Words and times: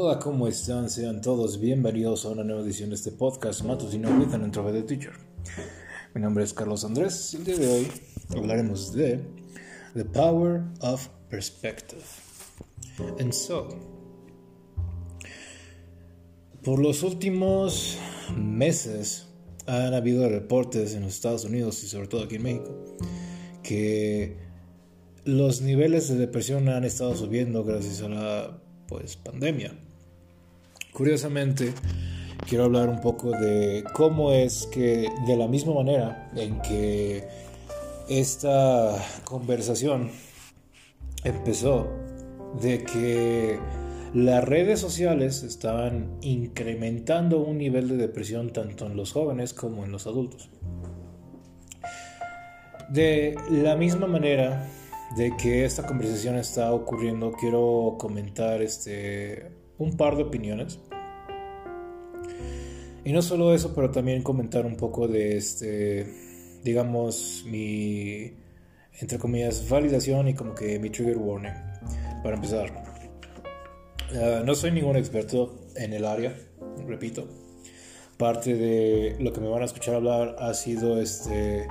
Hola, 0.00 0.20
¿cómo 0.20 0.46
están? 0.46 0.88
Sean 0.88 1.20
todos 1.20 1.58
bienvenidos 1.58 2.24
a 2.24 2.28
una 2.28 2.44
nueva 2.44 2.62
edición 2.62 2.90
de 2.90 2.94
este 2.94 3.10
podcast 3.10 3.64
matutino 3.64 4.08
with 4.16 4.32
an 4.32 4.44
introverted 4.44 4.84
teacher. 4.84 5.12
Mi 6.14 6.20
nombre 6.20 6.44
es 6.44 6.54
Carlos 6.54 6.84
Andrés 6.84 7.34
y 7.34 7.38
el 7.38 7.44
día 7.44 7.56
de 7.56 7.66
hoy 7.66 7.88
hablaremos 8.30 8.92
de 8.92 9.20
The 9.94 10.04
Power 10.04 10.62
of 10.82 11.08
Perspective. 11.28 12.04
And 13.18 13.32
so, 13.32 13.70
por 16.62 16.78
los 16.78 17.02
últimos 17.02 17.98
meses 18.36 19.26
han 19.66 19.94
habido 19.94 20.28
reportes 20.28 20.94
en 20.94 21.02
los 21.02 21.14
Estados 21.14 21.44
Unidos 21.44 21.82
y 21.82 21.88
sobre 21.88 22.06
todo 22.06 22.22
aquí 22.22 22.36
en 22.36 22.42
México 22.44 22.96
que 23.64 24.36
los 25.24 25.60
niveles 25.60 26.08
de 26.08 26.14
depresión 26.14 26.68
han 26.68 26.84
estado 26.84 27.16
subiendo 27.16 27.64
gracias 27.64 28.00
a 28.02 28.08
la 28.08 28.62
pues 28.86 29.16
pandemia. 29.16 29.87
Curiosamente, 30.98 31.74
quiero 32.48 32.64
hablar 32.64 32.88
un 32.88 33.00
poco 33.00 33.30
de 33.30 33.84
cómo 33.92 34.32
es 34.32 34.66
que 34.66 35.08
de 35.28 35.36
la 35.36 35.46
misma 35.46 35.72
manera 35.72 36.28
en 36.34 36.60
que 36.60 37.22
esta 38.08 38.96
conversación 39.22 40.10
empezó 41.22 41.86
de 42.60 42.82
que 42.82 43.60
las 44.12 44.42
redes 44.42 44.80
sociales 44.80 45.44
estaban 45.44 46.18
incrementando 46.20 47.38
un 47.38 47.58
nivel 47.58 47.86
de 47.90 47.96
depresión 47.96 48.52
tanto 48.52 48.86
en 48.86 48.96
los 48.96 49.12
jóvenes 49.12 49.54
como 49.54 49.84
en 49.84 49.92
los 49.92 50.08
adultos. 50.08 50.50
De 52.88 53.36
la 53.52 53.76
misma 53.76 54.08
manera 54.08 54.68
de 55.16 55.30
que 55.36 55.64
esta 55.64 55.86
conversación 55.86 56.34
está 56.34 56.72
ocurriendo, 56.72 57.30
quiero 57.30 57.94
comentar 58.00 58.62
este, 58.62 59.52
un 59.78 59.96
par 59.96 60.16
de 60.16 60.24
opiniones. 60.24 60.80
Y 63.08 63.12
no 63.14 63.22
solo 63.22 63.54
eso, 63.54 63.72
pero 63.74 63.90
también 63.90 64.22
comentar 64.22 64.66
un 64.66 64.76
poco 64.76 65.08
de 65.08 65.38
este, 65.38 66.60
digamos, 66.62 67.42
mi, 67.46 68.34
entre 69.00 69.18
comillas, 69.18 69.66
validación 69.66 70.28
y 70.28 70.34
como 70.34 70.54
que 70.54 70.78
mi 70.78 70.90
trigger 70.90 71.16
warning. 71.16 71.54
Para 72.22 72.36
empezar, 72.36 72.84
ah, 74.14 74.42
no 74.44 74.54
soy 74.54 74.72
ningún 74.72 74.96
experto 74.96 75.58
en 75.74 75.94
el 75.94 76.04
área, 76.04 76.36
repito. 76.86 77.26
Parte 78.18 78.54
de 78.54 79.16
lo 79.20 79.32
que 79.32 79.40
me 79.40 79.48
van 79.48 79.62
a 79.62 79.64
escuchar 79.64 79.94
hablar 79.94 80.36
ha 80.38 80.52
sido 80.52 81.00
este 81.00 81.66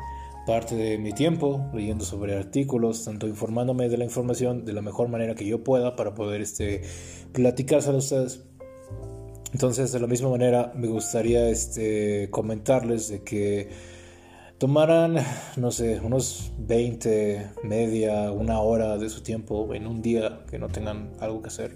parte 0.48 0.76
de 0.76 0.98
mi 0.98 1.12
tiempo 1.12 1.70
leyendo 1.72 2.04
sobre 2.04 2.36
artículos, 2.36 3.06
tanto 3.06 3.28
informándome 3.28 3.90
de 3.90 3.98
la 3.98 4.06
información 4.06 4.66
de 4.66 4.74
la 4.74 4.82
mejor 4.82 5.08
manera 5.10 5.36
que 5.36 5.46
yo 5.46 5.64
pueda 5.64 5.96
para 5.96 6.16
poder 6.16 6.42
este, 6.42 6.82
platicárselo 7.32 7.98
a 7.98 8.00
ustedes. 8.00 8.47
Entonces, 9.58 9.92
de 9.92 10.00
la 10.00 10.06
misma 10.06 10.30
manera, 10.30 10.72
me 10.76 10.86
gustaría 10.86 11.50
este, 11.50 12.30
comentarles 12.30 13.10
de 13.10 13.24
que 13.24 13.70
tomaran, 14.60 15.16
no 15.56 15.72
sé, 15.72 16.00
unos 16.00 16.52
20, 16.60 17.54
media, 17.64 18.32
una 18.32 18.60
hora 18.60 19.00
de 19.00 19.10
su 19.10 19.24
tiempo 19.24 19.74
en 19.74 19.88
un 19.88 20.04
día 20.04 20.46
que 20.48 20.60
no 20.60 20.68
tengan 20.68 21.10
algo 21.20 21.42
que 21.42 21.48
hacer 21.48 21.76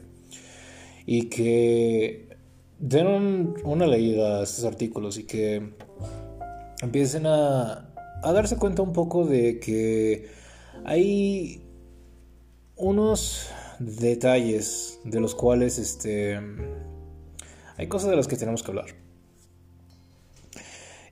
y 1.07 1.23
que 1.29 2.29
den 2.77 3.55
una 3.63 3.87
leída 3.87 4.41
a 4.41 4.43
estos 4.43 4.63
artículos 4.63 5.17
y 5.17 5.23
que 5.23 5.73
empiecen 6.83 7.25
a 7.25 7.91
a 8.21 8.31
darse 8.31 8.57
cuenta 8.57 8.83
un 8.83 8.93
poco 8.93 9.25
de 9.25 9.59
que 9.59 10.27
hay 10.85 11.63
unos 12.75 13.47
detalles 13.79 14.99
de 15.03 15.19
los 15.19 15.33
cuales 15.33 15.79
este 15.79 16.39
hay 17.81 17.87
cosas 17.87 18.11
de 18.11 18.15
las 18.15 18.27
que 18.27 18.35
tenemos 18.35 18.61
que 18.61 18.69
hablar. 18.69 18.86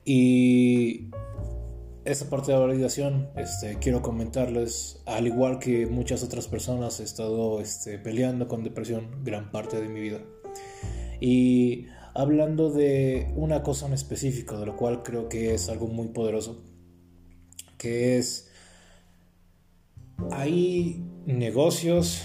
Y 0.04 1.10
esta 2.04 2.30
parte 2.30 2.52
de 2.52 2.58
validación, 2.58 3.28
este, 3.34 3.78
quiero 3.80 4.02
comentarles, 4.02 5.02
al 5.04 5.26
igual 5.26 5.58
que 5.58 5.86
muchas 5.86 6.22
otras 6.22 6.46
personas, 6.46 7.00
he 7.00 7.02
estado 7.02 7.60
este, 7.60 7.98
peleando 7.98 8.46
con 8.46 8.62
depresión 8.62 9.24
gran 9.24 9.50
parte 9.50 9.80
de 9.80 9.88
mi 9.88 9.98
vida. 9.98 10.20
Y 11.20 11.86
hablando 12.14 12.70
de 12.70 13.32
una 13.34 13.64
cosa 13.64 13.88
en 13.88 13.94
específico, 13.94 14.56
de 14.56 14.66
lo 14.66 14.76
cual 14.76 15.02
creo 15.02 15.28
que 15.28 15.54
es 15.54 15.68
algo 15.68 15.88
muy 15.88 16.10
poderoso, 16.10 16.62
que 17.78 18.16
es, 18.16 18.48
hay 20.30 21.04
negocios, 21.26 22.22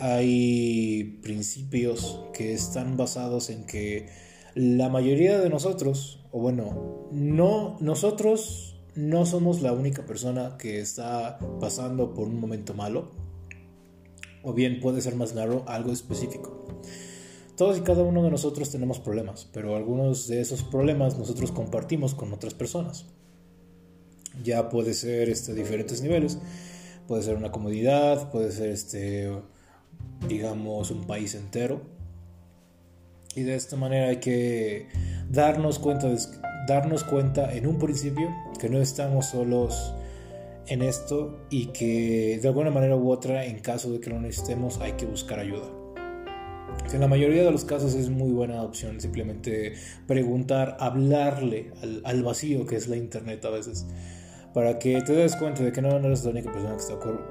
hay 0.00 1.20
principios 1.22 2.20
que 2.32 2.52
están 2.52 2.96
basados 2.96 3.50
en 3.50 3.66
que 3.66 4.08
la 4.54 4.88
mayoría 4.88 5.38
de 5.38 5.50
nosotros, 5.50 6.24
o 6.32 6.40
bueno, 6.40 7.08
no, 7.12 7.76
nosotros 7.80 8.76
no 8.94 9.26
somos 9.26 9.62
la 9.62 9.72
única 9.72 10.06
persona 10.06 10.56
que 10.58 10.80
está 10.80 11.38
pasando 11.60 12.14
por 12.14 12.26
un 12.26 12.40
momento 12.40 12.74
malo, 12.74 13.10
o 14.42 14.52
bien 14.54 14.80
puede 14.80 15.02
ser 15.02 15.16
más 15.16 15.32
claro, 15.32 15.64
algo 15.66 15.92
específico. 15.92 16.80
Todos 17.56 17.76
y 17.76 17.82
cada 17.82 18.02
uno 18.02 18.22
de 18.22 18.30
nosotros 18.30 18.70
tenemos 18.70 18.98
problemas, 18.98 19.46
pero 19.52 19.76
algunos 19.76 20.28
de 20.28 20.40
esos 20.40 20.62
problemas 20.62 21.18
nosotros 21.18 21.52
compartimos 21.52 22.14
con 22.14 22.32
otras 22.32 22.54
personas. 22.54 23.04
Ya 24.42 24.70
puede 24.70 24.94
ser 24.94 25.28
este, 25.28 25.52
diferentes 25.52 26.00
niveles. 26.00 26.38
Puede 27.06 27.22
ser 27.22 27.36
una 27.36 27.52
comodidad, 27.52 28.30
puede 28.30 28.52
ser 28.52 28.70
este, 28.70 29.30
digamos, 30.28 30.90
un 30.90 31.06
país 31.06 31.34
entero. 31.34 31.80
Y 33.34 33.42
de 33.42 33.54
esta 33.54 33.76
manera 33.76 34.08
hay 34.08 34.16
que 34.16 34.86
darnos 35.30 35.78
cuenta, 35.78 36.08
darnos 36.66 37.04
cuenta 37.04 37.54
en 37.54 37.66
un 37.66 37.78
principio 37.78 38.28
que 38.58 38.68
no 38.68 38.80
estamos 38.80 39.26
solos 39.26 39.94
en 40.66 40.82
esto 40.82 41.46
y 41.50 41.66
que 41.66 42.38
de 42.40 42.48
alguna 42.48 42.70
manera 42.70 42.96
u 42.96 43.10
otra, 43.10 43.44
en 43.44 43.60
caso 43.60 43.92
de 43.92 44.00
que 44.00 44.10
lo 44.10 44.20
necesitemos, 44.20 44.80
hay 44.80 44.92
que 44.92 45.06
buscar 45.06 45.38
ayuda. 45.38 45.68
en 46.92 47.00
la 47.00 47.08
mayoría 47.08 47.44
de 47.44 47.50
los 47.50 47.64
casos 47.64 47.94
es 47.94 48.08
muy 48.08 48.30
buena 48.30 48.62
opción 48.62 49.00
simplemente 49.00 49.74
preguntar, 50.06 50.76
hablarle 50.80 51.72
al, 52.04 52.22
vacío 52.22 52.66
que 52.66 52.76
es 52.76 52.88
la 52.88 52.96
internet 52.96 53.44
a 53.44 53.50
veces 53.50 53.86
para 54.54 54.78
que 54.78 55.00
te 55.02 55.12
des 55.12 55.36
cuenta 55.36 55.62
de 55.62 55.70
que 55.70 55.80
no, 55.82 55.96
eres 55.96 56.24
la 56.24 56.30
única 56.30 56.52
persona 56.52 56.76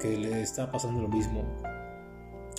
que, 0.00 0.08
que 0.08 0.18
le 0.18 0.40
está 0.40 0.70
pasando 0.70 1.02
lo 1.02 1.08
mismo 1.08 1.44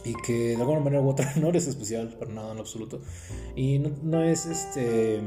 y 0.04 0.16
que 0.16 0.50
de 0.50 0.56
alguna 0.56 0.80
manera 0.80 1.02
u 1.02 1.10
otra 1.10 1.34
no 1.40 1.50
eres 1.50 1.68
especial 1.68 2.16
para 2.20 2.32
nada 2.32 2.54
en 2.54 2.60
absoluto. 2.60 3.02
Y 3.56 3.80
no, 3.80 4.24
es 4.24 4.46
este 4.46 5.22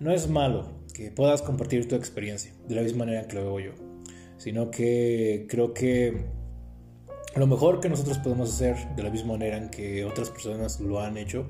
no 0.00 0.12
es 0.12 0.28
malo 0.28 0.68
que 0.92 1.10
puedas 1.10 1.42
compartir 1.42 1.88
tu 1.88 1.94
experiencia 1.94 2.52
de 2.68 2.74
la 2.74 2.82
misma 2.82 3.04
manera 3.04 3.26
que 3.26 3.36
lo 3.36 3.44
veo 3.44 3.60
yo 3.60 3.72
sino 4.36 4.70
que 4.70 5.46
creo 5.48 5.72
que 5.72 6.26
lo 7.36 7.46
mejor 7.46 7.80
que 7.80 7.88
nosotros 7.88 8.18
podemos 8.18 8.52
hacer 8.52 8.76
de 8.96 9.02
la 9.02 9.10
misma 9.10 9.32
manera 9.32 9.56
en 9.56 9.70
que 9.70 10.04
otras 10.04 10.30
personas 10.30 10.80
lo 10.80 11.00
han 11.00 11.16
hecho 11.16 11.46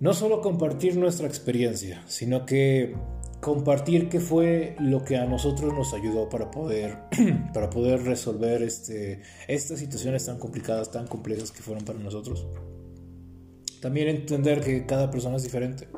no 0.00 0.12
solo 0.12 0.40
compartir 0.42 0.96
nuestra 0.96 1.26
experiencia 1.26 2.02
sino 2.06 2.44
que 2.44 2.94
compartir 3.40 4.08
qué 4.08 4.20
fue 4.20 4.76
lo 4.78 5.04
que 5.04 5.16
a 5.16 5.24
nosotros 5.24 5.72
nos 5.74 5.94
ayudó 5.94 6.28
para 6.28 6.50
poder, 6.50 6.98
para 7.54 7.70
poder 7.70 8.02
resolver 8.02 8.62
este, 8.62 9.22
estas 9.48 9.78
situaciones 9.78 10.26
tan 10.26 10.38
complicadas, 10.38 10.90
tan 10.90 11.06
complejas 11.06 11.50
que 11.50 11.62
fueron 11.62 11.84
para 11.84 11.98
nosotros. 11.98 12.46
También 13.80 14.08
entender 14.08 14.60
que 14.60 14.84
cada 14.84 15.10
persona 15.10 15.36
es 15.36 15.42
diferente 15.42 15.88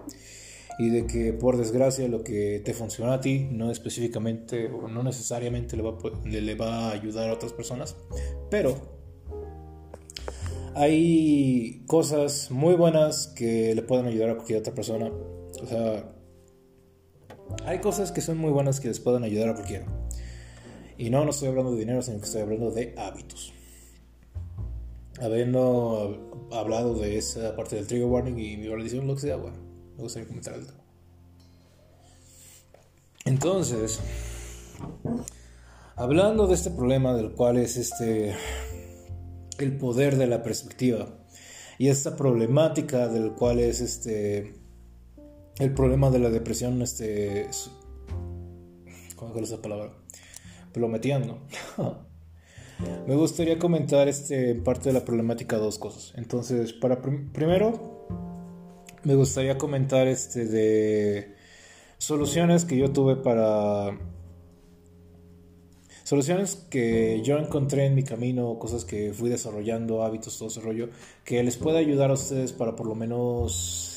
y 0.78 0.90
de 0.90 1.06
que 1.06 1.32
por 1.32 1.56
desgracia 1.56 2.06
lo 2.08 2.22
que 2.22 2.62
te 2.64 2.74
funciona 2.74 3.14
a 3.14 3.20
ti 3.20 3.48
no 3.50 3.70
específicamente 3.70 4.66
o 4.66 4.88
no 4.88 5.02
necesariamente 5.02 5.76
le 5.76 5.82
va, 5.82 5.98
le 6.24 6.54
va 6.54 6.88
a 6.88 6.92
ayudar 6.92 7.28
a 7.28 7.34
otras 7.34 7.52
personas, 7.52 7.96
pero 8.50 9.02
hay 10.74 11.82
cosas 11.86 12.50
muy 12.50 12.74
buenas 12.74 13.26
que 13.26 13.74
le 13.74 13.82
pueden 13.82 14.06
ayudar 14.06 14.30
a 14.30 14.34
cualquier 14.36 14.60
otra 14.60 14.74
persona. 14.74 15.10
O 15.62 15.66
sea, 15.66 16.12
hay 17.64 17.80
cosas 17.80 18.12
que 18.12 18.20
son 18.20 18.38
muy 18.38 18.50
buenas 18.50 18.80
que 18.80 18.88
les 18.88 19.00
pueden 19.00 19.24
ayudar 19.24 19.50
a 19.50 19.54
cualquiera. 19.54 19.86
Y 20.98 21.10
no, 21.10 21.24
no 21.24 21.30
estoy 21.30 21.48
hablando 21.48 21.72
de 21.72 21.80
dinero, 21.80 22.02
sino 22.02 22.18
que 22.18 22.24
estoy 22.24 22.42
hablando 22.42 22.70
de 22.70 22.94
hábitos. 22.96 23.52
Habiendo 25.20 26.48
hablado 26.52 26.94
de 26.94 27.18
esa 27.18 27.54
parte 27.56 27.76
del 27.76 27.86
trigger 27.86 28.08
warning 28.08 28.38
y 28.38 28.56
mi 28.56 28.68
validación, 28.68 29.06
lo 29.06 29.14
que 29.14 29.20
sea, 29.22 29.36
bueno, 29.36 29.56
me 29.96 30.02
gustaría 30.02 30.28
comentar 30.28 30.54
algo. 30.54 30.70
Entonces, 33.24 34.00
hablando 35.96 36.46
de 36.46 36.54
este 36.54 36.70
problema 36.70 37.14
del 37.14 37.32
cual 37.32 37.56
es 37.56 37.76
este 37.76 38.34
el 39.58 39.76
poder 39.78 40.16
de 40.16 40.26
la 40.26 40.42
perspectiva 40.42 41.06
y 41.78 41.88
esta 41.88 42.16
problemática 42.16 43.08
del 43.08 43.32
cual 43.32 43.60
es 43.60 43.80
este 43.80 44.61
el 45.62 45.72
problema 45.74 46.10
de 46.10 46.18
la 46.18 46.30
depresión, 46.30 46.82
este, 46.82 47.46
¿cómo 49.16 49.34
es 49.36 49.42
esa 49.42 49.62
palabra? 49.62 49.92
Plometeando. 50.72 51.38
Me 53.06 53.14
gustaría 53.14 53.58
comentar 53.58 54.08
este, 54.08 54.54
parte 54.56 54.88
de 54.88 54.94
la 54.94 55.04
problemática 55.04 55.56
dos 55.56 55.78
cosas. 55.78 56.12
Entonces, 56.16 56.72
para 56.72 57.00
primero, 57.00 58.06
me 59.04 59.14
gustaría 59.14 59.56
comentar 59.58 60.08
este 60.08 60.46
de 60.46 61.34
soluciones 61.98 62.64
que 62.64 62.76
yo 62.76 62.92
tuve 62.92 63.16
para 63.16 63.96
soluciones 66.04 66.56
que 66.68 67.22
yo 67.22 67.38
encontré 67.38 67.86
en 67.86 67.94
mi 67.94 68.02
camino, 68.02 68.58
cosas 68.58 68.84
que 68.84 69.12
fui 69.12 69.30
desarrollando, 69.30 70.02
hábitos, 70.02 70.38
todo 70.38 70.48
ese 70.48 70.60
rollo, 70.60 70.88
que 71.24 71.42
les 71.42 71.56
pueda 71.56 71.78
ayudar 71.78 72.10
a 72.10 72.14
ustedes 72.14 72.52
para 72.52 72.76
por 72.76 72.86
lo 72.86 72.94
menos, 72.94 73.91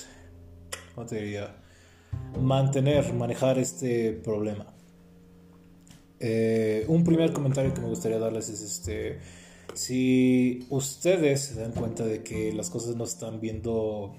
¿cómo 0.96 1.06
te 1.06 1.18
diría? 1.18 1.54
Mantener, 2.42 3.14
manejar 3.14 3.60
este 3.60 4.14
problema. 4.14 4.74
Eh, 6.22 6.86
un 6.88 7.04
primer 7.04 7.34
comentario 7.34 7.74
que 7.74 7.82
me 7.82 7.90
gustaría 7.90 8.18
darles 8.18 8.48
es 8.48 8.62
este, 8.62 9.20
si 9.74 10.66
ustedes 10.70 11.42
se 11.42 11.60
dan 11.60 11.74
cuenta 11.74 12.06
de 12.06 12.24
que 12.24 12.54
las 12.54 12.70
cosas 12.70 12.96
no 12.96 13.04
están 13.04 13.42
viendo 13.42 14.16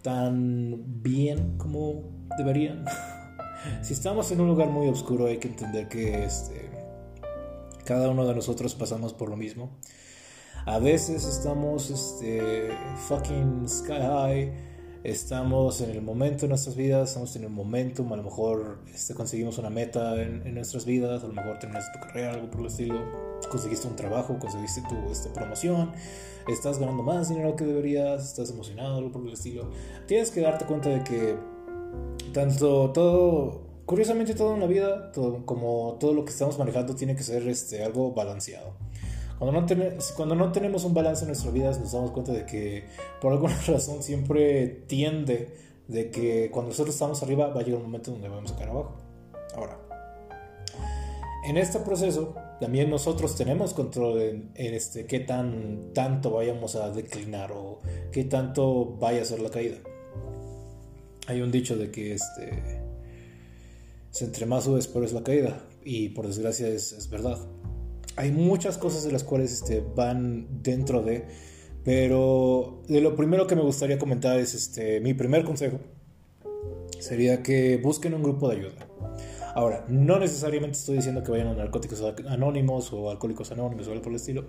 tan 0.00 1.02
bien 1.02 1.58
como 1.58 2.02
deberían, 2.38 2.86
si 3.82 3.92
estamos 3.92 4.32
en 4.32 4.40
un 4.40 4.48
lugar 4.48 4.68
muy 4.68 4.88
oscuro 4.88 5.26
hay 5.26 5.36
que 5.36 5.48
entender 5.48 5.88
que 5.88 6.24
este, 6.24 6.70
cada 7.84 8.08
uno 8.08 8.26
de 8.26 8.34
nosotros 8.34 8.74
pasamos 8.74 9.12
por 9.12 9.28
lo 9.28 9.36
mismo. 9.36 9.76
A 10.64 10.78
veces 10.78 11.26
estamos 11.26 11.90
este, 11.90 12.70
fucking 13.06 13.68
sky 13.68 13.92
high, 13.92 14.73
estamos 15.04 15.82
en 15.82 15.90
el 15.90 16.00
momento 16.00 16.42
de 16.42 16.48
nuestras 16.48 16.74
vidas, 16.74 17.10
estamos 17.10 17.36
en 17.36 17.44
el 17.44 17.50
momentum, 17.50 18.10
a 18.14 18.16
lo 18.16 18.22
mejor 18.22 18.78
este, 18.92 19.14
conseguimos 19.14 19.58
una 19.58 19.68
meta 19.68 20.20
en, 20.20 20.54
nuestras 20.54 20.86
vidas, 20.86 21.22
a 21.22 21.26
lo 21.26 21.34
mejor 21.34 21.58
terminaste 21.58 21.98
tu 21.98 22.06
carrera, 22.06 22.32
algo 22.32 22.50
por 22.50 22.62
el 22.62 22.66
estilo, 22.66 22.98
conseguiste 23.50 23.86
un 23.86 23.96
trabajo, 23.96 24.38
conseguiste 24.38 24.82
tu 24.88 24.96
este, 25.12 25.28
promoción, 25.28 25.92
estás 26.48 26.78
ganando 26.78 27.02
más 27.02 27.28
dinero 27.28 27.54
que 27.54 27.66
deberías, 27.66 28.24
estás 28.24 28.50
emocionado, 28.50 28.96
algo 28.96 29.12
por 29.12 29.26
el 29.26 29.34
estilo. 29.34 29.70
Tienes 30.06 30.30
que 30.30 30.40
darte 30.40 30.64
cuenta 30.64 30.88
de 30.88 31.04
que 31.04 31.36
tanto 32.32 32.90
todo 32.92 33.62
curiosamente 33.84 34.34
todo 34.34 34.54
en 34.54 34.60
la 34.60 34.66
vida, 34.66 35.12
como 35.44 35.98
todo 36.00 36.14
lo 36.14 36.24
que 36.24 36.30
estamos 36.30 36.58
manejando, 36.58 36.94
tiene 36.94 37.14
que 37.14 37.22
ser 37.22 37.46
este, 37.46 37.84
algo 37.84 38.12
balanceado. 38.12 38.72
Cuando 39.38 40.34
no, 40.34 40.52
tenemos 40.52 40.84
un 40.84 40.94
balance 40.94 41.24
en 41.24 41.28
nuestras 41.28 41.52
vidas, 41.52 41.80
nos 41.80 41.92
damos 41.92 42.12
cuenta 42.12 42.32
de 42.32 42.46
que 42.46 42.84
por 43.20 43.32
alguna 43.32 43.58
razón 43.66 44.02
siempre 44.02 44.66
tiende 44.86 45.56
de 45.88 46.10
que 46.10 46.50
cuando 46.50 46.70
nosotros 46.70 46.94
estamos 46.94 47.22
arriba 47.22 47.48
va 47.48 47.60
a 47.60 47.64
llegar 47.64 47.80
un 47.80 47.86
momento 47.86 48.10
donde 48.10 48.28
vamos 48.28 48.52
a 48.52 48.56
caer 48.56 48.70
abajo. 48.70 48.96
Ahora, 49.56 49.78
en 51.46 51.56
este 51.56 51.78
proceso 51.80 52.34
también 52.60 52.88
nosotros 52.88 53.36
tenemos 53.36 53.74
control 53.74 54.20
en, 54.20 54.50
en, 54.54 54.74
este 54.74 55.06
qué 55.06 55.20
tan 55.20 55.92
tanto 55.92 56.30
vayamos 56.30 56.76
a 56.76 56.90
declinar 56.90 57.52
o 57.52 57.80
qué 58.12 58.24
tanto 58.24 58.96
vaya 58.98 59.22
a 59.22 59.24
ser 59.24 59.40
la 59.40 59.50
caída. 59.50 59.76
Hay 61.26 61.40
un 61.40 61.50
dicho 61.50 61.76
de 61.76 61.90
que 61.90 62.14
este 62.14 62.84
entre 64.22 64.46
más 64.46 64.64
subes, 64.64 64.86
peor 64.86 65.04
es 65.04 65.12
la 65.12 65.22
caída. 65.22 65.60
Y 65.84 66.10
por 66.10 66.26
desgracia 66.26 66.68
es, 66.68 67.08
verdad. 67.10 67.38
Hay 68.16 68.30
muchas 68.30 68.78
cosas 68.78 69.04
de 69.04 69.12
las 69.12 69.24
cuales 69.24 69.52
este, 69.52 69.82
van 69.94 70.62
dentro 70.62 71.02
de... 71.02 71.24
Pero 71.84 72.82
de 72.88 73.02
lo 73.02 73.14
primero 73.14 73.46
que 73.46 73.54
me 73.54 73.62
gustaría 73.62 73.98
comentar 73.98 74.38
es 74.38 74.54
este, 74.54 75.00
mi 75.00 75.12
primer 75.12 75.44
consejo. 75.44 75.78
Sería 76.98 77.42
que 77.42 77.76
busquen 77.76 78.14
un 78.14 78.22
grupo 78.22 78.48
de 78.48 78.56
ayuda. 78.56 78.88
Ahora, 79.54 79.84
no 79.88 80.18
necesariamente 80.18 80.78
estoy 80.78 80.96
diciendo 80.96 81.22
que 81.22 81.30
vayan 81.30 81.48
a 81.48 81.54
narcóticos 81.54 82.02
anónimos 82.26 82.90
o 82.92 83.10
alcohólicos 83.10 83.52
anónimos 83.52 83.86
o 83.86 83.90
algo 83.90 84.02
por 84.02 84.12
el 84.12 84.16
estilo. 84.16 84.46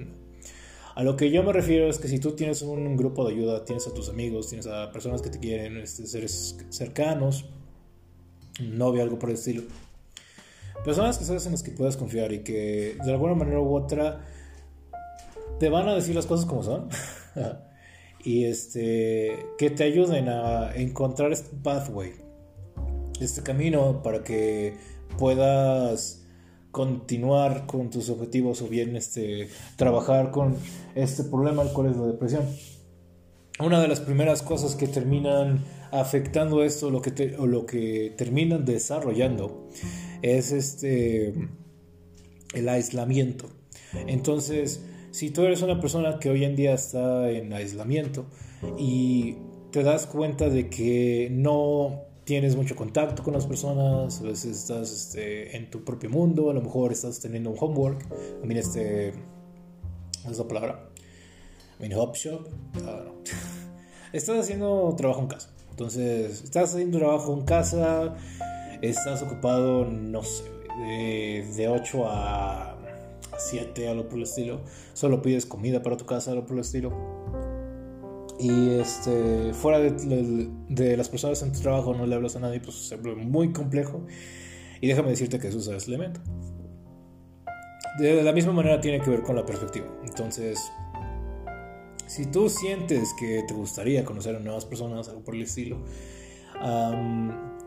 A 0.96 1.04
lo 1.04 1.18
que 1.18 1.30
yo 1.30 1.44
me 1.44 1.52
refiero 1.52 1.90
es 1.90 2.00
que 2.00 2.08
si 2.08 2.20
tú 2.20 2.32
tienes 2.32 2.62
un 2.62 2.96
grupo 2.96 3.28
de 3.28 3.34
ayuda, 3.34 3.66
tienes 3.66 3.86
a 3.86 3.94
tus 3.94 4.08
amigos, 4.08 4.48
tienes 4.48 4.66
a 4.66 4.92
personas 4.92 5.22
que 5.22 5.30
te 5.30 5.40
quieren, 5.40 5.78
este, 5.78 6.08
seres 6.08 6.58
cercanos, 6.70 7.46
novia, 8.62 9.04
algo 9.04 9.20
por 9.20 9.30
el 9.30 9.36
estilo. 9.36 9.64
Personas 10.84 11.18
que 11.18 11.26
sabes 11.26 11.46
en 11.46 11.54
las 11.54 11.64
que 11.64 11.72
puedas 11.72 11.98
confiar 11.98 12.32
y 12.32 12.40
que 12.40 12.98
de 13.04 13.12
alguna 13.12 13.34
manera 13.34 13.60
u 13.60 13.76
otra 13.76 14.22
te 15.60 15.70
van 15.70 15.88
a 15.88 15.96
decir 15.96 16.16
las 16.16 16.26
cosas 16.26 16.46
como 16.46 16.64
son. 16.64 16.90
y 18.24 18.46
este 18.46 19.46
que 19.58 19.70
te 19.70 19.84
ayuden 19.84 20.30
a 20.30 20.76
encontrar 20.76 21.32
este 21.32 21.56
pathway, 21.58 22.14
este 23.20 23.42
camino 23.44 24.02
para 24.04 24.24
que 24.24 24.78
puedas 25.18 26.24
continuar 26.72 27.68
con 27.68 27.90
tus 27.90 28.10
objetivos 28.10 28.62
o 28.62 28.68
bien 28.68 28.98
este 28.98 29.48
trabajar 29.78 30.32
con 30.32 30.58
este 30.94 31.24
problema 31.24 31.62
el 31.62 31.70
cual 31.70 31.92
es 31.92 31.98
la 31.98 32.08
depresión. 32.08 32.44
Una 33.60 33.80
de 33.80 33.88
las 33.88 34.02
primeras 34.02 34.42
cosas 34.42 34.76
que 34.76 34.88
terminan 34.88 35.64
afectando 35.92 36.62
esto, 36.64 36.90
lo 36.90 37.02
que 37.02 37.36
o 37.40 37.48
lo 37.48 37.66
que 37.66 38.14
terminan 38.18 38.66
desarrollando, 38.66 39.70
es 40.22 40.52
este 40.52 41.34
el 42.54 42.70
aislamiento. 42.70 43.50
Entonces, 44.08 44.84
si 45.12 45.32
tú 45.32 45.44
eres 45.44 45.62
una 45.62 45.80
persona 45.80 46.20
que 46.20 46.30
hoy 46.30 46.44
en 46.44 46.56
día 46.56 46.74
está 46.74 47.30
en 47.30 47.54
aislamiento 47.54 48.26
y 48.78 49.38
te 49.72 49.84
das 49.84 50.08
cuenta 50.08 50.50
de 50.50 50.70
que 50.70 51.30
no 51.32 52.06
tienes 52.26 52.56
mucho 52.56 52.76
contacto 52.76 53.24
con 53.24 53.34
las 53.34 53.46
personas, 53.46 54.20
a 54.20 54.24
veces 54.24 54.58
estás 54.58 54.92
este, 54.92 55.56
en 55.56 55.70
tu 55.70 55.84
propio 55.84 56.10
mundo, 56.10 56.50
a 56.50 56.54
lo 56.54 56.62
mejor 56.62 56.92
estás 56.92 57.20
teniendo 57.20 57.52
un 57.52 57.58
homework, 57.60 58.06
a 58.42 58.46
mí 58.46 58.58
este, 58.58 59.10
es 59.10 60.38
la 60.38 60.48
palabra? 60.48 60.90
I 61.80 61.88
mean, 61.88 61.94
hop 62.00 62.16
shop, 62.16 62.50
estás 64.14 64.40
haciendo 64.40 64.94
trabajo 64.98 65.22
en 65.22 65.28
casa. 65.28 65.50
Entonces, 65.70 66.44
estás 66.44 66.74
haciendo 66.74 66.98
trabajo 66.98 67.34
en 67.34 67.42
casa, 67.44 68.16
estás 68.90 69.22
ocupado, 69.22 69.86
no 69.86 70.24
sé, 70.24 70.44
de, 70.78 71.68
8 71.68 72.04
a 72.08 72.78
7, 73.38 73.88
algo 73.88 74.08
por 74.08 74.18
el 74.18 74.24
estilo. 74.24 74.62
Solo 74.94 75.22
pides 75.22 75.46
comida 75.46 75.82
para 75.82 75.98
tu 75.98 76.06
casa, 76.06 76.32
algo 76.32 76.46
por 76.46 76.56
el 76.56 76.62
estilo. 76.62 76.92
Y 78.40 78.72
este, 78.72 79.54
fuera 79.54 79.80
de, 79.80 80.50
de, 80.70 80.98
las 80.98 81.08
personas 81.08 81.42
en 81.42 81.54
tu 81.54 81.62
trabajo 81.62 81.94
no 81.94 82.06
le 82.06 82.16
hablas 82.16 82.36
a 82.36 82.40
nadie, 82.40 82.60
pues 82.60 82.76
se 82.76 82.98
muy 82.98 83.54
complejo. 83.54 84.06
Y 84.82 84.88
déjame 84.88 85.10
decirte 85.10 85.40
que 85.40 85.48
eso 85.48 85.60
es 85.60 85.88
el 85.88 85.94
elemento. 85.94 86.20
De 88.00 88.22
la 88.24 88.34
misma 88.34 88.52
manera 88.52 88.82
tiene 88.82 89.00
que 89.00 89.10
ver 89.10 89.22
con 89.22 89.38
la 89.38 89.46
perspectiva. 89.46 89.88
Entonces, 90.06 90.70
si 92.08 92.26
tú 92.26 92.50
sientes 92.50 93.14
que 93.18 93.44
te 93.48 93.54
gustaría 93.54 94.04
conocer 94.04 94.36
a 94.36 94.40
nuevas 94.40 94.66
personas, 94.66 95.08
algo 95.08 95.24
por 95.24 95.36
el 95.36 95.44
estilo, 95.44 95.80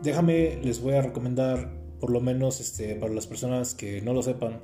déjame, 0.01 0.59
les 0.63 0.81
voy 0.81 0.93
a 0.93 1.01
recomendar, 1.01 1.69
por 1.99 2.11
lo 2.11 2.21
menos 2.21 2.59
este, 2.59 2.95
para 2.95 3.13
las 3.13 3.27
personas 3.27 3.73
que 3.75 4.01
no 4.01 4.13
lo 4.13 4.21
sepan, 4.21 4.61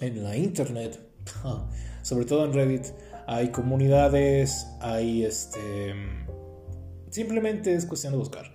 en 0.00 0.22
la 0.22 0.36
internet, 0.36 0.98
sobre 2.02 2.24
todo 2.24 2.44
en 2.44 2.52
Reddit, 2.52 2.86
hay 3.26 3.48
comunidades, 3.48 4.66
hay 4.80 5.24
este. 5.24 5.94
Simplemente 7.10 7.74
es 7.74 7.86
cuestión 7.86 8.12
de 8.12 8.18
buscar. 8.18 8.52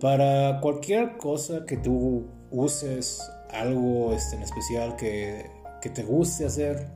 Para 0.00 0.60
cualquier 0.60 1.16
cosa 1.16 1.64
que 1.66 1.76
tú 1.76 2.26
uses, 2.50 3.22
algo 3.50 4.12
este, 4.12 4.36
en 4.36 4.42
especial 4.42 4.96
que, 4.96 5.50
que 5.80 5.90
te 5.90 6.02
guste 6.02 6.46
hacer, 6.46 6.90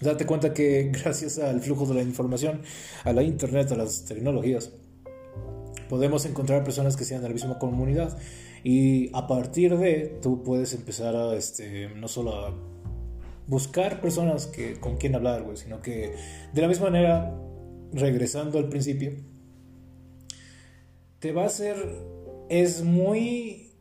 Date 0.00 0.26
cuenta 0.26 0.52
que 0.52 0.90
gracias 1.02 1.38
al 1.38 1.60
flujo 1.60 1.86
de 1.86 1.94
la 1.94 2.02
información, 2.02 2.62
a 3.04 3.12
la 3.12 3.22
internet, 3.22 3.72
a 3.72 3.76
las 3.76 4.04
tecnologías, 4.04 4.70
podemos 5.88 6.24
encontrar 6.26 6.64
personas 6.64 6.96
que 6.96 7.04
sean 7.04 7.22
de 7.22 7.28
la 7.28 7.34
misma 7.34 7.58
comunidad. 7.58 8.16
Y 8.64 9.10
a 9.14 9.26
partir 9.26 9.76
de 9.76 10.18
tú 10.22 10.42
puedes 10.42 10.74
empezar 10.74 11.14
a 11.14 11.34
este 11.34 11.88
no 11.90 12.08
solo 12.08 12.34
a 12.34 12.54
buscar 13.46 14.00
personas 14.00 14.46
que 14.46 14.80
con 14.80 14.96
quien 14.96 15.14
hablar, 15.14 15.42
güey, 15.42 15.56
sino 15.56 15.80
que 15.80 16.14
de 16.52 16.60
la 16.60 16.68
misma 16.68 16.86
manera 16.86 17.32
regresando 17.92 18.58
al 18.58 18.68
principio 18.68 19.12
te 21.20 21.32
va 21.32 21.44
a 21.44 21.48
ser 21.48 21.76
es 22.48 22.82
muy 22.82 23.72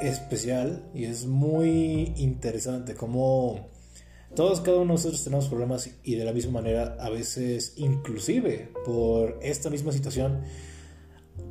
especial 0.00 0.90
y 0.94 1.04
es 1.04 1.26
muy 1.26 2.12
interesante 2.16 2.94
como 2.94 3.70
todos, 4.34 4.62
cada 4.62 4.78
uno 4.78 4.86
de 4.86 4.92
nosotros 4.92 5.22
tenemos 5.24 5.48
problemas 5.48 5.90
y 6.02 6.14
de 6.14 6.24
la 6.24 6.32
misma 6.32 6.52
manera, 6.52 6.96
a 6.98 7.10
veces 7.10 7.74
inclusive 7.76 8.70
por 8.82 9.38
esta 9.42 9.68
misma 9.68 9.92
situación, 9.92 10.40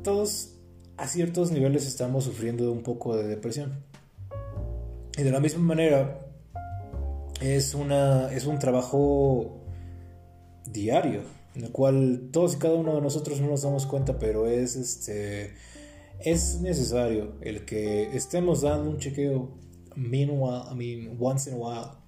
todos 0.02 0.58
a 0.96 1.06
ciertos 1.06 1.50
niveles 1.50 1.86
estamos 1.86 2.24
sufriendo 2.24 2.70
un 2.72 2.82
poco 2.82 3.16
de 3.16 3.26
depresión. 3.26 3.84
Y 5.16 5.22
de 5.22 5.30
la 5.30 5.40
misma 5.40 5.62
manera, 5.62 6.26
es, 7.40 7.74
una, 7.74 8.32
es 8.32 8.46
un 8.46 8.58
trabajo 8.58 9.60
diario, 10.66 11.22
en 11.54 11.64
el 11.64 11.70
cual 11.72 12.28
todos 12.32 12.54
y 12.54 12.58
cada 12.58 12.74
uno 12.74 12.94
de 12.94 13.00
nosotros 13.00 13.40
no 13.40 13.48
nos 13.48 13.62
damos 13.62 13.86
cuenta, 13.86 14.18
pero 14.18 14.46
es, 14.46 14.76
este, 14.76 15.54
es 16.20 16.60
necesario 16.60 17.34
el 17.40 17.64
que 17.64 18.16
estemos 18.16 18.62
dando 18.62 18.90
un 18.90 18.98
chequeo, 18.98 19.50
I 19.96 20.00
mean, 20.00 21.16
once 21.20 21.50
in 21.50 21.56
a 21.56 21.58
while 21.58 22.02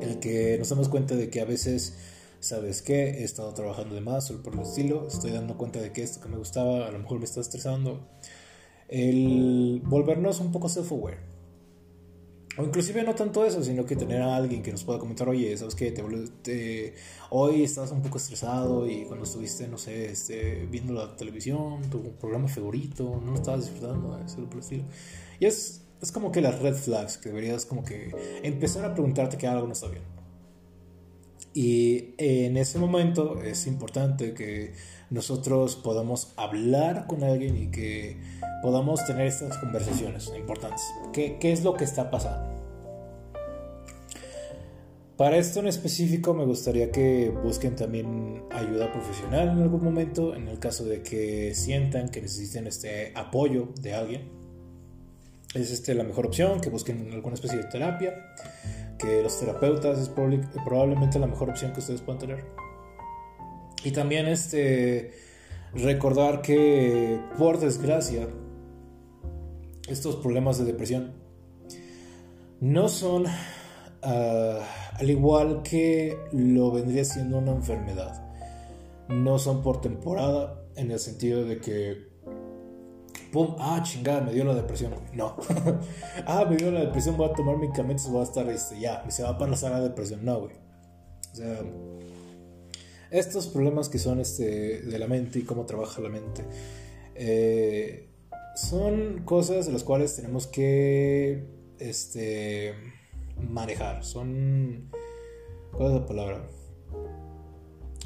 el 0.00 0.18
que 0.18 0.56
nos 0.58 0.68
damos 0.68 0.88
cuenta 0.88 1.14
de 1.14 1.30
que 1.30 1.40
a 1.40 1.44
veces, 1.44 1.96
¿sabes 2.40 2.82
qué? 2.82 3.20
He 3.20 3.24
estado 3.24 3.52
trabajando 3.54 3.94
de 3.94 4.00
más 4.00 4.30
o 4.30 4.42
por 4.42 4.54
el 4.54 4.60
estilo, 4.60 5.06
estoy 5.08 5.32
dando 5.32 5.56
cuenta 5.56 5.80
de 5.80 5.92
que 5.92 6.02
esto 6.02 6.20
que 6.20 6.28
me 6.28 6.36
gustaba 6.36 6.86
a 6.86 6.90
lo 6.90 6.98
mejor 6.98 7.18
me 7.18 7.24
está 7.24 7.40
estresando. 7.40 8.06
El 8.88 9.82
volvernos 9.84 10.40
un 10.40 10.52
poco 10.52 10.68
self-aware. 10.68 11.18
O 12.56 12.64
inclusive 12.64 13.04
no 13.04 13.14
tanto 13.14 13.44
eso, 13.44 13.62
sino 13.62 13.84
que 13.84 13.94
tener 13.94 14.20
a 14.20 14.34
alguien 14.34 14.64
que 14.64 14.72
nos 14.72 14.82
pueda 14.82 14.98
comentar, 14.98 15.28
oye, 15.28 15.56
¿sabes 15.56 15.76
qué? 15.76 15.92
Te, 15.92 16.94
hoy 17.30 17.62
estás 17.62 17.92
un 17.92 18.02
poco 18.02 18.18
estresado 18.18 18.88
y 18.88 19.04
cuando 19.04 19.24
estuviste, 19.24 19.68
no 19.68 19.78
sé, 19.78 20.10
este, 20.10 20.66
viendo 20.68 20.92
la 20.92 21.14
televisión, 21.16 21.82
tu 21.88 22.02
programa 22.16 22.48
favorito, 22.48 23.20
no 23.24 23.30
lo 23.30 23.36
estabas 23.36 23.60
disfrutando, 23.60 24.18
eso 24.24 24.44
por 24.46 24.54
el 24.54 24.58
estilo. 24.60 24.84
Y 25.38 25.46
es, 25.46 25.82
es 26.02 26.10
como 26.10 26.32
que 26.32 26.40
las 26.40 26.58
red 26.58 26.74
flags, 26.74 27.18
que 27.18 27.28
deberías 27.28 27.64
como 27.64 27.84
que 27.84 28.10
empezar 28.42 28.84
a 28.84 28.92
preguntarte 28.92 29.36
que 29.36 29.46
algo 29.46 29.66
no 29.68 29.74
está 29.74 29.86
bien. 29.86 30.17
Y 31.54 32.14
en 32.18 32.56
ese 32.56 32.78
momento 32.78 33.42
es 33.42 33.66
importante 33.66 34.34
que 34.34 34.72
nosotros 35.10 35.76
podamos 35.76 36.32
hablar 36.36 37.06
con 37.06 37.24
alguien 37.24 37.56
y 37.56 37.70
que 37.70 38.20
podamos 38.62 39.04
tener 39.06 39.26
estas 39.26 39.56
conversaciones 39.58 40.30
importantes. 40.36 40.82
¿Qué, 41.12 41.38
qué 41.40 41.52
es 41.52 41.64
lo 41.64 41.74
que 41.74 41.84
está 41.84 42.10
pasando? 42.10 42.56
Para 45.16 45.36
esto 45.36 45.58
en 45.58 45.66
específico 45.66 46.32
me 46.32 46.44
gustaría 46.44 46.92
que 46.92 47.30
busquen 47.30 47.74
también 47.74 48.44
ayuda 48.52 48.92
profesional 48.92 49.48
en 49.48 49.62
algún 49.62 49.82
momento, 49.82 50.36
en 50.36 50.46
el 50.46 50.60
caso 50.60 50.84
de 50.84 51.02
que 51.02 51.54
sientan 51.56 52.08
que 52.08 52.20
necesiten 52.20 52.68
este 52.68 53.12
apoyo 53.16 53.70
de 53.80 53.94
alguien 53.94 54.38
es 55.54 55.70
este, 55.70 55.94
la 55.94 56.04
mejor 56.04 56.26
opción, 56.26 56.60
que 56.60 56.68
busquen 56.68 57.10
alguna 57.12 57.34
especie 57.34 57.58
de 57.58 57.64
terapia, 57.64 58.34
que 58.98 59.22
los 59.22 59.38
terapeutas 59.38 59.98
es 59.98 60.08
probablemente 60.08 61.18
la 61.18 61.26
mejor 61.26 61.50
opción 61.50 61.72
que 61.72 61.80
ustedes 61.80 62.00
puedan 62.00 62.18
tener. 62.18 62.44
Y 63.84 63.92
también 63.92 64.26
este, 64.26 65.12
recordar 65.72 66.42
que, 66.42 67.20
por 67.38 67.58
desgracia, 67.60 68.28
estos 69.88 70.16
problemas 70.16 70.58
de 70.58 70.64
depresión 70.64 71.12
no 72.60 72.88
son, 72.88 73.26
ah, 74.02 74.60
al 74.94 75.10
igual 75.10 75.62
que 75.62 76.18
lo 76.32 76.72
vendría 76.72 77.04
siendo 77.04 77.38
una 77.38 77.52
enfermedad, 77.52 78.24
no 79.08 79.38
son 79.38 79.62
por 79.62 79.80
temporada, 79.80 80.64
en 80.76 80.90
el 80.92 80.98
sentido 80.98 81.44
de 81.44 81.60
que 81.60 82.07
pum, 83.32 83.56
ah, 83.58 83.80
chingada, 83.82 84.20
me 84.20 84.32
dio 84.32 84.44
la 84.44 84.54
depresión. 84.54 84.94
No. 85.12 85.36
ah, 86.26 86.46
me 86.48 86.56
dio 86.56 86.70
la 86.70 86.80
depresión, 86.80 87.16
voy 87.16 87.28
a 87.28 87.32
tomar 87.32 87.56
medicamentos, 87.56 88.08
voy 88.10 88.20
a 88.20 88.24
estar, 88.24 88.48
este, 88.48 88.80
ya, 88.80 89.08
se 89.10 89.22
va 89.22 89.30
a 89.30 89.38
pasar 89.38 89.72
la 89.72 89.80
depresión. 89.80 90.24
No, 90.24 90.40
güey. 90.40 90.56
O 91.32 91.36
sea, 91.36 91.60
estos 93.10 93.46
problemas 93.48 93.88
que 93.88 93.98
son 93.98 94.20
este, 94.20 94.82
de 94.82 94.98
la 94.98 95.06
mente 95.06 95.38
y 95.38 95.42
cómo 95.42 95.66
trabaja 95.66 96.00
la 96.00 96.08
mente, 96.08 96.44
eh, 97.14 98.10
son 98.54 99.22
cosas 99.24 99.66
de 99.66 99.72
las 99.72 99.84
cuales 99.84 100.16
tenemos 100.16 100.46
que 100.46 101.44
este, 101.78 102.74
manejar. 103.40 104.04
Son. 104.04 104.90
¿Cuál 105.72 105.88
es 105.88 106.00
la 106.00 106.06
palabra? 106.06 106.48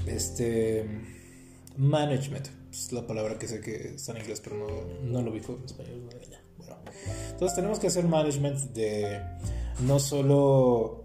Este. 0.06 0.86
Management 1.76 2.61
es 2.72 2.90
la 2.92 3.06
palabra 3.06 3.38
que 3.38 3.46
sé 3.46 3.60
que 3.60 3.94
está 3.94 4.12
en 4.12 4.22
inglés, 4.22 4.40
pero 4.42 4.56
no, 4.56 4.66
no 5.04 5.22
lo 5.22 5.30
ubico 5.30 5.56
en 5.58 5.64
español. 5.64 6.08
Bueno, 6.56 6.76
entonces 7.30 7.54
tenemos 7.54 7.78
que 7.78 7.88
hacer 7.88 8.06
management 8.06 8.58
de 8.72 9.20
no 9.86 10.00
solo 10.00 11.04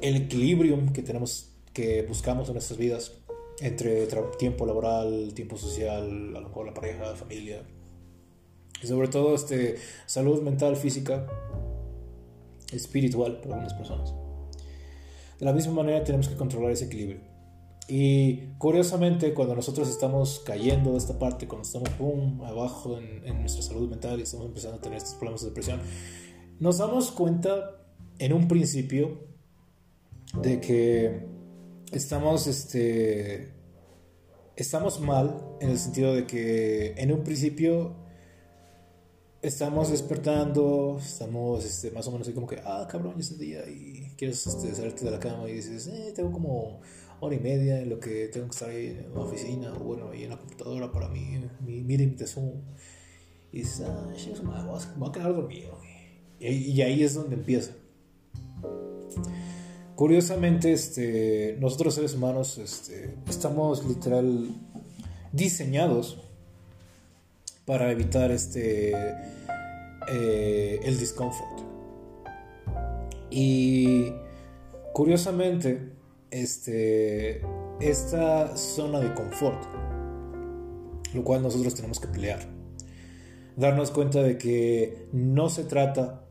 el 0.00 0.16
equilibrio 0.16 0.78
que 0.92 1.02
tenemos, 1.02 1.50
que 1.72 2.02
buscamos 2.02 2.48
en 2.48 2.54
nuestras 2.54 2.78
vidas 2.78 3.12
entre 3.60 4.06
tiempo 4.38 4.64
laboral, 4.64 5.32
tiempo 5.34 5.56
social, 5.56 6.34
a 6.36 6.40
lo 6.40 6.48
mejor 6.48 6.66
la 6.66 6.74
pareja, 6.74 7.02
la 7.04 7.16
familia, 7.16 7.62
y 8.82 8.86
sobre 8.86 9.08
todo 9.08 9.34
este, 9.34 9.76
salud 10.06 10.40
mental, 10.42 10.76
física, 10.76 11.26
espiritual 12.72 13.40
para 13.40 13.56
algunas 13.56 13.74
personas. 13.74 14.14
De 15.38 15.44
la 15.44 15.52
misma 15.52 15.72
manera 15.72 16.04
tenemos 16.04 16.28
que 16.28 16.36
controlar 16.36 16.70
ese 16.70 16.86
equilibrio. 16.86 17.29
Y 17.92 18.54
curiosamente, 18.58 19.34
cuando 19.34 19.56
nosotros 19.56 19.88
estamos 19.88 20.40
cayendo 20.46 20.92
de 20.92 20.98
esta 20.98 21.18
parte, 21.18 21.48
cuando 21.48 21.66
estamos 21.66 21.98
boom, 21.98 22.40
abajo 22.44 22.96
en, 22.96 23.40
nuestra 23.40 23.62
salud 23.62 23.90
mental 23.90 24.20
y 24.20 24.22
estamos 24.22 24.46
empezando 24.46 24.76
a 24.76 24.80
tener 24.80 24.98
estos 24.98 25.14
problemas 25.14 25.40
de 25.40 25.48
depresión, 25.48 25.80
nos 26.60 26.78
damos 26.78 27.10
cuenta 27.10 27.82
en 28.20 28.32
un 28.32 28.46
principio 28.46 29.24
de 30.40 30.60
que 30.60 31.26
estamos, 31.90 32.46
este, 32.46 33.54
estamos 34.54 35.00
mal 35.00 35.56
en 35.60 35.70
el 35.70 35.78
sentido 35.78 36.14
de 36.14 36.28
que 36.28 36.92
en 36.96 37.10
un 37.10 37.24
principio 37.24 37.96
estamos 39.42 39.90
despertando, 39.90 41.00
estamos 41.02 41.64
este, 41.64 41.90
más 41.90 42.06
o 42.06 42.12
menos 42.12 42.28
así 42.28 42.36
como 42.36 42.46
que, 42.46 42.60
ah, 42.64 42.86
cabrón, 42.88 43.14
ya 43.14 43.20
es 43.20 43.32
el 43.32 43.38
día 43.38 43.68
y 43.68 44.14
quieres 44.16 44.46
este, 44.46 44.76
salirte 44.76 45.04
de 45.04 45.10
la 45.10 45.18
cama 45.18 45.48
y 45.48 45.54
dices, 45.54 45.88
eh, 45.88 46.12
tengo 46.14 46.30
como 46.30 46.80
hora 47.20 47.34
y 47.34 47.38
media 47.38 47.80
en 47.80 47.90
lo 47.90 48.00
que 48.00 48.28
tengo 48.28 48.46
que 48.46 48.52
estar 48.52 48.70
ahí 48.70 48.86
en 48.86 49.14
la 49.14 49.20
oficina 49.20 49.74
o 49.74 49.84
bueno, 49.84 50.10
ahí 50.10 50.24
en 50.24 50.30
la 50.30 50.38
computadora 50.38 50.90
para 50.90 51.08
mi, 51.08 51.38
mi 51.60 51.96
de 51.96 52.26
Zoom. 52.26 52.62
Y 53.52 53.58
dices, 53.58 53.82
ah, 53.86 54.06
me 54.44 54.98
voy 54.98 55.08
a 55.08 55.12
quedar 55.12 55.34
dormido. 55.34 55.78
Y, 56.38 56.46
y, 56.46 56.82
ahí 56.82 57.02
es 57.02 57.14
donde 57.14 57.34
empieza. 57.34 57.72
Curiosamente, 59.96 60.72
este, 60.72 61.58
nosotros 61.60 61.94
seres 61.94 62.14
humanos 62.14 62.56
este, 62.56 63.16
estamos 63.28 63.84
literal 63.84 64.48
diseñados 65.32 66.18
para 67.66 67.90
evitar 67.92 68.30
este, 68.30 68.94
eh, 70.10 70.80
el 70.82 70.98
discomfort. 70.98 71.60
Y 73.30 74.12
curiosamente, 74.94 75.92
este, 76.30 77.42
esta 77.80 78.56
zona 78.56 79.00
de 79.00 79.14
confort, 79.14 79.62
lo 81.14 81.24
cual 81.24 81.42
nosotros 81.42 81.74
tenemos 81.74 82.00
que 82.00 82.08
pelear. 82.08 82.40
Darnos 83.56 83.90
cuenta 83.90 84.22
de 84.22 84.38
que 84.38 85.08
no 85.12 85.48
se 85.50 85.64
trata 85.64 86.24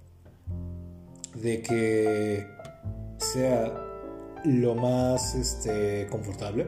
de 1.35 1.61
que 1.61 2.47
sea 3.17 3.73
lo 4.45 4.75
más 4.75 5.35
este, 5.35 6.07
confortable, 6.09 6.67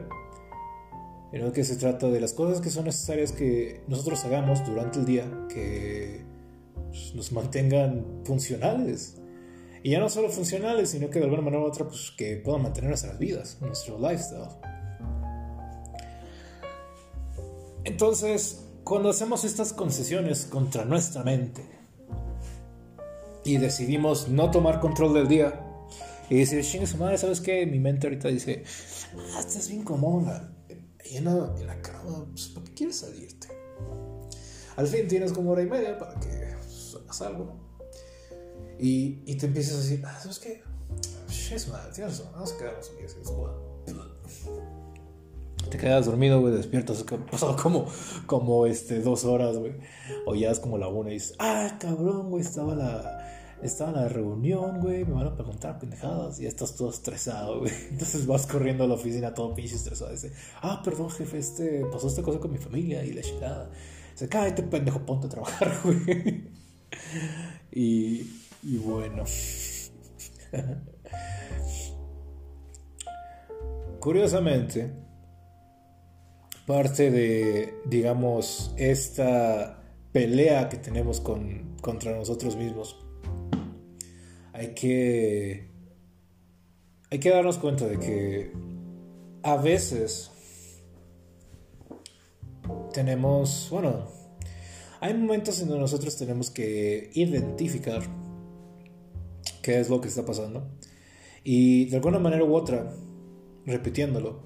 sino 1.32 1.52
que 1.52 1.64
se 1.64 1.76
trata 1.76 2.08
de 2.08 2.20
las 2.20 2.34
cosas 2.34 2.60
que 2.60 2.70
son 2.70 2.84
necesarias 2.84 3.32
que 3.32 3.82
nosotros 3.88 4.24
hagamos 4.24 4.64
durante 4.66 4.98
el 4.98 5.06
día 5.06 5.46
que 5.48 6.20
nos 7.14 7.32
mantengan 7.32 8.04
funcionales 8.24 9.21
y 9.82 9.90
ya 9.90 10.00
no 10.00 10.08
solo 10.08 10.28
funcionales, 10.28 10.90
sino 10.90 11.10
que 11.10 11.18
de 11.18 11.24
alguna 11.24 11.42
manera 11.42 11.62
u 11.62 11.66
otra, 11.66 11.86
pues 11.86 12.12
que 12.16 12.36
puedan 12.36 12.62
mantener 12.62 12.90
nuestras 12.90 13.18
vidas, 13.18 13.58
nuestro 13.60 13.98
lifestyle. 13.98 14.48
Entonces, 17.84 18.64
cuando 18.84 19.10
hacemos 19.10 19.44
estas 19.44 19.72
concesiones 19.72 20.46
contra 20.46 20.84
nuestra 20.84 21.24
mente 21.24 21.64
y 23.44 23.56
decidimos 23.56 24.28
no 24.28 24.50
tomar 24.50 24.78
control 24.78 25.14
del 25.14 25.26
día 25.28 25.66
y 26.30 26.38
decir, 26.38 26.64
chingue 26.64 26.86
su 26.86 26.96
madre, 26.96 27.18
¿sabes 27.18 27.40
qué? 27.40 27.66
Mi 27.66 27.80
mente 27.80 28.06
ahorita 28.06 28.28
dice, 28.28 28.62
ah, 29.34 29.40
estás 29.40 29.68
bien 29.68 29.82
cómoda, 29.82 30.52
llena 31.10 31.52
en 31.58 31.66
la 31.66 31.82
cama, 31.82 32.24
pues, 32.30 32.48
¿para 32.48 32.66
qué 32.66 32.74
quieres 32.74 32.96
salirte? 33.00 33.48
Al 34.76 34.86
fin 34.86 35.08
tienes 35.08 35.32
como 35.32 35.50
hora 35.50 35.62
y 35.62 35.66
media 35.66 35.98
para 35.98 36.18
que 36.20 36.28
hagas 36.28 37.22
algo. 37.22 37.61
Y, 38.82 39.22
y 39.26 39.36
te 39.36 39.46
empiezas 39.46 39.76
a 39.76 39.78
decir, 39.78 40.02
ah, 40.04 40.18
¿sabes 40.20 40.40
qué? 40.40 40.60
Es 41.54 41.68
madre, 41.68 41.92
tienes 41.94 42.18
razón, 42.18 42.32
vamos 42.32 42.52
a 42.52 42.58
quedarnos 42.58 42.90
aquí, 42.90 43.04
así, 43.04 43.16
te 45.70 45.78
quedas 45.78 46.06
dormido, 46.06 46.40
güey, 46.40 46.52
despiertas, 46.52 47.04
pasado 47.30 47.56
como, 47.56 47.86
como 48.26 48.66
este, 48.66 49.00
dos 49.00 49.24
horas, 49.24 49.56
güey, 49.56 49.74
o 50.26 50.34
ya 50.34 50.50
es 50.50 50.58
como 50.58 50.78
la 50.78 50.88
una 50.88 51.10
y 51.10 51.14
dices, 51.14 51.36
ah, 51.38 51.78
cabrón, 51.80 52.28
güey, 52.30 52.42
estaba 52.42 52.74
la, 52.74 53.56
estaba 53.62 53.92
la 53.92 54.08
reunión, 54.08 54.80
güey, 54.80 55.04
me 55.04 55.14
van 55.14 55.28
a 55.28 55.34
preguntar 55.36 55.78
pendejadas 55.78 56.40
y 56.40 56.42
ya 56.42 56.48
estás 56.48 56.74
todo 56.74 56.90
estresado, 56.90 57.60
güey. 57.60 57.72
Entonces 57.90 58.26
vas 58.26 58.46
corriendo 58.46 58.84
a 58.84 58.88
la 58.88 58.94
oficina 58.94 59.32
todo 59.32 59.54
pinche 59.54 59.76
estresado. 59.76 60.10
Y 60.10 60.14
dice, 60.14 60.32
ah, 60.60 60.82
perdón, 60.84 61.08
jefe, 61.10 61.38
este, 61.38 61.86
pasó 61.86 62.08
esta 62.08 62.22
cosa 62.22 62.40
con 62.40 62.50
mi 62.50 62.58
familia 62.58 63.04
y 63.04 63.12
la 63.12 63.22
chingada. 63.22 63.70
Dice, 64.12 64.28
cállate, 64.28 64.64
pendejo, 64.64 65.06
ponte 65.06 65.28
a 65.28 65.30
trabajar, 65.30 65.72
güey. 65.84 66.50
y, 67.70 68.41
y 68.62 68.76
bueno. 68.78 69.24
Curiosamente, 74.00 74.92
parte 76.66 77.10
de, 77.10 77.74
digamos, 77.86 78.74
esta 78.76 79.82
pelea 80.12 80.68
que 80.68 80.76
tenemos 80.76 81.20
con, 81.20 81.76
contra 81.80 82.16
nosotros 82.16 82.56
mismos, 82.56 82.96
hay 84.52 84.74
que 84.74 85.70
hay 87.12 87.18
que 87.20 87.28
darnos 87.28 87.58
cuenta 87.58 87.86
de 87.86 87.98
que 87.98 88.52
a 89.42 89.56
veces 89.56 90.30
tenemos, 92.94 93.68
bueno, 93.70 94.08
hay 95.00 95.12
momentos 95.12 95.60
en 95.60 95.68
donde 95.68 95.82
nosotros 95.82 96.16
tenemos 96.16 96.50
que 96.50 97.10
identificar 97.12 98.02
qué 99.62 99.80
es 99.80 99.88
lo 99.88 100.00
que 100.00 100.08
está 100.08 100.24
pasando 100.26 100.68
y 101.44 101.86
de 101.86 101.96
alguna 101.96 102.18
manera 102.18 102.44
u 102.44 102.54
otra, 102.54 102.92
repitiéndolo, 103.66 104.40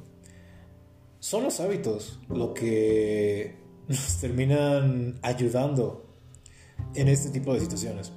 son 1.19 1.45
los 1.45 1.61
hábitos 1.61 2.21
lo 2.29 2.55
que 2.55 3.57
nos 3.89 4.19
terminan 4.19 5.19
ayudando 5.23 6.07
en 6.95 7.09
este 7.09 7.31
tipo 7.31 7.53
de 7.53 7.61
situaciones. 7.61 8.13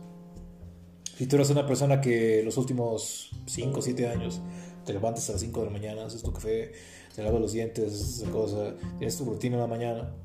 Si 1.18 1.28
tú 1.28 1.36
eres 1.36 1.50
una 1.50 1.68
persona 1.68 2.00
que 2.00 2.42
los 2.44 2.58
últimos 2.58 3.32
5 3.46 3.80
o 3.80 3.82
7 3.82 4.08
años 4.08 4.42
te 4.86 4.94
levantas 4.94 5.30
a 5.30 5.34
las 5.34 5.42
5 5.42 5.60
de 5.60 5.66
la 5.66 5.72
mañana, 5.72 6.06
haces 6.06 6.24
tu 6.24 6.32
café, 6.32 6.72
te 7.14 7.24
lavas 7.24 7.42
los 7.42 7.52
dientes, 7.52 7.94
esa 7.94 8.32
cosa, 8.32 8.76
tienes 8.98 9.18
tu 9.18 9.26
rutina 9.26 9.56
en 9.56 9.62
la 9.62 9.68
mañana, 9.68 10.16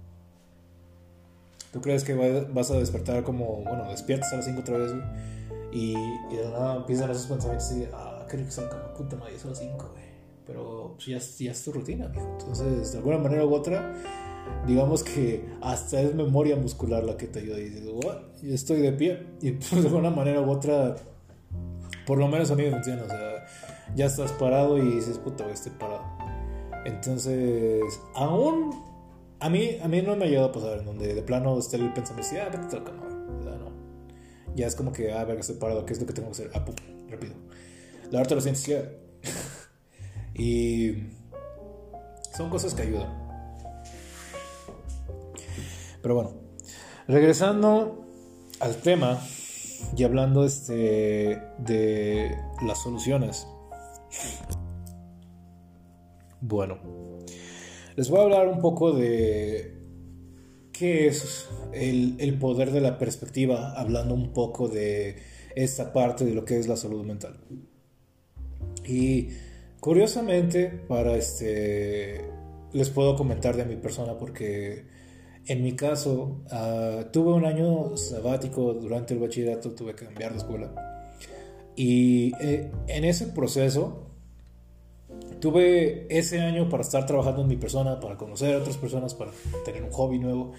¿tú 1.73 1.81
crees 1.81 2.05
que 2.05 2.15
vas 2.15 2.71
a 2.71 2.79
despertar 2.79 3.25
como, 3.25 3.65
bueno, 3.65 3.91
despiertas 3.91 4.33
a 4.33 4.37
las 4.37 4.45
5 4.45 4.61
otra 4.61 4.79
vez, 4.79 4.93
Y, 5.75 5.97
y 6.31 6.37
de 6.37 6.49
nada 6.51 6.77
empiezan 6.77 7.11
esos 7.11 7.27
pensamientos 7.27 7.73
y, 7.73 7.87
ah, 7.93 8.25
qué 8.31 8.37
rico 8.37 8.51
son 8.51 8.69
como 8.69 8.95
puta 8.95 9.17
madre, 9.17 9.39
son 9.39 9.51
las 9.51 9.59
5, 9.59 9.77
güey. 9.77 10.05
Pero 10.47 10.95
pues, 10.95 11.07
ya, 11.07 11.45
ya 11.45 11.51
es 11.51 11.65
tu 11.65 11.73
rutina, 11.73 12.07
amigo. 12.07 12.37
Entonces, 12.39 12.93
de 12.93 12.99
alguna 12.99 13.19
manera 13.19 13.45
u 13.45 13.53
otra, 13.53 13.93
digamos 14.67 15.03
que 15.03 15.45
hasta 15.61 16.01
es 16.01 16.15
memoria 16.15 16.55
muscular 16.57 17.03
la 17.03 17.17
que 17.17 17.27
te 17.27 17.41
ayuda. 17.41 17.59
Y 17.59 17.65
dices, 17.65 17.83
yo 17.85 18.55
estoy 18.55 18.81
de 18.81 18.93
pie. 18.93 19.27
Y 19.41 19.53
pues 19.53 19.83
de 19.83 19.89
alguna 19.89 20.11
manera 20.11 20.41
u 20.41 20.51
otra, 20.51 20.95
por 22.07 22.19
lo 22.19 22.29
menos 22.29 22.51
a 22.51 22.55
mí 22.55 22.63
me 22.63 22.71
funciona. 22.71 23.03
O 23.03 23.09
sea, 23.09 23.47
ya 23.97 24.07
estás 24.07 24.33
parado 24.33 24.79
y 24.79 24.97
dices, 24.97 25.19
puta, 25.19 25.49
estoy 25.51 25.73
parado. 25.73 26.05
Entonces, 26.85 27.83
aún 28.15 28.71
a 29.41 29.49
mí, 29.49 29.79
a 29.83 29.89
mí 29.89 30.03
no 30.03 30.17
me 30.17 30.27
ha 30.27 30.29
llegado 30.29 30.49
a 30.49 30.53
pasar 30.53 30.79
en 30.79 30.87
donde 30.87 31.15
de 31.15 31.23
plano 31.23 31.59
esté 31.59 31.77
el 31.77 31.93
pensamiento, 31.93 32.37
ah, 32.41 32.49
vete 32.51 32.77
a 32.77 32.79
la 32.79 32.85
cama. 32.85 33.04
Ya 34.55 34.67
es 34.67 34.77
como 34.77 34.93
que, 34.93 35.13
ah, 35.13 35.25
verga, 35.25 35.41
estoy 35.41 35.57
parado, 35.57 35.85
¿qué 35.85 35.93
es 35.93 36.01
lo 36.01 36.07
que 36.07 36.13
tengo 36.13 36.29
que 36.29 36.33
hacer? 36.33 36.51
Ah, 36.55 36.65
pum, 36.65 36.75
rápido. 37.09 37.35
Lavarte 38.11 38.35
los 38.35 38.45
dientes, 38.45 38.67
ya. 38.67 38.89
y 40.35 41.09
son 42.37 42.51
cosas 42.51 42.75
que 42.75 42.83
ayudan. 42.83 43.25
Pero 46.03 46.15
bueno, 46.15 46.33
regresando 47.09 48.05
al 48.61 48.77
tema 48.77 49.19
y 49.97 50.05
hablando 50.05 50.45
este, 50.45 51.41
de 51.59 52.37
las 52.67 52.83
soluciones. 52.83 53.47
Bueno, 56.41 56.79
les 57.97 58.11
voy 58.11 58.21
a 58.21 58.23
hablar 58.25 58.49
un 58.49 58.61
poco 58.61 58.93
de 58.93 59.74
qué 60.77 61.07
es 61.07 61.49
el, 61.73 62.17
el, 62.19 62.39
poder 62.39 62.71
de 62.73 62.81
la 62.81 62.99
perspectiva, 62.99 63.73
hablando 63.73 64.15
un 64.15 64.33
poco 64.33 64.69
de 64.69 65.17
esta 65.55 65.93
parte 65.93 66.25
de 66.25 66.35
lo 66.35 66.45
que 66.45 66.59
es 66.59 66.69
la 66.69 66.77
salud 66.77 67.05
mental. 67.05 67.39
Y 68.87 69.29
curiosamente, 69.81 70.67
para 70.89 71.17
este, 71.17 72.21
les 72.73 72.91
puedo 72.91 73.17
comentar 73.17 73.57
de 73.57 73.65
mi 73.65 73.77
persona 73.77 74.19
porque 74.19 74.85
en 75.47 75.63
mi 75.63 75.77
caso, 75.77 76.41
uh, 76.51 77.05
tuve 77.13 77.33
un 77.33 77.45
año 77.45 77.97
sabático 77.97 78.73
durante 78.73 79.13
el 79.13 79.21
bachillerato, 79.21 79.73
tuve 79.73 79.95
que 79.95 80.07
cambiar 80.07 80.33
de 80.33 80.39
escuela. 80.39 80.73
Y 81.77 82.33
eh, 82.41 82.71
en 82.87 83.05
ese 83.05 83.27
proceso, 83.27 84.14
tuve 85.45 86.07
ese 86.09 86.41
año 86.41 86.71
para 86.71 86.83
estar 86.83 87.05
trabajando 87.05 87.43
en 87.43 87.49
mi 87.49 87.57
persona, 87.59 88.01
para 88.01 88.17
conocer 88.17 88.55
a 88.55 88.59
otras 88.61 88.79
personas, 88.79 89.13
para 89.13 89.31
tener 89.67 89.83
un 89.83 89.91
hobby 89.91 90.19
nuevo. 90.19 90.53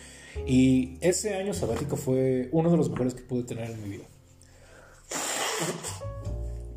Y 0.45 0.99
ese 1.01 1.33
año 1.33 1.55
sabático 1.55 1.97
fue 1.97 2.49
uno 2.51 2.69
de 2.69 2.77
los 2.77 2.91
mejores 2.91 3.15
que 3.15 3.23
pude 3.23 3.41
tener 3.45 3.71
en 3.71 3.81
mi 3.81 3.89
vida. 3.89 4.03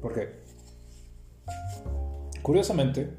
¿Por 0.01 0.15
qué? 0.15 0.31
Curiosamente, 2.41 3.11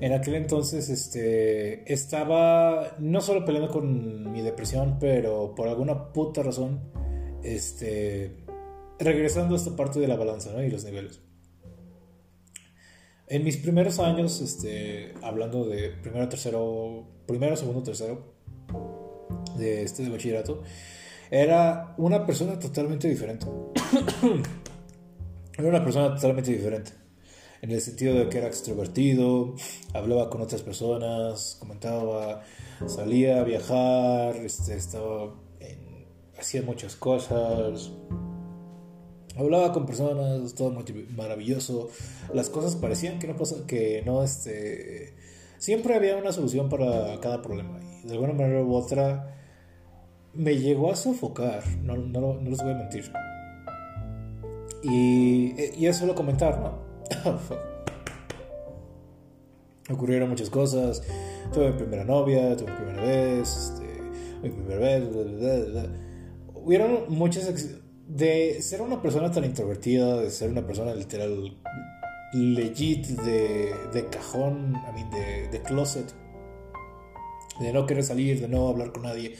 en 0.00 0.12
aquel 0.12 0.34
entonces 0.34 0.88
este, 0.88 1.92
estaba 1.92 2.96
no 2.98 3.20
solo 3.20 3.44
peleando 3.44 3.70
con 3.70 4.32
mi 4.32 4.42
depresión, 4.42 4.96
pero 4.98 5.54
por 5.54 5.68
alguna 5.68 6.12
puta 6.12 6.42
razón, 6.42 6.80
este, 7.44 8.38
regresando 8.98 9.54
a 9.54 9.56
esta 9.56 9.76
parte 9.76 10.00
de 10.00 10.08
la 10.08 10.16
balanza 10.16 10.50
¿no? 10.52 10.64
y 10.64 10.68
los 10.68 10.84
niveles. 10.84 11.27
En 13.30 13.44
mis 13.44 13.58
primeros 13.58 13.98
años, 13.98 14.40
este, 14.40 15.14
hablando 15.22 15.64
de 15.64 15.90
primero, 15.90 16.28
tercero, 16.28 17.06
primero, 17.26 17.56
segundo, 17.56 17.82
tercero, 17.82 18.34
de 19.56 19.82
este 19.82 20.02
de 20.02 20.10
bachillerato, 20.10 20.62
era 21.30 21.94
una 21.98 22.24
persona 22.24 22.58
totalmente 22.58 23.08
diferente. 23.08 23.46
era 25.58 25.68
una 25.68 25.84
persona 25.84 26.14
totalmente 26.14 26.52
diferente 26.52 26.92
en 27.60 27.72
el 27.72 27.80
sentido 27.80 28.14
de 28.14 28.28
que 28.28 28.38
era 28.38 28.46
extrovertido, 28.46 29.56
hablaba 29.92 30.30
con 30.30 30.40
otras 30.40 30.62
personas, 30.62 31.56
comentaba, 31.58 32.42
salía 32.86 33.40
a 33.40 33.44
viajar, 33.44 34.36
este, 34.36 34.76
estaba 34.76 35.34
hacía 36.38 36.62
muchas 36.62 36.96
cosas, 36.96 37.90
hablaba 39.38 39.72
con 39.72 39.86
personas, 39.86 40.54
todo 40.54 40.74
maravilloso, 41.16 41.88
las 42.34 42.50
cosas 42.50 42.76
parecían 42.76 43.18
que 43.18 43.28
no 43.28 43.36
pasan, 43.36 43.66
que 43.66 44.02
no, 44.04 44.22
este, 44.22 45.14
siempre 45.58 45.94
había 45.94 46.16
una 46.16 46.32
solución 46.32 46.68
para 46.68 47.18
cada 47.20 47.40
problema 47.40 47.80
y 48.02 48.08
de 48.08 48.14
alguna 48.14 48.32
manera 48.32 48.62
u 48.62 48.74
otra 48.74 49.34
me 50.34 50.56
llegó 50.56 50.90
a 50.90 50.96
sofocar, 50.96 51.62
no, 51.82 51.96
no, 51.96 52.34
no 52.34 52.50
les 52.50 52.62
voy 52.62 52.72
a 52.72 52.76
mentir. 52.76 53.10
Y, 54.82 55.54
y 55.76 55.86
eso 55.86 56.06
lo 56.06 56.14
comentar, 56.14 56.60
¿no? 56.60 56.78
Ocurrieron 59.90 60.28
muchas 60.28 60.50
cosas. 60.50 61.02
Tuve 61.52 61.72
mi 61.72 61.78
primera 61.78 62.04
novia, 62.04 62.56
tuve 62.56 62.70
mi 62.70 62.76
primera 62.76 63.02
vez, 63.02 63.56
este, 63.56 64.02
mi 64.42 64.50
primera 64.50 64.78
vez. 64.78 65.02
Hubieron 66.54 67.04
muchas. 67.08 67.80
De 68.08 68.60
ser 68.62 68.82
una 68.82 69.00
persona 69.00 69.30
tan 69.30 69.44
introvertida, 69.44 70.18
de 70.18 70.30
ser 70.30 70.50
una 70.50 70.66
persona 70.66 70.94
literal 70.94 71.56
legit, 72.32 73.06
de, 73.06 73.72
de 73.92 74.08
cajón, 74.10 74.74
I 74.74 74.94
mean, 74.94 75.10
de, 75.10 75.48
de 75.48 75.62
closet, 75.62 76.12
de 77.60 77.72
no 77.72 77.86
querer 77.86 78.02
salir, 78.02 78.40
de 78.40 78.48
no 78.48 78.68
hablar 78.68 78.92
con 78.92 79.02
nadie, 79.02 79.36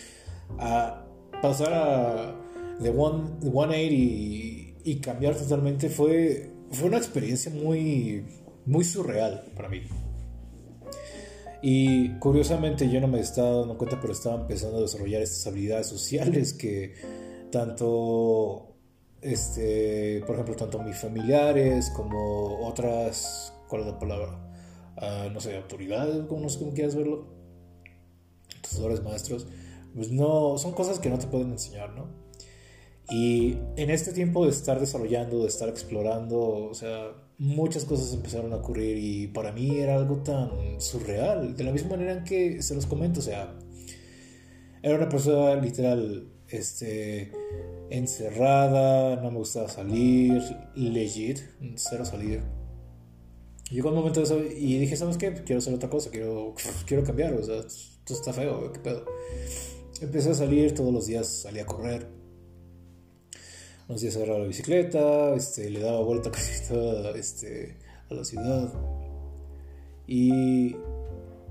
a 0.59 1.05
pasar 1.43 1.73
a 1.73 2.35
de 2.79 2.93
180 2.93 3.77
y, 3.77 4.77
y 4.85 5.01
cambiar 5.01 5.35
totalmente 5.35 5.89
fue 5.89 6.51
fue 6.71 6.89
una 6.89 6.99
experiencia 6.99 7.51
muy, 7.53 8.25
muy 8.67 8.85
surreal 8.85 9.45
para 9.57 9.69
mí. 9.69 9.83
Y 11.61 12.11
curiosamente 12.19 12.89
yo 12.89 13.01
no 13.01 13.09
me 13.09 13.21
estaba 13.21 13.51
dando 13.51 13.77
cuenta, 13.77 14.01
pero 14.01 14.13
estaba 14.13 14.41
empezando 14.41 14.79
a 14.79 14.83
desarrollar 14.83 15.23
estas 15.23 15.47
habilidades 15.47 15.89
sociales 15.89 16.53
que 16.53 16.95
tanto, 17.51 18.77
este, 19.21 20.23
por 20.27 20.35
ejemplo, 20.35 20.57
tanto 20.57 20.83
mis 20.83 20.97
familiares 20.97 21.91
como 21.91 22.67
otras, 22.67 23.53
¿cuál 23.69 23.83
es 23.83 23.87
la 23.89 23.99
palabra? 23.99 24.51
Ah, 24.97 25.29
no 25.33 25.41
sé, 25.41 25.57
autoridades, 25.57 26.27
como 26.27 26.43
no 26.43 26.49
sé 26.49 26.59
cómo 26.59 26.73
quieras 26.73 26.97
verlo, 26.97 27.27
tutores, 28.63 29.03
maestros, 29.03 29.47
pues 29.95 30.11
no, 30.11 30.59
son 30.59 30.73
cosas 30.73 30.99
que 30.99 31.11
no 31.11 31.19
te 31.19 31.27
pueden 31.27 31.51
enseñar, 31.51 31.91
¿no? 31.95 32.09
Y 33.11 33.57
en 33.77 33.91
este 33.91 34.13
tiempo 34.13 34.45
de 34.45 34.51
estar 34.51 34.79
desarrollando, 34.79 35.41
de 35.43 35.49
estar 35.49 35.69
explorando, 35.69 36.41
o 36.41 36.75
sea, 36.75 37.13
muchas 37.39 37.85
cosas 37.85 38.13
empezaron 38.13 38.53
a 38.53 38.57
ocurrir 38.57 38.99
y 38.99 39.29
para 39.29 39.51
mí 39.53 39.79
era 39.79 39.95
algo 39.95 40.19
tan 40.19 40.79
surreal. 40.79 41.57
De 41.57 41.65
la 41.65 41.73
misma 41.73 41.91
manera 41.91 42.13
en 42.13 42.25
que 42.25 42.63
se 42.63 42.75
los 42.75 42.85
comento, 42.85 43.21
o 43.21 43.23
sea, 43.23 43.55
era 44.83 44.97
una 44.97 45.09
persona 45.09 45.55
literal, 45.61 46.29
este, 46.49 47.33
encerrada, 47.91 49.17
no 49.17 49.31
me 49.31 49.39
gustaba 49.39 49.69
salir, 49.69 50.43
legit, 50.75 51.41
cero 51.77 52.05
salir. 52.05 52.43
Llegó 53.71 53.91
un 53.91 53.97
momento 53.97 54.21
de 54.21 54.25
eso 54.25 54.41
y 54.41 54.79
dije, 54.79 54.97
¿sabes 54.97 55.19
qué? 55.19 55.33
Quiero 55.33 55.59
hacer 55.59 55.75
otra 55.75 55.91
cosa, 55.91 56.11
quiero, 56.11 56.55
quiero 56.87 57.05
cambiar, 57.05 57.35
o 57.35 57.43
sea, 57.43 57.59
esto 57.59 58.15
está 58.15 58.33
feo, 58.33 58.73
¿qué 58.73 58.81
pedo? 58.81 59.05
Empecé 60.01 60.31
a 60.31 60.35
salir 60.35 60.75
todos 60.75 60.93
los 60.93 61.07
días, 61.07 61.27
salí 61.27 61.61
a 61.61 61.67
correr 61.67 62.19
unos 63.89 64.03
días 64.03 64.17
agarraba 64.17 64.41
la 64.41 64.47
bicicleta, 64.47 65.35
este, 65.35 65.71
le 65.71 65.81
daba 65.81 66.01
vuelta 66.01 66.31
casi 66.33 66.69
toda 66.69 67.11
este, 67.13 67.79
a 68.11 68.15
la 68.15 68.25
ciudad. 68.25 68.73
Y, 70.07 70.77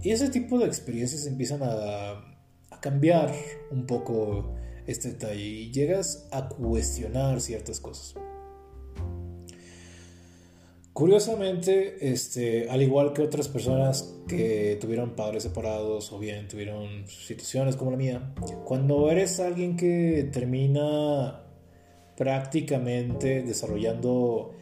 ese 0.03 0.29
tipo 0.29 0.57
de 0.57 0.65
experiencias 0.65 1.25
empiezan 1.25 1.62
a 1.63 2.79
cambiar 2.79 3.33
un 3.71 3.86
poco 3.86 4.53
este 4.88 5.10
detalle 5.10 5.43
y 5.43 5.71
llegas 5.71 6.28
a 6.32 6.50
cuestionar 6.50 7.41
ciertas 7.41 7.80
cosas. 7.80 8.15
Curiosamente, 10.97 12.12
este, 12.12 12.71
al 12.71 12.82
igual 12.82 13.13
que 13.13 13.21
otras 13.21 13.47
personas 13.50 14.15
que 14.28 14.80
tuvieron 14.82 15.15
padres 15.15 15.43
separados 15.43 16.12
o 16.12 16.17
bien 16.17 16.47
tuvieron 16.47 17.08
situaciones 17.08 17.76
como 17.76 17.91
la 17.91 17.97
mía, 17.97 18.34
cuando 18.65 19.12
eres 19.12 19.39
alguien 19.39 19.78
que 19.78 20.28
termina 20.34 21.43
prácticamente 22.15 23.43
desarrollando 23.43 24.56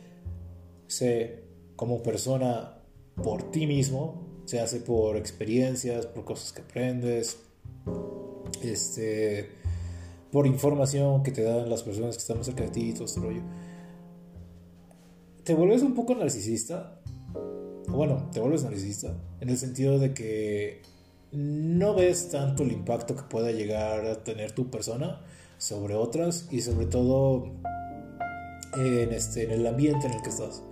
como 1.78 2.04
persona 2.04 2.80
por 3.24 3.50
ti 3.52 3.66
mismo, 3.66 4.42
se 4.44 4.60
hace 4.60 4.82
por 4.82 5.16
experiencias, 5.16 6.06
por 6.06 6.26
cosas 6.26 6.52
que 6.52 6.62
aprendes, 6.62 7.40
este, 8.62 9.52
por 10.36 10.48
información 10.48 11.24
que 11.24 11.32
te 11.32 11.44
dan 11.44 11.70
las 11.70 11.84
personas 11.84 12.18
que 12.18 12.20
están 12.20 12.44
cerca 12.44 12.66
de 12.66 12.70
ti 12.70 12.90
y 12.90 12.94
todo 12.94 13.06
este 13.06 13.22
rollo 13.22 13.42
te 15.46 15.54
vuelves 15.54 15.82
un 15.84 15.94
poco 15.94 16.14
narcisista. 16.14 17.00
Bueno, 17.88 18.30
te 18.34 18.42
vuelves 18.42 18.64
narcisista 18.64 19.16
en 19.40 19.48
el 19.48 19.58
sentido 19.58 19.98
de 19.98 20.14
que 20.14 20.82
no 21.32 21.94
ves 21.94 22.32
tanto 22.32 22.64
el 22.64 22.74
impacto 22.74 23.16
que 23.16 23.22
pueda 23.22 23.52
llegar 23.52 24.06
a 24.08 24.24
tener 24.24 24.52
tu 24.52 24.70
persona 24.70 25.22
sobre 25.58 25.94
otras 25.94 26.50
y 26.52 26.62
sobre 26.62 26.88
todo 26.88 27.46
en, 28.76 29.14
este, 29.14 29.44
en 29.44 29.52
el 29.52 29.68
ambiente 29.68 30.08
en 30.08 30.14
el 30.16 30.22
que 30.22 30.30
estás. 30.30 30.64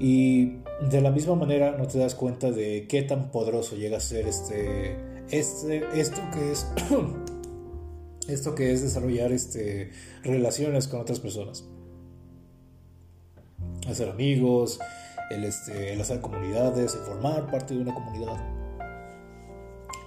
Y 0.00 0.56
de 0.90 1.00
la 1.00 1.12
misma 1.12 1.36
manera 1.36 1.78
no 1.78 1.86
te 1.86 1.98
das 1.98 2.14
cuenta 2.14 2.50
de 2.50 2.86
qué 2.88 3.02
tan 3.02 3.30
poderoso 3.30 3.76
llega 3.76 3.98
a 3.98 4.00
ser 4.00 4.26
este, 4.26 4.96
este 5.30 5.84
esto 5.94 6.20
que 6.32 6.50
es 6.50 6.66
esto 8.28 8.54
que 8.54 8.72
es 8.72 8.82
desarrollar 8.82 9.32
este, 9.32 9.90
relaciones 10.22 10.88
con 10.88 11.00
otras 11.00 11.20
personas 11.20 11.64
hacer 13.88 14.08
amigos, 14.08 14.80
el, 15.30 15.44
este, 15.44 16.00
hacer 16.00 16.20
comunidades, 16.20 16.94
el 16.94 17.00
formar 17.00 17.50
parte 17.50 17.74
de 17.74 17.80
una 17.80 17.94
comunidad. 17.94 18.36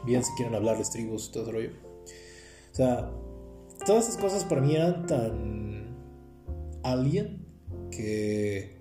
Bien, 0.05 0.23
si 0.23 0.31
quieren 0.35 0.55
hablar 0.55 0.77
de 0.77 0.83
tribus, 0.83 1.31
todo 1.31 1.47
el 1.47 1.51
rollo. 1.51 1.71
O 2.71 2.75
sea, 2.75 3.11
todas 3.85 4.07
esas 4.07 4.21
cosas 4.21 4.43
para 4.43 4.61
mí 4.61 4.75
eran 4.75 5.05
tan 5.05 5.95
alien 6.83 7.45
que 7.91 8.77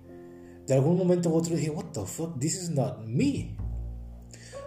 de 0.65 0.73
algún 0.73 0.97
momento 0.97 1.29
u 1.29 1.35
otro 1.35 1.55
dije, 1.55 1.69
what 1.69 1.91
the 1.93 2.05
fuck, 2.05 2.39
this 2.39 2.55
is 2.55 2.69
not 2.69 2.99
me. 3.05 3.55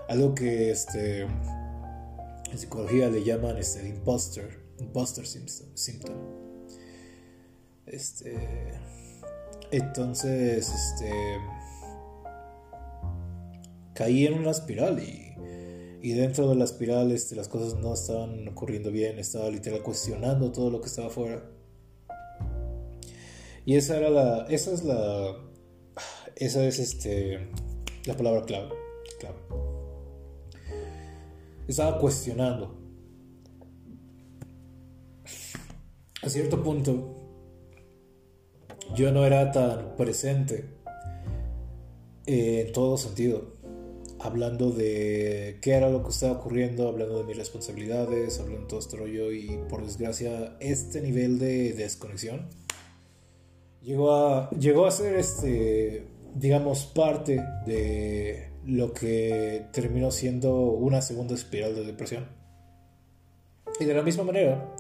Algo 0.09 0.35
que 0.35 0.71
este, 0.71 1.23
en 1.23 2.59
psicología 2.59 3.09
le 3.09 3.23
llaman 3.23 3.57
este, 3.57 3.89
imposter, 3.89 4.60
imposter 4.81 5.27
symptom. 5.27 6.17
Este 7.87 8.81
entonces, 9.71 10.69
este. 10.69 11.39
Caí 13.95 14.27
en 14.27 14.35
una 14.35 14.51
espiral 14.51 14.99
y, 14.99 15.35
y 16.03 16.13
dentro 16.13 16.49
de 16.49 16.55
la 16.55 16.65
espiral 16.65 17.13
este, 17.13 17.37
las 17.37 17.49
cosas 17.49 17.79
no 17.79 17.93
estaban 17.93 18.49
ocurriendo 18.49 18.91
bien, 18.91 19.19
estaba 19.19 19.51
literal 19.51 19.83
cuestionando 19.83 20.51
todo 20.53 20.71
lo 20.71 20.81
que 20.81 20.87
estaba 20.87 21.09
afuera. 21.09 21.45
Y 23.65 23.77
esa 23.77 23.97
era 23.99 24.11
la. 24.11 24.47
Esa 24.49 24.73
es 24.73 24.83
la. 24.83 25.37
Esa 26.35 26.65
es 26.65 26.79
este. 26.79 27.49
La 28.07 28.17
palabra 28.17 28.45
clave. 28.45 28.71
clave. 29.21 29.37
Estaba 31.69 31.99
cuestionando. 31.99 32.77
Cierto 36.31 36.63
punto 36.63 37.17
yo 38.95 39.11
no 39.11 39.27
era 39.27 39.51
tan 39.51 39.97
presente 39.97 40.65
en 42.25 42.73
todo 42.73 42.97
sentido. 42.97 43.57
Hablando 44.21 44.71
de 44.71 45.59
qué 45.61 45.73
era 45.73 45.91
lo 45.91 46.05
que 46.05 46.11
estaba 46.11 46.35
ocurriendo, 46.35 46.87
hablando 46.87 47.19
de 47.19 47.25
mis 47.25 47.37
responsabilidades, 47.37 48.39
hablando 48.39 48.61
de 48.61 48.67
todo 48.69 48.79
este 48.79 48.97
rollo 48.97 49.33
y 49.33 49.59
por 49.69 49.85
desgracia 49.85 50.57
este 50.61 51.01
nivel 51.01 51.41
de 51.41 51.73
desconexión 51.73 52.49
llegó 53.83 54.15
a, 54.15 54.51
llegó 54.51 54.87
a 54.87 54.93
ser 54.93 55.17
este, 55.17 56.07
digamos, 56.37 56.87
parte 56.87 57.43
de 57.67 58.53
lo 58.67 58.93
que 58.93 59.67
terminó 59.73 60.13
siendo 60.13 60.55
una 60.55 61.03
segunda 61.03 61.35
espiral 61.35 61.75
de 61.75 61.85
depresión. 61.85 62.29
Y 63.81 63.85
de 63.85 63.95
la 63.95 64.03
misma 64.03 64.23
manera, 64.23 64.77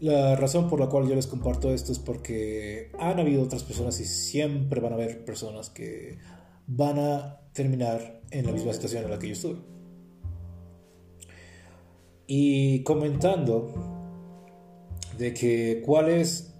la 0.00 0.36
razón 0.36 0.68
por 0.68 0.80
la 0.80 0.88
cual 0.88 1.08
yo 1.08 1.14
les 1.14 1.26
comparto 1.26 1.72
esto 1.72 1.92
es 1.92 1.98
porque 1.98 2.90
han 2.98 3.18
habido 3.18 3.42
otras 3.42 3.62
personas 3.62 3.98
y 4.00 4.04
siempre 4.04 4.80
van 4.80 4.92
a 4.92 4.96
haber 4.96 5.24
personas 5.24 5.70
que 5.70 6.18
van 6.66 6.98
a 6.98 7.40
terminar 7.52 8.20
en 8.30 8.46
la 8.46 8.52
misma 8.52 8.72
situación 8.72 9.04
en 9.04 9.10
la 9.10 9.18
que 9.18 9.28
yo 9.28 9.32
estuve. 9.32 9.56
Y 12.26 12.82
comentando 12.82 13.72
de 15.16 15.32
que 15.32 15.82
cuáles, 15.86 16.52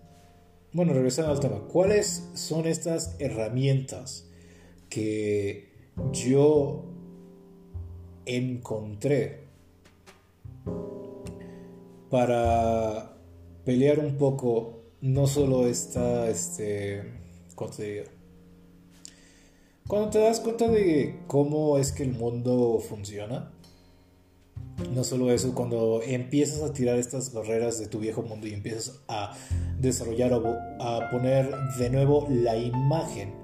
bueno, 0.72 0.94
regresando 0.94 1.32
al 1.32 1.40
tema, 1.40 1.60
cuáles 1.68 2.30
son 2.34 2.66
estas 2.66 3.16
herramientas 3.18 4.30
que 4.88 5.90
yo 6.12 6.86
encontré 8.24 9.44
para 12.10 13.15
pelear 13.66 13.98
un 13.98 14.16
poco 14.16 14.84
no 15.02 15.26
solo 15.26 15.66
esta, 15.66 16.30
este, 16.30 17.02
¿cómo 17.56 17.70
te? 17.72 18.04
Cuando 19.88 20.08
te 20.10 20.20
das 20.20 20.40
cuenta 20.40 20.68
de 20.68 21.20
cómo 21.26 21.76
es 21.76 21.90
que 21.92 22.04
el 22.04 22.12
mundo 22.12 22.78
funciona, 22.88 23.52
no 24.94 25.02
solo 25.02 25.32
eso, 25.32 25.54
cuando 25.54 26.00
empiezas 26.02 26.62
a 26.62 26.72
tirar 26.72 26.96
estas 26.98 27.32
barreras 27.32 27.78
de 27.80 27.88
tu 27.88 27.98
viejo 27.98 28.22
mundo 28.22 28.46
y 28.46 28.54
empiezas 28.54 29.02
a 29.08 29.36
desarrollar 29.80 30.32
o 30.32 30.56
a 30.80 31.10
poner 31.10 31.50
de 31.78 31.90
nuevo 31.90 32.26
la 32.30 32.56
imagen 32.56 33.34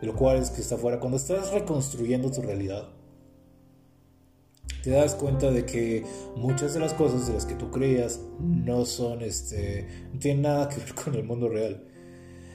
de 0.00 0.08
lo 0.08 0.16
cual 0.16 0.38
es 0.38 0.50
que 0.50 0.60
está 0.60 0.74
afuera, 0.74 0.98
cuando 0.98 1.16
estás 1.16 1.52
reconstruyendo 1.52 2.32
tu 2.32 2.42
realidad, 2.42 2.88
te 4.82 4.90
das 4.90 5.14
cuenta 5.14 5.50
de 5.50 5.64
que 5.64 6.04
muchas 6.36 6.74
de 6.74 6.80
las 6.80 6.92
cosas 6.94 7.26
de 7.26 7.34
las 7.34 7.46
que 7.46 7.54
tú 7.54 7.70
creías 7.70 8.20
no 8.40 8.84
son, 8.84 9.22
este, 9.22 9.86
no 10.12 10.18
tienen 10.18 10.42
nada 10.42 10.68
que 10.68 10.76
ver 10.76 10.94
con 11.04 11.14
el 11.14 11.24
mundo 11.24 11.48
real. 11.48 11.84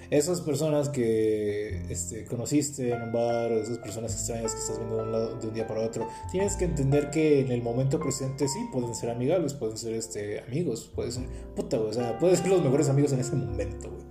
Esas 0.09 0.39
personas 0.39 0.87
que 0.87 1.81
este, 1.89 2.23
conociste 2.23 2.91
en 2.91 3.01
un 3.01 3.11
bar, 3.11 3.51
esas 3.51 3.77
personas 3.79 4.13
extrañas 4.13 4.53
que 4.53 4.59
estás 4.59 4.77
viendo 4.77 4.95
de 4.95 5.03
un, 5.03 5.11
lado, 5.11 5.35
de 5.35 5.47
un 5.47 5.53
día 5.53 5.67
para 5.67 5.81
otro, 5.81 6.07
tienes 6.31 6.55
que 6.55 6.63
entender 6.63 7.09
que 7.09 7.41
en 7.41 7.51
el 7.51 7.61
momento 7.61 7.99
presente 7.99 8.47
sí 8.47 8.59
pueden 8.71 8.95
ser 8.95 9.09
amigables, 9.09 9.53
pueden 9.53 9.77
ser 9.77 9.95
este, 9.95 10.39
amigos, 10.39 10.89
pueden 10.95 11.11
ser, 11.11 11.25
puta, 11.57 11.77
o 11.77 11.91
sea, 11.91 12.17
pueden 12.19 12.37
ser 12.37 12.47
los 12.47 12.63
mejores 12.63 12.87
amigos 12.87 13.11
en 13.11 13.19
ese 13.19 13.35
momento, 13.35 13.89
güey. 13.89 14.05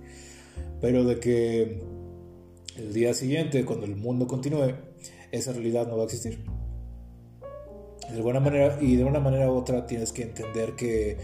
Pero 0.81 1.03
de 1.03 1.19
que 1.19 1.81
el 2.77 2.93
día 2.93 3.15
siguiente, 3.15 3.65
cuando 3.65 3.87
el 3.87 3.95
mundo 3.95 4.27
continúe, 4.27 4.75
esa 5.31 5.51
realidad 5.51 5.87
no 5.87 5.97
va 5.97 6.03
a 6.03 6.05
existir. 6.05 6.43
De 8.09 8.17
alguna 8.17 8.39
manera, 8.39 8.77
y 8.81 8.95
de 8.95 9.03
una 9.03 9.19
manera 9.19 9.51
u 9.51 9.55
otra 9.55 9.85
tienes 9.85 10.11
que 10.13 10.23
entender 10.23 10.75
que 10.75 11.17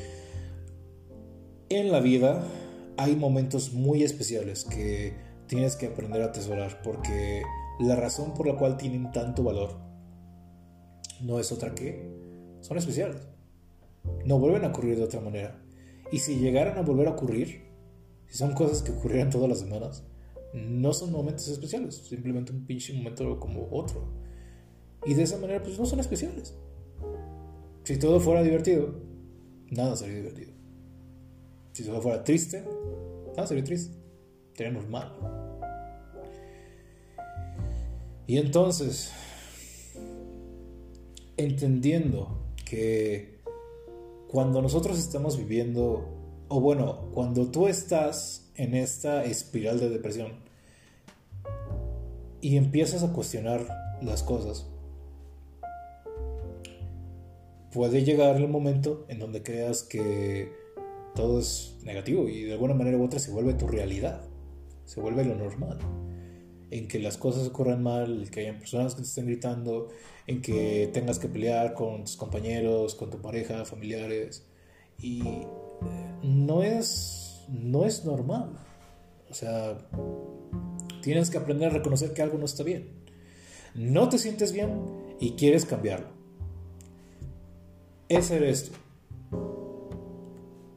en 1.69 1.91
la 1.91 1.99
vida 1.99 2.43
hay 2.97 3.15
momentos 3.15 3.73
muy 3.73 4.03
especiales 4.03 4.65
que 4.65 5.13
tienes 5.47 5.75
que 5.75 5.87
aprender 5.87 6.21
a 6.21 6.25
atesorar 6.25 6.81
porque 6.83 7.43
la 7.79 7.95
razón 7.95 8.33
por 8.33 8.47
la 8.47 8.57
cual 8.57 8.77
tienen 8.77 9.11
tanto 9.11 9.43
valor 9.43 9.77
no 11.21 11.39
es 11.39 11.51
otra 11.51 11.73
que 11.73 12.05
son 12.61 12.77
especiales. 12.77 13.27
No 14.25 14.39
vuelven 14.39 14.65
a 14.65 14.67
ocurrir 14.67 14.97
de 14.97 15.03
otra 15.03 15.21
manera. 15.21 15.63
Y 16.11 16.19
si 16.19 16.37
llegaran 16.37 16.77
a 16.77 16.81
volver 16.81 17.07
a 17.07 17.11
ocurrir, 17.11 17.63
si 18.27 18.37
son 18.37 18.53
cosas 18.53 18.81
que 18.81 18.91
ocurrieran 18.91 19.29
todas 19.29 19.49
las 19.49 19.59
semanas, 19.59 20.03
no 20.53 20.93
son 20.93 21.11
momentos 21.11 21.47
especiales, 21.47 21.95
simplemente 21.95 22.51
un 22.51 22.65
pinche 22.65 22.93
momento 22.93 23.39
como 23.39 23.67
otro. 23.71 24.13
Y 25.05 25.13
de 25.13 25.23
esa 25.23 25.37
manera, 25.37 25.63
pues 25.63 25.79
no 25.79 25.85
son 25.85 25.99
especiales. 25.99 26.55
Si 27.83 27.97
todo 27.99 28.19
fuera 28.19 28.41
divertido, 28.43 28.95
nada 29.69 29.95
sería 29.97 30.15
divertido. 30.15 30.53
Si 31.73 31.83
todo 31.83 32.01
fuera 32.01 32.23
triste, 32.23 32.63
nada 33.35 33.45
sería 33.45 33.63
triste. 33.63 33.97
Sería 34.53 34.71
normal. 34.71 35.11
Y 38.25 38.37
entonces, 38.37 39.11
entendiendo 41.35 42.53
que 42.63 43.41
cuando 44.29 44.61
nosotros 44.61 44.97
estamos 44.97 45.37
viviendo, 45.37 46.07
o 46.47 46.61
bueno, 46.61 47.09
cuando 47.13 47.51
tú 47.51 47.67
estás 47.67 48.49
en 48.55 48.75
esta 48.75 49.25
espiral 49.25 49.79
de 49.79 49.89
depresión 49.89 50.31
y 52.39 52.55
empiezas 52.55 53.03
a 53.03 53.11
cuestionar 53.11 53.67
las 54.01 54.23
cosas, 54.23 54.67
puede 57.73 58.03
llegar 58.03 58.35
el 58.35 58.47
momento 58.47 59.05
en 59.09 59.19
donde 59.19 59.41
creas 59.41 59.83
que 59.83 60.51
todo 61.15 61.39
es 61.39 61.77
negativo 61.83 62.29
y 62.29 62.43
de 62.43 62.53
alguna 62.53 62.75
manera 62.75 62.97
u 62.97 63.03
otra 63.03 63.19
se 63.19 63.31
vuelve 63.31 63.55
tu 63.55 63.67
realidad, 63.67 64.21
se 64.85 65.01
vuelve 65.01 65.25
lo 65.25 65.35
normal. 65.35 65.79
en 66.71 66.87
que 66.87 66.97
las 66.97 67.17
cosas 67.17 67.47
ocurran 67.47 67.83
mal, 67.83 68.31
que 68.31 68.39
hayan 68.39 68.57
personas 68.57 68.95
que 68.95 69.01
te 69.01 69.07
estén 69.07 69.27
gritando, 69.27 69.89
en 70.25 70.41
que 70.41 70.89
tengas 70.91 71.19
que 71.19 71.27
pelear 71.27 71.75
con 71.75 72.03
tus 72.03 72.15
compañeros, 72.15 72.95
con 72.95 73.11
tu 73.11 73.21
pareja, 73.21 73.63
familiares. 73.63 74.47
Y 74.97 75.21
eh, 75.21 75.47
no 76.23 76.63
es, 76.63 77.45
no 77.47 77.85
es 77.85 78.05
normal. 78.05 78.57
O 79.29 79.35
sea, 79.35 79.77
tienes 81.03 81.29
que 81.29 81.37
aprender 81.37 81.69
a 81.69 81.73
reconocer 81.73 82.11
que 82.13 82.23
algo 82.23 82.39
no 82.39 82.45
está 82.45 82.63
bien. 82.63 82.89
No 83.75 84.09
te 84.09 84.17
sientes 84.17 84.51
bien 84.51 84.81
y 85.19 85.33
quieres 85.33 85.65
cambiarlo. 85.65 86.22
Ese 88.13 88.37
eres 88.37 88.69
tú. 88.69 88.73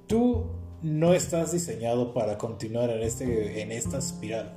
Tú 0.07 0.47
no 0.83 1.13
estás 1.13 1.53
diseñado 1.53 2.15
para 2.15 2.39
continuar 2.39 2.89
en, 2.91 3.03
este, 3.03 3.61
en 3.61 3.73
esta 3.73 3.99
espiral. 3.99 4.55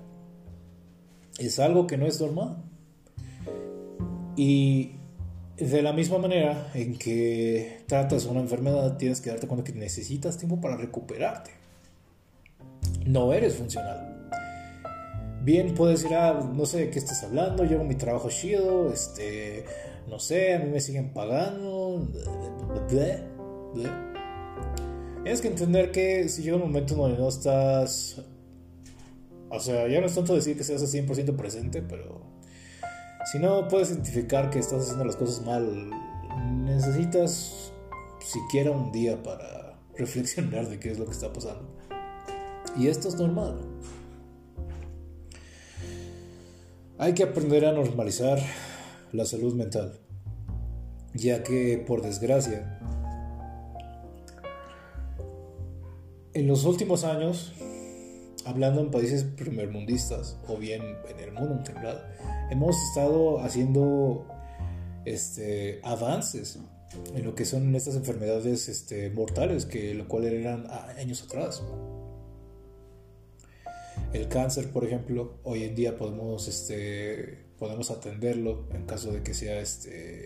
Es 1.37 1.59
algo 1.59 1.87
que 1.87 1.97
no 1.97 2.05
es 2.05 2.21
normal. 2.21 2.63
Y 4.37 4.91
de 5.57 5.81
la 5.81 5.91
misma 5.91 6.19
manera 6.19 6.71
en 6.73 6.97
que 6.97 7.83
tratas 7.87 8.25
una 8.25 8.39
enfermedad, 8.39 8.95
tienes 8.97 9.19
que 9.19 9.29
darte 9.29 9.47
cuenta 9.47 9.69
que 9.69 9.77
necesitas 9.77 10.37
tiempo 10.37 10.61
para 10.61 10.77
recuperarte. 10.77 11.51
No 13.05 13.33
eres 13.33 13.55
funcional. 13.55 14.08
Bien 15.41 15.73
puedes 15.73 16.01
decir, 16.01 16.15
ah, 16.17 16.51
no 16.53 16.65
sé 16.65 16.79
de 16.79 16.89
qué 16.89 16.99
estás 16.99 17.23
hablando, 17.23 17.63
llevo 17.63 17.83
mi 17.83 17.95
trabajo 17.95 18.29
chido, 18.29 18.91
este, 18.91 19.63
no 20.07 20.19
sé, 20.19 20.55
a 20.55 20.59
mí 20.59 20.69
me 20.69 20.81
siguen 20.81 21.13
pagando. 21.13 22.07
Tienes 25.23 25.41
que 25.41 25.47
entender 25.47 25.91
que 25.91 26.27
si 26.27 26.41
llega 26.41 26.57
un 26.57 26.63
momento 26.63 26.95
donde 26.95 27.17
no 27.17 27.29
estás. 27.29 28.21
O 29.49 29.59
sea, 29.59 29.87
ya 29.87 29.99
no 30.01 30.07
es 30.07 30.15
tanto 30.15 30.35
decir 30.35 30.57
que 30.57 30.63
seas 30.63 30.81
100% 30.93 31.35
presente, 31.35 31.81
pero. 31.81 32.21
Si 33.31 33.37
no 33.37 33.67
puedes 33.67 33.91
identificar 33.91 34.49
que 34.49 34.59
estás 34.59 34.83
haciendo 34.83 35.05
las 35.05 35.15
cosas 35.15 35.45
mal, 35.45 35.91
necesitas 36.65 37.71
siquiera 38.19 38.71
un 38.71 38.91
día 38.91 39.21
para 39.21 39.77
reflexionar 39.97 40.67
de 40.67 40.79
qué 40.79 40.91
es 40.91 40.99
lo 40.99 41.05
que 41.05 41.11
está 41.11 41.31
pasando. 41.31 41.69
Y 42.75 42.87
esto 42.87 43.07
es 43.07 43.15
normal. 43.15 43.59
Hay 46.99 47.13
que 47.13 47.23
aprender 47.23 47.65
a 47.65 47.71
normalizar 47.71 48.39
la 49.13 49.25
salud 49.25 49.55
mental, 49.55 49.99
ya 51.15 51.41
que 51.43 51.83
por 51.87 52.03
desgracia 52.03 52.79
En 56.33 56.47
los 56.47 56.63
últimos 56.63 57.03
años, 57.03 57.53
hablando 58.45 58.81
en 58.81 58.91
países 58.91 59.23
primermundistas 59.23 60.37
o 60.47 60.57
bien 60.57 60.81
en 61.09 61.19
el 61.19 61.31
mundo 61.31 61.63
general, 61.65 62.05
hemos 62.51 62.77
estado 62.89 63.39
haciendo 63.41 64.27
este, 65.05 65.81
avances 65.83 66.59
en 67.15 67.25
lo 67.25 67.33
que 67.33 67.45
son 67.45 67.75
estas 67.75 67.95
enfermedades 67.95 68.69
este, 68.69 69.09
mortales, 69.09 69.65
que 69.65 69.95
lo 69.95 70.07
cual 70.07 70.25
eran 70.25 70.67
años 70.97 71.23
atrás. 71.23 71.63
El 74.11 74.27
cáncer, 74.27 74.71
por 74.71 74.83
ejemplo, 74.83 75.37
hoy 75.43 75.63
en 75.63 75.75
día 75.75 75.95
podemos, 75.95 76.47
este, 76.47 77.45
podemos 77.59 77.91
atenderlo 77.91 78.65
en 78.71 78.87
caso 78.87 79.11
de 79.11 79.21
que 79.21 79.35
sea, 79.35 79.59
este, 79.59 80.25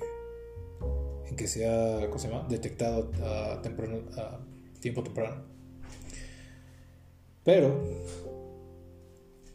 en 1.25 1.35
que 1.35 1.47
sea, 1.47 1.99
¿cómo 2.07 2.17
se 2.17 2.29
llama? 2.29 2.47
Detectado 2.47 3.11
a, 3.23 3.61
tiempo 4.79 5.03
temprano. 5.03 5.43
Pero, 7.43 7.83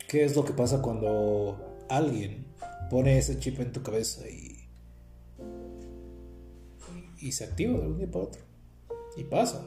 ¿qué 0.09 0.25
es 0.25 0.37
lo 0.37 0.45
que 0.45 0.53
pasa 0.53 0.83
cuando 0.83 1.87
alguien 1.89 2.47
pone 2.91 3.17
ese 3.17 3.39
chip 3.39 3.59
en 3.61 3.73
tu 3.73 3.83
cabeza 3.83 4.29
y, 4.29 4.69
y 7.19 7.33
se 7.33 7.45
activa 7.45 7.79
de 7.79 7.87
un 7.87 7.97
día 7.97 8.11
para 8.11 8.27
otro? 8.27 8.43
Y 9.17 9.25
pasa. 9.25 9.65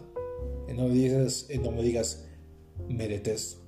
Y 0.70 0.74
no 0.74 0.88
me 0.88 0.94
digas, 0.94 1.48
no 1.64 1.72
me 1.72 1.82
digas, 1.82 2.28
me 2.88 3.08
detesto. 3.08 3.61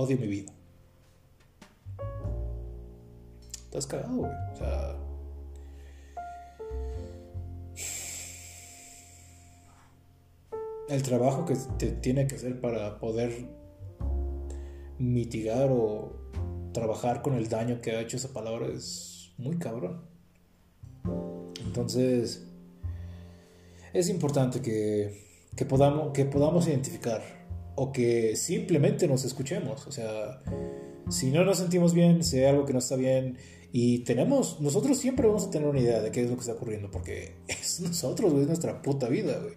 Odio 0.00 0.16
mi 0.16 0.28
vida. 0.28 0.52
Estás 3.64 3.84
cagado, 3.88 4.14
güey. 4.14 4.30
O 4.52 4.56
sea, 4.56 4.96
el 10.88 11.02
trabajo 11.02 11.44
que 11.44 11.56
te 11.78 11.90
tiene 11.90 12.28
que 12.28 12.36
hacer 12.36 12.60
para 12.60 13.00
poder 13.00 13.48
mitigar 15.00 15.68
o 15.72 16.12
trabajar 16.72 17.20
con 17.20 17.34
el 17.34 17.48
daño 17.48 17.80
que 17.80 17.90
ha 17.96 18.00
hecho 18.00 18.18
esa 18.18 18.32
palabra 18.32 18.68
es 18.68 19.32
muy 19.36 19.58
cabrón. 19.58 20.06
Entonces, 21.66 22.46
es 23.92 24.08
importante 24.08 24.62
que, 24.62 25.26
que, 25.56 25.64
podamos, 25.64 26.12
que 26.12 26.24
podamos 26.24 26.68
identificar 26.68 27.37
o 27.80 27.92
que 27.92 28.34
simplemente 28.34 29.06
nos 29.06 29.24
escuchemos. 29.24 29.86
O 29.86 29.92
sea, 29.92 30.42
si 31.08 31.30
no 31.30 31.44
nos 31.44 31.58
sentimos 31.58 31.94
bien, 31.94 32.24
si 32.24 32.38
hay 32.38 32.46
algo 32.46 32.66
que 32.66 32.72
no 32.72 32.80
está 32.80 32.96
bien 32.96 33.38
y 33.72 34.00
tenemos, 34.00 34.60
nosotros 34.60 34.98
siempre 34.98 35.28
vamos 35.28 35.46
a 35.46 35.50
tener 35.50 35.68
una 35.68 35.78
idea 35.78 36.00
de 36.00 36.10
qué 36.10 36.24
es 36.24 36.28
lo 36.28 36.34
que 36.34 36.40
está 36.40 36.54
ocurriendo 36.54 36.90
porque 36.90 37.36
es 37.48 37.80
nosotros, 37.80 38.32
es 38.32 38.48
nuestra 38.48 38.82
puta 38.82 39.08
vida, 39.08 39.38
güey. 39.40 39.54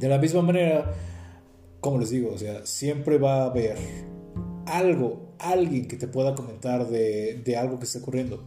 De 0.00 0.08
la 0.08 0.18
misma 0.18 0.42
manera, 0.42 0.92
como 1.80 1.98
les 1.98 2.10
digo, 2.10 2.32
o 2.34 2.38
sea, 2.38 2.66
siempre 2.66 3.16
va 3.18 3.42
a 3.42 3.46
haber 3.46 3.76
algo, 4.66 5.34
alguien 5.38 5.86
que 5.86 5.96
te 5.96 6.08
pueda 6.08 6.34
comentar 6.34 6.88
de, 6.88 7.40
de 7.44 7.56
algo 7.56 7.78
que 7.78 7.84
esté 7.84 8.00
ocurriendo. 8.00 8.44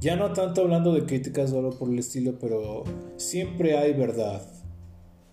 Ya 0.00 0.16
no 0.16 0.32
tanto 0.32 0.62
hablando 0.62 0.92
de 0.92 1.06
críticas 1.06 1.52
o 1.52 1.58
algo 1.60 1.78
por 1.78 1.90
el 1.90 1.98
estilo, 2.00 2.38
pero 2.40 2.82
siempre 3.16 3.78
hay 3.78 3.92
verdad, 3.92 4.42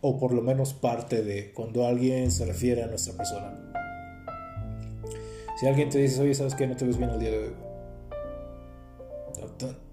o 0.03 0.19
por 0.19 0.33
lo 0.33 0.43
menos 0.43 0.75
parte 0.75 1.23
de, 1.23 1.51
cuando 1.53 1.87
alguien 1.87 2.29
se 2.29 2.45
refiere 2.45 2.83
a 2.83 2.87
nuestra 2.87 3.17
persona. 3.17 3.73
Si 5.59 5.65
alguien 5.65 5.89
te 5.89 5.97
dice, 5.97 6.21
oye, 6.21 6.35
¿sabes 6.35 6.53
qué? 6.53 6.67
No 6.67 6.75
te 6.75 6.85
ves 6.85 6.97
bien 6.97 7.09
el 7.09 7.19
día 7.19 7.31
de 7.31 7.37
hoy 7.39 7.53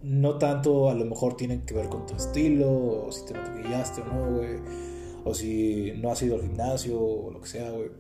no 0.03 0.39
tanto 0.39 0.89
a 0.89 0.95
lo 0.95 1.05
mejor 1.05 1.37
tienen 1.37 1.63
que 1.63 1.75
ver 1.75 1.89
con 1.89 2.07
tu 2.07 2.15
estilo, 2.15 2.71
o 3.07 3.13
si 3.13 3.25
te 3.27 3.35
maquillaste 3.35 4.03
o 4.03 4.05
no, 4.07 4.37
güey. 4.37 4.59
O 5.25 5.35
si 5.35 5.93
no 5.99 6.11
has 6.11 6.23
ido 6.23 6.37
al 6.37 6.43
gimnasio 6.43 6.99
o 6.99 7.31
lo 7.31 7.41
que 7.41 7.49
sea, 7.49 7.71
güey. 7.71 7.91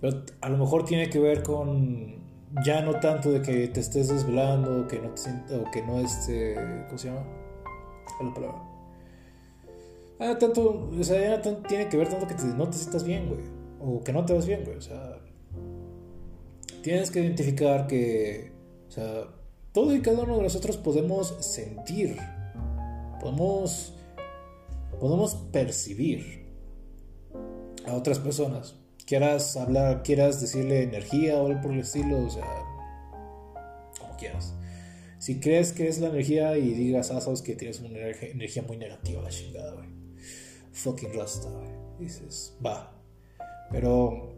Pero 0.00 0.22
a 0.40 0.48
lo 0.48 0.58
mejor 0.58 0.84
tiene 0.84 1.10
que 1.10 1.18
ver 1.18 1.42
con 1.42 2.22
ya 2.64 2.82
no 2.82 3.00
tanto 3.00 3.30
de 3.30 3.42
que 3.42 3.68
te 3.68 3.80
estés 3.80 4.08
desvelando, 4.08 4.86
que 4.86 4.98
no 5.00 5.10
te 5.10 5.22
sientas, 5.22 5.60
o 5.60 5.70
que 5.70 5.82
no 5.82 5.98
esté, 6.00 6.54
¿cómo 6.86 6.98
se 6.98 7.08
llama? 7.08 7.26
¿Cuál 8.16 8.28
la 8.28 8.34
palabra? 8.34 8.73
Ah, 10.18 10.38
tanto, 10.38 10.90
o 10.98 11.04
sea, 11.04 11.42
tiene 11.42 11.88
que 11.88 11.96
ver 11.96 12.08
tanto 12.08 12.26
que 12.26 12.34
no 12.34 12.68
te 12.68 12.78
sientas 12.78 13.04
bien, 13.04 13.28
güey. 13.28 13.40
O 13.80 14.02
que 14.02 14.12
no 14.12 14.24
te 14.24 14.32
vas 14.32 14.46
bien, 14.46 14.64
güey. 14.64 14.76
O 14.76 14.80
sea, 14.80 15.18
tienes 16.82 17.10
que 17.10 17.20
identificar 17.20 17.86
que, 17.86 18.52
o 18.88 18.90
sea, 18.90 19.28
todo 19.72 19.94
y 19.94 20.02
cada 20.02 20.22
uno 20.22 20.36
de 20.36 20.42
nosotros 20.42 20.76
podemos 20.76 21.34
sentir, 21.40 22.16
podemos, 23.20 23.94
podemos 25.00 25.34
percibir 25.50 26.46
a 27.86 27.94
otras 27.94 28.18
personas. 28.18 28.76
Quieras 29.06 29.56
hablar, 29.56 30.02
quieras 30.02 30.40
decirle 30.40 30.82
energía 30.82 31.42
o 31.42 31.46
algo 31.46 31.60
por 31.60 31.72
el 31.72 31.80
estilo, 31.80 32.24
o 32.24 32.30
sea, 32.30 32.46
como 33.98 34.16
quieras. 34.16 34.54
Si 35.18 35.40
crees 35.40 35.72
que 35.72 35.88
es 35.88 35.98
la 36.00 36.08
energía 36.08 36.56
y 36.56 36.74
digas, 36.74 37.10
ah, 37.10 37.20
sabes 37.20 37.42
que 37.42 37.56
tienes 37.56 37.80
una 37.80 37.98
energía 37.98 38.62
muy 38.62 38.76
negativa, 38.76 39.22
la 39.22 39.30
chingada, 39.30 39.72
güey. 39.72 39.93
Fucking 40.74 41.14
rasta, 41.14 41.48
güey. 41.48 41.68
Dices, 41.98 42.56
va. 42.64 42.92
Pero 43.70 44.34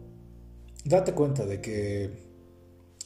date 0.85 1.13
cuenta 1.13 1.45
de 1.45 1.59
que 1.59 2.09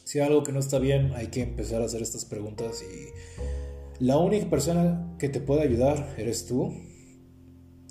si 0.04 0.20
hay 0.20 0.28
algo 0.28 0.44
que 0.44 0.52
no 0.52 0.60
está 0.60 0.78
bien, 0.78 1.14
hay 1.16 1.28
que 1.28 1.42
empezar 1.42 1.82
a 1.82 1.86
hacer 1.86 2.02
estas 2.02 2.26
preguntas 2.26 2.84
y 2.84 4.04
la 4.04 4.18
única 4.18 4.50
persona 4.50 5.16
que 5.20 5.30
te 5.30 5.40
puede 5.40 5.62
ayudar 5.62 6.16
eres 6.18 6.46
tú. 6.46 6.74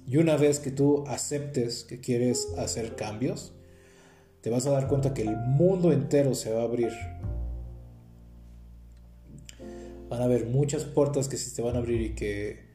Y 0.06 0.16
una 0.16 0.36
vez 0.36 0.58
que 0.58 0.70
tú 0.70 1.04
aceptes 1.06 1.84
que 1.84 2.00
quieres 2.00 2.48
hacer 2.58 2.96
cambios, 2.96 3.54
te 4.40 4.50
vas 4.50 4.66
a 4.66 4.70
dar 4.70 4.88
cuenta 4.88 5.14
que 5.14 5.22
el 5.22 5.36
mundo 5.36 5.92
entero 5.92 6.34
se 6.34 6.52
va 6.52 6.62
a 6.62 6.64
abrir. 6.64 6.92
Van 10.08 10.20
a 10.20 10.24
haber 10.24 10.46
muchas 10.46 10.84
puertas 10.84 11.28
que 11.28 11.36
se 11.36 11.54
te 11.54 11.62
van 11.62 11.76
a 11.76 11.78
abrir 11.78 12.00
y 12.00 12.14
que 12.14 12.68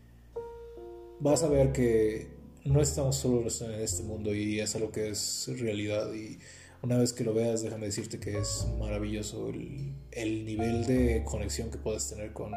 vas 1.20 1.44
a 1.44 1.50
ver 1.50 1.74
que 1.74 2.35
no 2.66 2.82
estamos 2.82 3.16
solos 3.16 3.62
en 3.62 3.72
este 3.74 4.02
mundo 4.04 4.34
y 4.34 4.60
es 4.60 4.76
algo 4.76 4.92
que 4.92 5.10
es 5.10 5.48
realidad 5.60 6.12
y 6.14 6.40
una 6.82 6.98
vez 6.98 7.14
que 7.14 7.24
lo 7.24 7.34
veas, 7.34 7.62
déjame 7.62 7.86
decirte 7.86 8.20
que 8.20 8.38
es 8.40 8.68
maravilloso 8.80 9.50
el, 9.50 10.46
nivel 10.46 10.86
de 10.86 11.24
conexión 11.24 11.70
que 11.70 11.78
puedes 11.78 12.10
tener 12.10 12.34
con, 12.34 12.52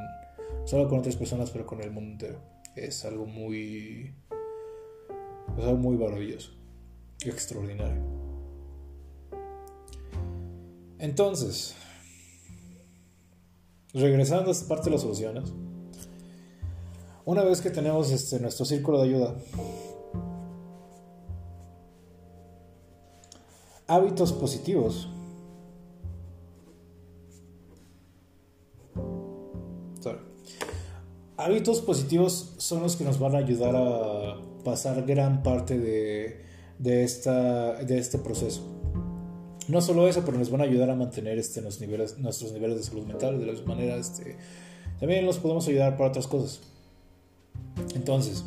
solo 0.64 0.88
con 0.88 0.98
otras 0.98 1.16
personas, 1.16 1.50
pero 1.50 1.66
con 1.66 1.80
el 1.82 1.90
mundo 1.90 2.12
entero. 2.12 2.40
Es 2.74 3.04
algo 3.04 3.26
muy, 3.26 4.14
es 5.56 5.64
algo 5.64 5.76
muy 5.78 5.96
maravilloso, 5.96 6.52
extraordinario. 7.20 8.02
Entonces, 10.98 11.74
regresando 13.94 14.50
a 14.50 14.52
esta 14.52 14.68
parte 14.68 14.86
de 14.86 14.90
las 14.92 15.02
soluciones, 15.02 15.52
una 17.24 17.44
vez 17.44 17.60
que 17.60 17.70
tenemos 17.70 18.10
este, 18.10 18.40
nuestro 18.40 18.64
círculo 18.64 19.00
de 19.02 19.08
ayuda, 19.08 19.36
hábitos 23.88 24.32
positivos. 24.32 25.08
Hábitos 31.36 31.80
positivos 31.80 32.54
son 32.58 32.82
los 32.82 32.96
que 32.96 33.04
nos 33.04 33.20
van 33.20 33.36
a 33.36 33.38
ayudar 33.38 33.74
a 33.76 34.40
pasar 34.64 35.06
gran 35.06 35.44
parte 35.44 35.78
de, 35.78 36.42
de, 36.80 37.04
esta, 37.04 37.74
de 37.74 37.96
este 37.96 38.18
proceso. 38.18 38.62
No 39.68 39.80
solo 39.80 40.08
eso, 40.08 40.24
pero 40.24 40.36
nos 40.36 40.50
van 40.50 40.62
a 40.62 40.64
ayudar 40.64 40.90
a 40.90 40.96
mantener 40.96 41.38
este, 41.38 41.62
los 41.62 41.80
niveles, 41.80 42.18
nuestros 42.18 42.52
niveles 42.52 42.78
de 42.78 42.82
salud 42.82 43.06
mental. 43.06 43.38
De 43.38 43.46
la 43.46 43.52
misma 43.52 43.76
manera, 43.76 43.96
este, 43.96 44.36
también 44.98 45.24
nos 45.24 45.38
podemos 45.38 45.68
ayudar 45.68 45.96
para 45.96 46.08
otras 46.08 46.26
cosas. 46.26 46.60
Entonces, 47.94 48.44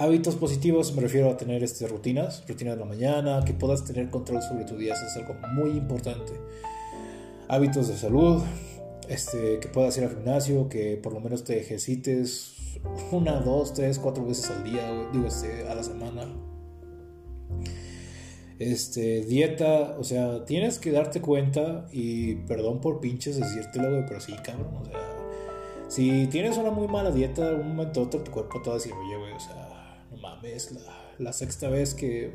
hábitos 0.00 0.34
positivos 0.34 0.94
me 0.94 1.02
refiero 1.02 1.30
a 1.30 1.36
tener 1.36 1.62
este, 1.62 1.86
rutinas, 1.86 2.42
rutinas 2.48 2.74
de 2.74 2.80
la 2.80 2.86
mañana, 2.86 3.44
que 3.44 3.52
puedas 3.52 3.84
tener 3.84 4.08
control 4.08 4.42
sobre 4.42 4.64
tu 4.64 4.76
día, 4.76 4.94
eso 4.94 5.04
es 5.06 5.16
algo 5.16 5.34
muy 5.52 5.72
importante. 5.72 6.32
Hábitos 7.48 7.88
de 7.88 7.96
salud, 7.96 8.42
este, 9.08 9.60
que 9.60 9.68
puedas 9.68 9.96
ir 9.98 10.04
al 10.04 10.10
gimnasio, 10.10 10.70
que 10.70 10.96
por 10.96 11.12
lo 11.12 11.20
menos 11.20 11.44
te 11.44 11.60
ejercites 11.60 12.54
una, 13.12 13.40
dos, 13.40 13.74
tres, 13.74 13.98
cuatro 13.98 14.24
veces 14.24 14.50
al 14.50 14.64
día, 14.64 14.90
digo, 15.12 15.26
este, 15.26 15.68
a 15.68 15.74
la 15.74 15.82
semana. 15.82 16.34
Este, 18.58 19.22
dieta, 19.24 19.96
o 19.98 20.04
sea, 20.04 20.46
tienes 20.46 20.78
que 20.78 20.92
darte 20.92 21.20
cuenta 21.20 21.88
y 21.92 22.36
perdón 22.46 22.80
por 22.80 23.00
pinches 23.00 23.38
decírtelo, 23.38 24.06
pero 24.06 24.20
sí, 24.20 24.32
cabrón, 24.42 24.78
o 24.80 24.84
sea, 24.86 24.98
si 25.88 26.26
tienes 26.28 26.56
una 26.56 26.70
muy 26.70 26.88
mala 26.88 27.10
dieta, 27.10 27.52
un 27.52 27.68
momento 27.68 28.00
otro 28.02 28.20
tu 28.20 28.30
cuerpo 28.30 28.62
te 28.62 28.70
va 28.70 28.76
a 28.76 28.78
decir, 28.78 28.92
oye, 28.92 29.16
güey, 29.18 29.32
o 29.32 29.40
sea, 29.40 29.59
mames, 30.42 30.70
la, 31.18 31.32
sexta 31.32 31.68
vez 31.68 31.94
que, 31.94 32.32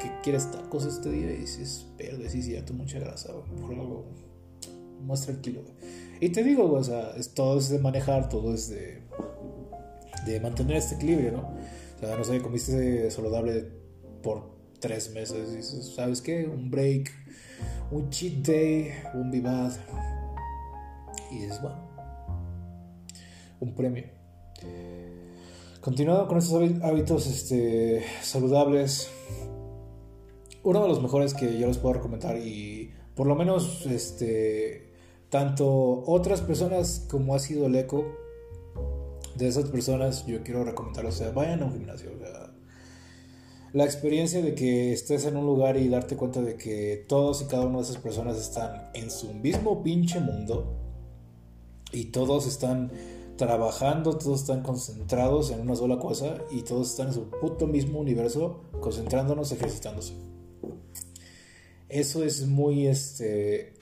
que, 0.00 0.10
quieres 0.22 0.50
tacos 0.50 0.84
este 0.86 1.10
día 1.10 1.32
y 1.32 1.38
dices, 1.38 1.86
verde, 1.98 2.28
sí, 2.28 2.42
cierto, 2.42 2.72
mucha 2.72 2.98
grasa, 2.98 3.32
por 3.60 3.72
algo 3.72 4.06
más 5.04 5.22
tranquilo. 5.22 5.62
Y 6.20 6.30
te 6.30 6.42
digo, 6.42 6.72
o 6.72 6.84
sea, 6.84 7.12
es, 7.16 7.34
todo 7.34 7.58
es 7.58 7.70
de 7.70 7.78
manejar, 7.78 8.28
todo 8.28 8.54
es 8.54 8.68
de, 8.68 9.02
de 10.26 10.40
mantener 10.40 10.76
este 10.76 10.96
equilibrio, 10.96 11.32
¿no? 11.32 11.54
O 11.96 11.98
sea, 12.00 12.16
no 12.16 12.24
sé, 12.24 12.40
comiste 12.40 13.10
saludable 13.10 13.68
por 14.22 14.50
tres 14.78 15.12
meses 15.12 15.50
y 15.52 15.56
dices, 15.56 15.92
¿sabes 15.94 16.20
qué? 16.22 16.46
Un 16.46 16.70
break, 16.70 17.10
un 17.90 18.10
cheat 18.10 18.46
day, 18.46 18.92
un 19.14 19.30
vivad. 19.30 19.72
Y 21.30 21.44
es 21.44 21.60
bueno 21.60 21.90
un 23.60 23.74
premio. 23.74 24.04
Continuando 25.80 26.28
con 26.28 26.36
estos 26.36 26.82
hábitos 26.82 27.26
este, 27.26 28.04
saludables, 28.20 29.08
uno 30.62 30.82
de 30.82 30.88
los 30.88 31.00
mejores 31.00 31.32
que 31.32 31.58
yo 31.58 31.68
les 31.68 31.78
puedo 31.78 31.94
recomendar 31.94 32.36
y 32.36 32.92
por 33.14 33.26
lo 33.26 33.34
menos 33.34 33.86
este, 33.86 34.92
tanto 35.30 36.02
otras 36.04 36.42
personas 36.42 37.06
como 37.10 37.34
ha 37.34 37.38
sido 37.38 37.64
el 37.64 37.76
eco 37.76 38.04
de 39.36 39.48
esas 39.48 39.70
personas, 39.70 40.26
yo 40.26 40.42
quiero 40.42 40.64
recomendar, 40.64 41.06
o 41.06 41.12
sea, 41.12 41.30
vayan 41.30 41.62
a 41.62 41.64
un 41.64 41.72
gimnasio. 41.72 42.10
la 43.72 43.84
experiencia 43.84 44.42
de 44.42 44.54
que 44.54 44.92
estés 44.92 45.24
en 45.24 45.38
un 45.38 45.46
lugar 45.46 45.78
y 45.78 45.88
darte 45.88 46.14
cuenta 46.14 46.42
de 46.42 46.56
que 46.56 47.06
todos 47.08 47.40
y 47.40 47.46
cada 47.46 47.64
una 47.64 47.78
de 47.78 47.84
esas 47.84 47.96
personas 47.96 48.36
están 48.36 48.90
en 48.92 49.10
su 49.10 49.32
mismo 49.32 49.82
pinche 49.82 50.20
mundo 50.20 50.74
y 51.90 52.06
todos 52.06 52.46
están 52.46 52.90
trabajando, 53.46 54.18
todos 54.18 54.42
están 54.42 54.62
concentrados 54.62 55.50
en 55.50 55.60
una 55.60 55.74
sola 55.74 55.98
cosa 55.98 56.36
y 56.50 56.60
todos 56.62 56.90
están 56.90 57.08
en 57.08 57.14
su 57.14 57.30
puto 57.30 57.66
mismo 57.66 57.98
universo, 57.98 58.60
concentrándonos, 58.80 59.50
ejercitándose. 59.50 60.12
Eso 61.88 62.22
es 62.22 62.46
muy, 62.46 62.86
este, 62.86 63.72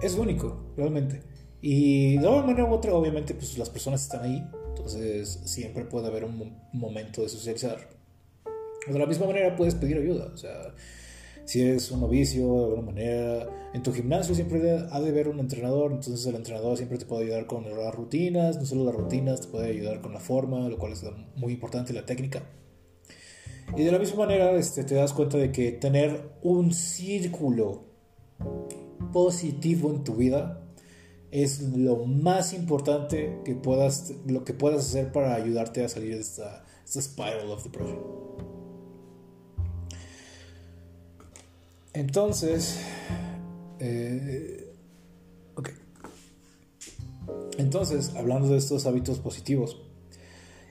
es 0.00 0.14
único, 0.14 0.70
realmente. 0.76 1.22
Y 1.60 2.18
de 2.18 2.28
una 2.28 2.42
manera 2.42 2.66
u 2.66 2.72
otra, 2.72 2.94
obviamente, 2.94 3.34
pues 3.34 3.58
las 3.58 3.68
personas 3.68 4.02
están 4.02 4.22
ahí, 4.22 4.46
entonces 4.68 5.40
siempre 5.44 5.84
puede 5.84 6.06
haber 6.06 6.24
un 6.24 6.56
momento 6.72 7.22
de 7.22 7.28
socializar. 7.28 7.88
De 8.86 8.98
la 8.98 9.06
misma 9.06 9.26
manera 9.26 9.56
puedes 9.56 9.74
pedir 9.74 9.98
ayuda, 9.98 10.30
o 10.32 10.36
sea, 10.36 10.72
si 11.44 11.62
eres 11.62 11.90
un 11.90 12.00
novicio 12.00 12.42
de 12.42 12.64
alguna 12.64 12.82
manera, 12.82 13.70
en 13.74 13.82
tu 13.82 13.92
gimnasio 13.92 14.34
siempre 14.34 14.60
ha 14.90 15.00
de 15.00 15.08
haber 15.08 15.28
un 15.28 15.40
entrenador, 15.40 15.92
entonces 15.92 16.24
el 16.26 16.36
entrenador 16.36 16.76
siempre 16.76 16.98
te 16.98 17.06
puede 17.06 17.24
ayudar 17.24 17.46
con 17.46 17.64
las 17.64 17.94
rutinas, 17.94 18.56
no 18.56 18.64
solo 18.64 18.84
las 18.84 18.94
rutinas, 18.94 19.42
te 19.42 19.48
puede 19.48 19.70
ayudar 19.70 20.00
con 20.00 20.12
la 20.12 20.20
forma, 20.20 20.68
lo 20.68 20.78
cual 20.78 20.92
es 20.92 21.04
muy 21.36 21.52
importante, 21.52 21.92
la 21.92 22.06
técnica. 22.06 22.42
Y 23.76 23.82
de 23.82 23.90
la 23.90 23.98
misma 23.98 24.26
manera 24.26 24.52
este, 24.52 24.84
te 24.84 24.94
das 24.94 25.12
cuenta 25.12 25.38
de 25.38 25.50
que 25.50 25.72
tener 25.72 26.38
un 26.42 26.72
círculo 26.72 27.84
positivo 29.12 29.90
en 29.90 30.04
tu 30.04 30.14
vida 30.14 30.60
es 31.30 31.60
lo 31.62 32.06
más 32.06 32.52
importante 32.52 33.40
que 33.44 33.56
puedas, 33.56 34.14
lo 34.26 34.44
que 34.44 34.54
puedas 34.54 34.86
hacer 34.86 35.10
para 35.10 35.34
ayudarte 35.34 35.84
a 35.84 35.88
salir 35.88 36.14
de 36.14 36.20
esta, 36.20 36.64
esta 36.84 37.02
spiral 37.02 37.50
of 37.50 37.64
depression. 37.64 38.53
Entonces, 41.94 42.80
eh. 43.78 44.60
Entonces, 47.56 48.12
hablando 48.16 48.48
de 48.48 48.58
estos 48.58 48.84
hábitos 48.86 49.20
positivos, 49.20 49.80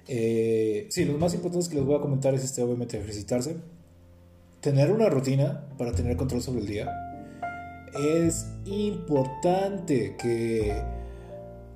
eh, 0.08 0.88
sí, 0.90 1.06
lo 1.06 1.18
más 1.18 1.34
importante 1.34 1.70
que 1.70 1.76
les 1.76 1.86
voy 1.86 1.96
a 1.96 2.02
comentar 2.02 2.34
es 2.34 2.44
este, 2.44 2.62
obviamente, 2.62 2.98
ejercitarse, 2.98 3.56
tener 4.60 4.92
una 4.92 5.10
rutina 5.10 5.70
para 5.78 5.94
tener 5.94 6.18
control 6.18 6.42
sobre 6.42 6.60
el 6.60 6.68
día. 6.68 6.92
Es 7.98 8.48
importante 8.66 10.16
que 10.18 10.82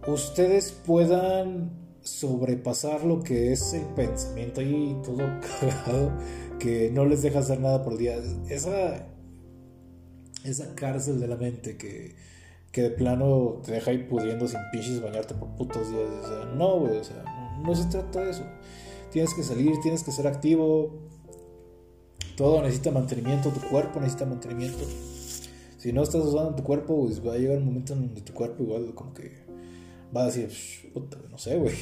ustedes 0.07 0.71
puedan 0.71 1.71
sobrepasar 2.01 3.03
lo 3.05 3.23
que 3.23 3.53
es 3.53 3.73
el 3.73 3.85
pensamiento 3.95 4.61
y 4.61 4.95
todo 5.03 5.17
cagado 5.59 6.11
que 6.59 6.89
no 6.91 7.05
les 7.05 7.21
deja 7.21 7.39
hacer 7.39 7.61
nada 7.61 7.83
por 7.83 7.93
el 7.93 7.99
día. 7.99 8.17
Esa 8.49 9.07
esa 10.51 10.75
cárcel 10.75 11.19
de 11.19 11.27
la 11.27 11.35
mente 11.35 11.77
que, 11.77 12.15
que 12.71 12.81
de 12.81 12.89
plano 12.91 13.61
te 13.65 13.71
deja 13.73 13.93
ir 13.93 14.07
pudiendo 14.07 14.47
sin 14.47 14.59
pinches 14.71 15.01
bañarte 15.01 15.33
por 15.33 15.49
putos 15.55 15.89
días. 15.89 16.09
O 16.23 16.27
sea, 16.27 16.45
no, 16.55 16.79
güey, 16.79 16.97
o 16.97 17.03
sea, 17.03 17.23
no, 17.63 17.75
se 17.75 17.85
trata 17.85 18.21
de 18.21 18.31
eso. 18.31 18.43
Tienes 19.11 19.33
que 19.33 19.43
salir, 19.43 19.75
tienes 19.81 20.03
que 20.03 20.11
ser 20.11 20.27
activo. 20.27 20.91
Todo 22.35 22.61
necesita 22.61 22.91
mantenimiento, 22.91 23.49
tu 23.49 23.61
cuerpo 23.61 23.99
necesita 23.99 24.25
mantenimiento. 24.25 24.83
Si 25.77 25.91
no 25.91 26.03
estás 26.03 26.23
usando 26.23 26.55
tu 26.55 26.63
cuerpo, 26.63 27.05
pues 27.05 27.25
va 27.25 27.33
a 27.33 27.37
llegar 27.37 27.57
un 27.57 27.65
momento 27.65 27.93
en 27.93 28.07
donde 28.07 28.21
tu 28.21 28.33
cuerpo 28.33 28.63
igual 28.63 28.93
como 28.93 29.13
que 29.13 29.31
va 30.15 30.23
a 30.23 30.25
decir, 30.25 30.51
puta, 30.93 31.17
no 31.31 31.37
sé, 31.37 31.57
güey. 31.57 31.75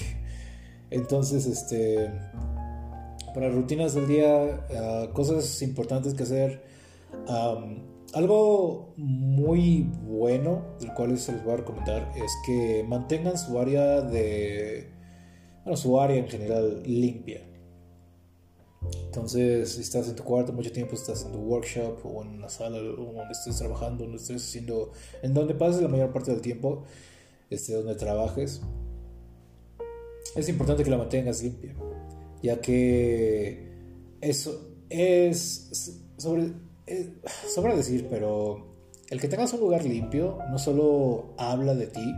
Entonces, 0.91 1.45
este, 1.45 2.10
para 3.34 3.49
rutinas 3.49 3.93
del 3.93 4.08
día, 4.08 4.65
ah, 4.78 5.10
cosas 5.13 5.62
importantes 5.62 6.13
que 6.13 6.23
hacer. 6.23 6.63
Algo 8.15 8.93
muy 8.95 9.91
bueno, 10.08 10.78
del 10.80 10.93
cual 10.93 11.19
se 11.19 11.34
les 11.34 11.43
voy 11.43 11.56
a 11.56 11.58
recomendar, 11.58 12.13
es 12.15 12.32
que 12.45 12.82
mantengan 12.88 13.38
su 13.38 13.60
área 13.60 13.99
de. 13.99 14.89
Bueno, 15.66 15.76
su 15.76 15.99
área 15.99 16.16
en 16.16 16.30
general 16.30 16.82
limpia. 16.86 17.41
Entonces, 19.07 19.74
si 19.74 19.82
estás 19.82 20.07
en 20.07 20.16
tu 20.16 20.24
cuarto 20.24 20.53
mucho 20.53 20.72
tiempo, 20.72 20.95
estás 20.95 21.26
en 21.26 21.34
tu 21.34 21.39
workshop 21.39 22.05
o 22.05 22.22
en 22.22 22.30
una 22.30 22.47
sala 22.47 22.78
donde 22.78 23.32
estés 23.32 23.57
trabajando, 23.57 24.05
donde 24.05 24.18
estés 24.18 24.47
haciendo. 24.47 24.93
en 25.22 25.34
donde 25.34 25.53
pases 25.53 25.82
la 25.82 25.89
mayor 25.89 26.13
parte 26.13 26.32
del 26.32 26.39
tiempo, 26.39 26.86
este, 27.49 27.74
donde 27.74 27.95
trabajes, 27.95 28.61
es 30.38 30.47
importante 30.47 30.86
que 30.86 30.89
la 30.89 30.97
mantengas 30.97 31.43
limpia, 31.43 31.76
ya 32.41 32.61
que 32.61 33.74
eso 34.22 34.70
es 34.89 35.99
sobre 36.18 36.53
eh, 36.88 37.14
sobra 37.48 37.76
decir, 37.76 38.08
pero 38.10 38.76
el 39.10 39.20
que 39.20 39.28
tengas 39.28 39.54
un 39.54 39.62
lugar 39.62 39.84
limpio 39.84 40.40
no 40.50 40.58
solo 40.60 41.34
habla 41.38 41.74
de 41.76 41.88
ti, 41.88 42.14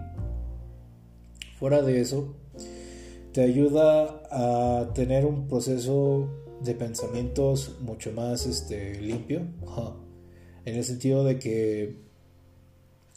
fuera 1.57 1.81
de 1.81 2.01
eso, 2.01 2.35
te 3.33 3.41
ayuda 3.41 4.23
a 4.31 4.93
tener 4.93 5.25
un 5.25 5.47
proceso 5.47 6.29
de 6.61 6.73
pensamientos 6.73 7.77
mucho 7.81 8.11
más 8.11 8.45
este, 8.45 8.99
limpio, 8.99 9.41
en 10.65 10.75
el 10.75 10.83
sentido 10.83 11.23
de 11.23 11.39
que 11.39 12.07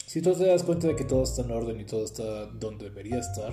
si 0.07 0.21
tú 0.23 0.35
te 0.35 0.47
das 0.47 0.63
cuenta 0.63 0.89
de 0.89 0.97
que 0.97 1.05
todo 1.05 1.23
está 1.23 1.43
en 1.43 1.53
orden 1.53 1.81
y 1.81 1.85
todo 1.85 2.05
está 2.05 2.47
donde 2.47 2.87
debería 2.87 3.19
estar, 3.19 3.53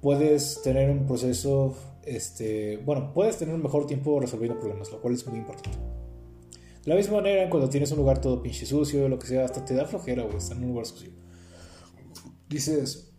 puedes 0.00 0.62
tener 0.62 0.90
un 0.90 1.06
proceso, 1.06 1.74
este, 2.04 2.76
bueno, 2.78 3.12
puedes 3.12 3.36
tener 3.36 3.54
un 3.54 3.62
mejor 3.62 3.86
tiempo 3.86 4.20
resolviendo 4.20 4.58
problemas, 4.58 4.90
lo 4.92 5.00
cual 5.00 5.14
es 5.14 5.26
muy 5.26 5.38
importante. 5.38 5.76
La 6.88 6.94
misma 6.94 7.16
manera, 7.16 7.50
cuando 7.50 7.68
tienes 7.68 7.92
un 7.92 7.98
lugar 7.98 8.18
todo 8.18 8.42
pinche 8.42 8.64
sucio, 8.64 9.10
lo 9.10 9.18
que 9.18 9.26
sea, 9.26 9.44
hasta 9.44 9.62
te 9.62 9.74
da 9.74 9.84
flojera, 9.84 10.22
güey, 10.22 10.38
estar 10.38 10.56
en 10.56 10.64
un 10.64 10.70
lugar 10.70 10.86
sucio. 10.86 11.10
Dices, 12.48 13.12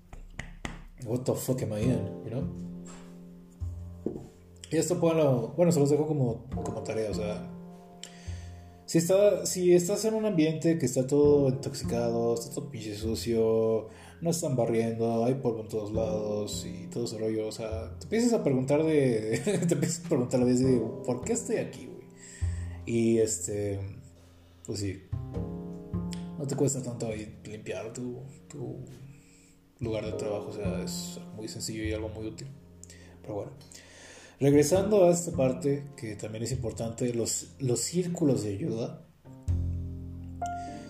what 1.05 1.19
the 1.19 1.33
fuck 1.33 1.61
am 1.61 1.73
I 1.73 1.83
in, 1.83 2.23
you 2.23 2.31
know? 2.31 2.43
Y 4.71 4.77
esto, 4.77 4.95
bueno, 4.95 5.53
bueno, 5.55 5.71
se 5.71 5.79
los 5.79 5.91
dejo 5.91 6.07
como, 6.07 6.45
como 6.49 6.81
tarea, 6.81 7.11
o 7.11 7.13
sea, 7.13 7.47
si, 8.87 8.97
está, 8.97 9.45
si 9.45 9.71
estás 9.75 10.03
en 10.05 10.15
un 10.15 10.25
ambiente 10.25 10.79
que 10.79 10.87
está 10.87 11.05
todo 11.05 11.49
intoxicado, 11.49 12.33
está 12.33 12.49
todo 12.55 12.71
pinche 12.71 12.95
sucio, 12.95 13.89
no 14.19 14.31
están 14.31 14.55
barriendo, 14.55 15.23
hay 15.25 15.35
polvo 15.35 15.61
en 15.61 15.67
todos 15.67 15.91
lados 15.91 16.65
y 16.65 16.87
todo 16.87 17.03
ese 17.03 17.19
rollo, 17.19 17.47
o 17.47 17.51
sea, 17.51 17.99
te 17.99 18.05
empiezas 18.05 18.33
a 18.33 18.43
preguntar 18.43 18.83
de. 18.83 19.41
te 19.67 19.75
empiezas 19.75 20.03
a 20.05 20.09
preguntar 20.09 20.41
a 20.41 20.45
veces 20.45 20.65
de, 20.65 20.79
¿por 21.05 21.23
qué 21.23 21.33
estoy 21.33 21.57
aquí? 21.57 21.88
Y 22.85 23.19
este. 23.19 23.79
Pues 24.65 24.79
sí. 24.79 25.03
No 26.37 26.47
te 26.47 26.55
cuesta 26.55 26.81
tanto 26.81 27.09
limpiar 27.43 27.91
tu, 27.91 28.21
tu 28.47 28.85
lugar 29.79 30.05
de 30.05 30.13
trabajo, 30.13 30.47
o 30.49 30.53
sea, 30.53 30.81
es 30.83 31.19
muy 31.35 31.47
sencillo 31.47 31.83
y 31.83 31.93
algo 31.93 32.09
muy 32.09 32.27
útil. 32.27 32.47
Pero 33.21 33.35
bueno. 33.35 33.51
Regresando 34.39 35.03
a 35.03 35.09
esta 35.11 35.31
parte, 35.33 35.83
que 35.97 36.15
también 36.15 36.45
es 36.45 36.53
importante, 36.53 37.13
los, 37.13 37.55
los 37.59 37.81
círculos 37.81 38.43
de 38.43 38.53
ayuda. 38.53 39.05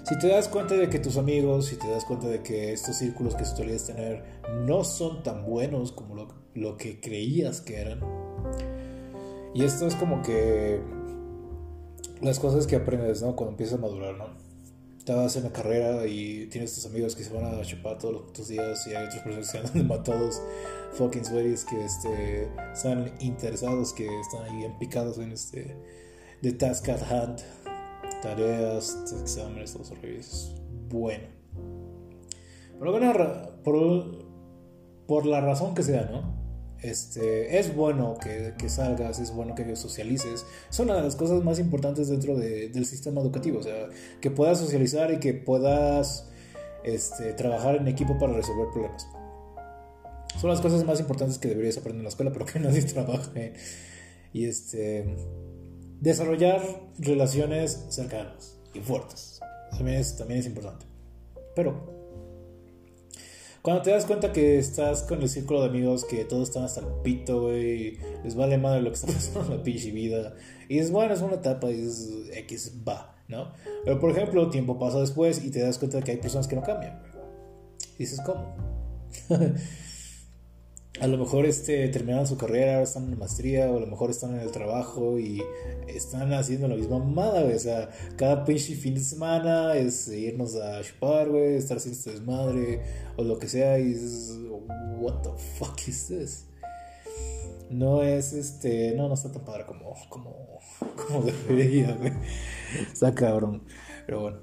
Si 0.04 0.18
te 0.20 0.28
das 0.28 0.48
cuenta 0.48 0.76
de 0.76 0.88
que 0.88 1.00
tus 1.00 1.18
amigos, 1.18 1.66
si 1.66 1.76
te 1.76 1.90
das 1.90 2.06
cuenta 2.06 2.28
de 2.28 2.44
que 2.44 2.74
estos 2.74 2.98
círculos 2.98 3.34
que 3.36 3.46
solías 3.46 3.88
tener 3.88 4.24
no 4.66 4.84
son 4.84 5.24
tan 5.24 5.46
buenos 5.46 5.92
como 5.92 6.14
lo, 6.14 6.28
lo 6.54 6.78
que 6.78 7.00
creías 7.00 7.62
que 7.62 7.78
eran. 7.78 8.02
Y 9.56 9.64
esto 9.64 9.88
es 9.88 9.96
como 9.96 10.22
que 10.22 10.80
las 12.22 12.40
cosas 12.40 12.68
que 12.68 12.76
aprendes, 12.76 13.22
¿no? 13.22 13.36
Cuando 13.36 13.52
empiezas 13.52 13.78
a 13.78 13.82
madurar, 13.82 14.16
¿no? 14.16 14.28
Estás 14.98 15.38
en 15.38 15.44
la 15.44 15.52
carrera 15.52 16.06
y 16.06 16.48
tienes 16.48 16.76
tus 16.76 16.86
amigos 16.86 17.16
que 17.16 17.24
se 17.24 17.34
van 17.34 17.46
a 17.46 17.62
chupar 17.64 17.98
todos 17.98 18.26
los 18.38 18.48
días 18.48 18.86
y 18.88 18.94
hay 18.94 19.06
otras 19.06 19.24
personas 19.24 19.52
que 19.52 19.58
andan 19.58 19.88
matados 19.88 20.42
fucking 20.94 21.26
sweaties 21.26 21.66
que 21.66 21.84
este, 21.84 22.50
están 22.74 23.12
interesados, 23.20 23.94
que 23.94 24.08
están 24.20 24.44
ahí 24.44 24.58
bien 24.58 24.78
picados 24.78 25.18
en 25.18 25.32
este 25.32 25.76
de 26.42 26.52
task 26.54 26.88
at 26.90 27.02
hand, 27.12 27.40
tareas, 28.22 28.98
exámenes, 29.22 29.74
todos 29.74 29.90
los 29.90 30.02
reviews. 30.02 30.56
Bueno. 30.90 31.28
Pero 32.78 32.92
bueno, 32.92 33.14
por, 33.64 34.26
por 35.08 35.26
la 35.26 35.42
razón 35.42 35.74
que 35.74 35.84
sea, 35.84 36.10
¿no? 36.12 36.39
Este, 36.82 37.60
es 37.60 37.76
bueno 37.76 38.18
que, 38.18 38.70
salgas, 38.70 39.20
es 39.20 39.34
bueno 39.34 39.54
que 39.54 39.76
socialices. 39.76 40.46
Es 40.70 40.80
una 40.80 40.96
de 40.96 41.02
las 41.02 41.16
cosas 41.16 41.44
más 41.44 41.60
importantes 41.60 42.08
dentro 42.08 42.38
de, 42.38 42.70
del 42.70 42.86
sistema 42.86 43.22
educativo. 43.22 43.60
O 43.60 43.64
sea, 43.64 43.90
que 44.22 44.32
puedas 44.32 44.60
socializar 44.60 45.12
y 45.14 45.20
que 45.20 45.34
puedas 45.34 46.30
este, 46.84 47.34
trabajar 47.34 47.76
en 47.76 47.88
equipo 47.88 48.18
para 48.18 48.34
resolver 48.34 48.68
problemas. 48.72 49.08
Son 50.40 50.50
las 50.50 50.62
cosas 50.62 50.86
más 50.86 51.00
importantes 51.02 51.38
que 51.38 51.50
deberías 51.50 51.78
aprender 51.78 52.00
en 52.00 52.04
la 52.04 52.10
escuela, 52.10 52.32
pero 52.32 52.46
que 52.46 52.60
nadie 52.60 52.82
trabaja 52.84 53.32
Y 54.34 54.46
este. 54.46 55.16
Desarrollar 56.00 56.62
relaciones 56.98 57.88
cercanas 57.90 58.58
y 58.74 58.80
fuertes. 58.80 59.42
También 59.72 59.98
es, 59.98 60.16
también 60.16 60.40
es 60.40 60.46
importante. 60.46 60.86
Pero. 61.56 61.99
Cuando 63.62 63.82
te 63.82 63.92
das 63.92 64.06
cuenta 64.06 64.32
que 64.32 64.58
estás 64.58 65.04
con 65.04 65.22
el 65.22 65.30
círculo 65.30 65.62
de 65.62 65.68
amigos 65.68 66.06
que 66.06 66.24
todos 66.24 66.50
están 66.50 66.64
hasta 66.64 66.80
el 66.80 66.88
pito, 67.04 67.42
güey, 67.42 67.98
les 68.24 68.36
vale 68.36 68.58
madre 68.58 68.82
lo 68.82 68.90
que 68.90 68.96
está 68.96 69.08
pasando 69.14 69.52
en 69.52 69.58
la 69.58 69.64
pinche 69.64 69.92
vida. 69.92 70.34
Y 70.70 70.80
es 70.80 70.92
bueno, 70.92 71.14
es 71.14 71.22
una 71.22 71.36
etapa 71.36 71.70
y 71.70 71.82
es 71.82 72.10
X, 72.34 72.74
va, 72.88 73.16
¿no? 73.28 73.52
Pero 73.84 74.00
por 74.00 74.12
ejemplo, 74.12 74.50
tiempo 74.50 74.80
pasa 74.80 75.00
después 75.00 75.44
y 75.44 75.52
te 75.52 75.60
das 75.60 75.78
cuenta 75.78 75.98
de 75.98 76.04
que 76.04 76.12
hay 76.12 76.18
personas 76.18 76.48
que 76.48 76.56
no 76.56 76.64
cambian, 76.64 77.02
dices, 77.98 78.22
¿cómo? 78.26 78.56
a 81.02 81.08
lo 81.08 81.18
mejor 81.18 81.46
este, 81.46 81.88
terminaron 81.88 82.28
su 82.28 82.38
carrera, 82.38 82.82
están 82.82 83.12
en 83.12 83.18
maestría, 83.18 83.72
o 83.72 83.78
a 83.78 83.80
lo 83.80 83.88
mejor 83.88 84.10
están 84.10 84.36
en 84.36 84.42
el 84.42 84.52
trabajo 84.52 85.18
y 85.18 85.42
están 85.88 86.34
haciendo 86.34 86.68
la 86.68 86.76
misma 86.76 87.00
mamada. 87.00 87.44
O 87.44 87.60
sea, 87.60 87.90
cada 88.18 88.44
pinche 88.44 88.76
fin 88.76 88.96
de 88.96 89.00
semana 89.00 89.76
es 89.76 90.08
irnos 90.10 90.56
a 90.56 90.82
chupar, 90.82 91.30
güey, 91.30 91.56
estar 91.56 91.80
sin 91.80 91.94
este 91.94 92.12
desmadre, 92.12 92.82
o 93.16 93.24
lo 93.24 93.40
que 93.40 93.48
sea, 93.48 93.80
y 93.80 93.94
es, 93.94 94.38
what 95.00 95.22
the 95.22 95.30
fuck 95.58 95.80
is 95.88 96.08
this? 96.08 96.46
No 97.70 98.04
es 98.04 98.34
este, 98.34 98.94
no, 98.96 99.08
no 99.08 99.14
está 99.14 99.32
tan 99.32 99.46
padre 99.46 99.66
como, 99.66 99.94
como, 100.10 100.60
como 100.96 101.22
debería, 101.48 101.94
güey. 101.94 102.12
Está 102.92 103.14
cabrón, 103.16 103.64
pero 104.06 104.22
bueno. 104.22 104.40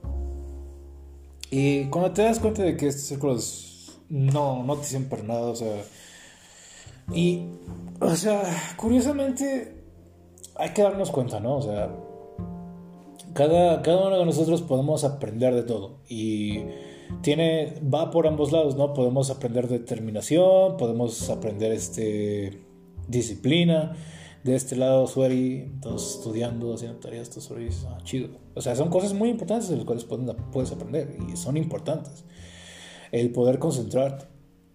Y 1.50 1.84
cuando 1.86 2.12
te 2.12 2.22
das 2.22 2.40
cuenta 2.40 2.62
de 2.62 2.76
que 2.76 2.88
estos 2.88 3.04
círculos 3.04 4.00
no, 4.08 4.64
no 4.64 4.76
te 4.78 4.84
sirven 4.84 5.08
para 5.08 5.22
nada, 5.22 5.48
o 5.48 5.56
sea 5.56 5.84
y, 7.12 7.46
o 8.00 8.14
sea, 8.16 8.42
curiosamente, 8.76 9.76
hay 10.56 10.70
que 10.70 10.82
darnos 10.82 11.10
cuenta, 11.10 11.40
¿no? 11.40 11.56
O 11.56 11.62
sea, 11.62 11.94
cada, 13.32 13.82
cada 13.82 14.06
uno 14.08 14.18
de 14.18 14.24
nosotros 14.24 14.62
podemos 14.62 15.04
aprender 15.04 15.54
de 15.54 15.62
todo. 15.62 15.98
Y 16.08 16.64
tiene, 17.22 17.74
va 17.82 18.10
por 18.10 18.26
ambos 18.26 18.52
lados, 18.52 18.76
¿no? 18.76 18.92
Podemos 18.92 19.30
aprender 19.30 19.68
determinación, 19.68 20.76
podemos 20.76 21.30
aprender 21.30 21.72
este, 21.72 22.66
disciplina. 23.08 23.96
De 24.42 24.54
este 24.54 24.76
lado, 24.76 25.08
Sueri, 25.08 25.62
entonces 25.62 26.18
estudiando, 26.18 26.72
haciendo 26.72 27.00
tareas, 27.00 27.30
todo 27.30 27.40
Sueri, 27.40 27.68
ah, 27.88 27.98
chido. 28.04 28.28
O 28.54 28.60
sea, 28.60 28.76
son 28.76 28.90
cosas 28.90 29.12
muy 29.12 29.28
importantes 29.28 29.68
de 29.68 29.74
las 29.74 29.84
cuales 29.84 30.04
puedes 30.04 30.70
aprender 30.70 31.16
y 31.28 31.36
son 31.36 31.56
importantes. 31.56 32.24
El 33.10 33.32
poder 33.32 33.58
concentrarte 33.58 34.26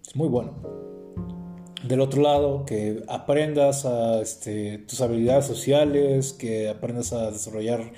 es 0.06 0.14
muy 0.14 0.28
bueno 0.28 0.82
del 1.82 2.00
otro 2.00 2.22
lado, 2.22 2.64
que 2.64 3.02
aprendas 3.08 3.84
a 3.84 4.20
este, 4.20 4.78
tus 4.78 5.00
habilidades 5.00 5.46
sociales, 5.46 6.32
que 6.32 6.68
aprendas 6.68 7.12
a 7.12 7.30
desarrollar 7.30 7.92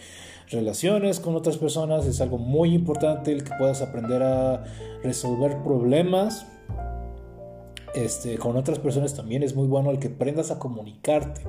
relaciones 0.50 1.20
con 1.20 1.36
otras 1.36 1.56
personas, 1.56 2.06
es 2.06 2.20
algo 2.20 2.38
muy 2.38 2.74
importante 2.74 3.32
el 3.32 3.44
que 3.44 3.52
puedas 3.58 3.82
aprender 3.82 4.22
a 4.22 4.64
resolver 5.02 5.62
problemas 5.62 6.46
este, 7.94 8.38
con 8.38 8.56
otras 8.56 8.80
personas 8.80 9.14
también 9.14 9.44
es 9.44 9.54
muy 9.54 9.68
bueno 9.68 9.90
el 9.90 10.00
que 10.00 10.08
aprendas 10.08 10.50
a 10.50 10.58
comunicarte. 10.58 11.42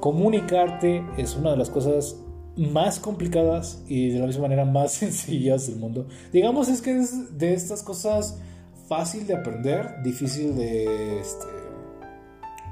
Comunicarte 0.00 1.04
es 1.18 1.34
una 1.34 1.50
de 1.50 1.56
las 1.56 1.68
cosas 1.68 2.16
más 2.56 3.00
complicadas 3.00 3.82
y 3.88 4.10
de 4.10 4.20
la 4.20 4.26
misma 4.26 4.42
manera 4.42 4.64
más 4.64 4.92
sencillas 4.92 5.66
del 5.66 5.76
mundo. 5.76 6.06
Digamos 6.32 6.68
es 6.68 6.80
que 6.80 6.96
es 6.96 7.36
de 7.36 7.54
estas 7.54 7.82
cosas 7.82 8.38
fácil 8.86 9.26
de 9.26 9.34
aprender, 9.34 10.02
difícil 10.02 10.56
de. 10.56 11.20
Este, 11.20 11.46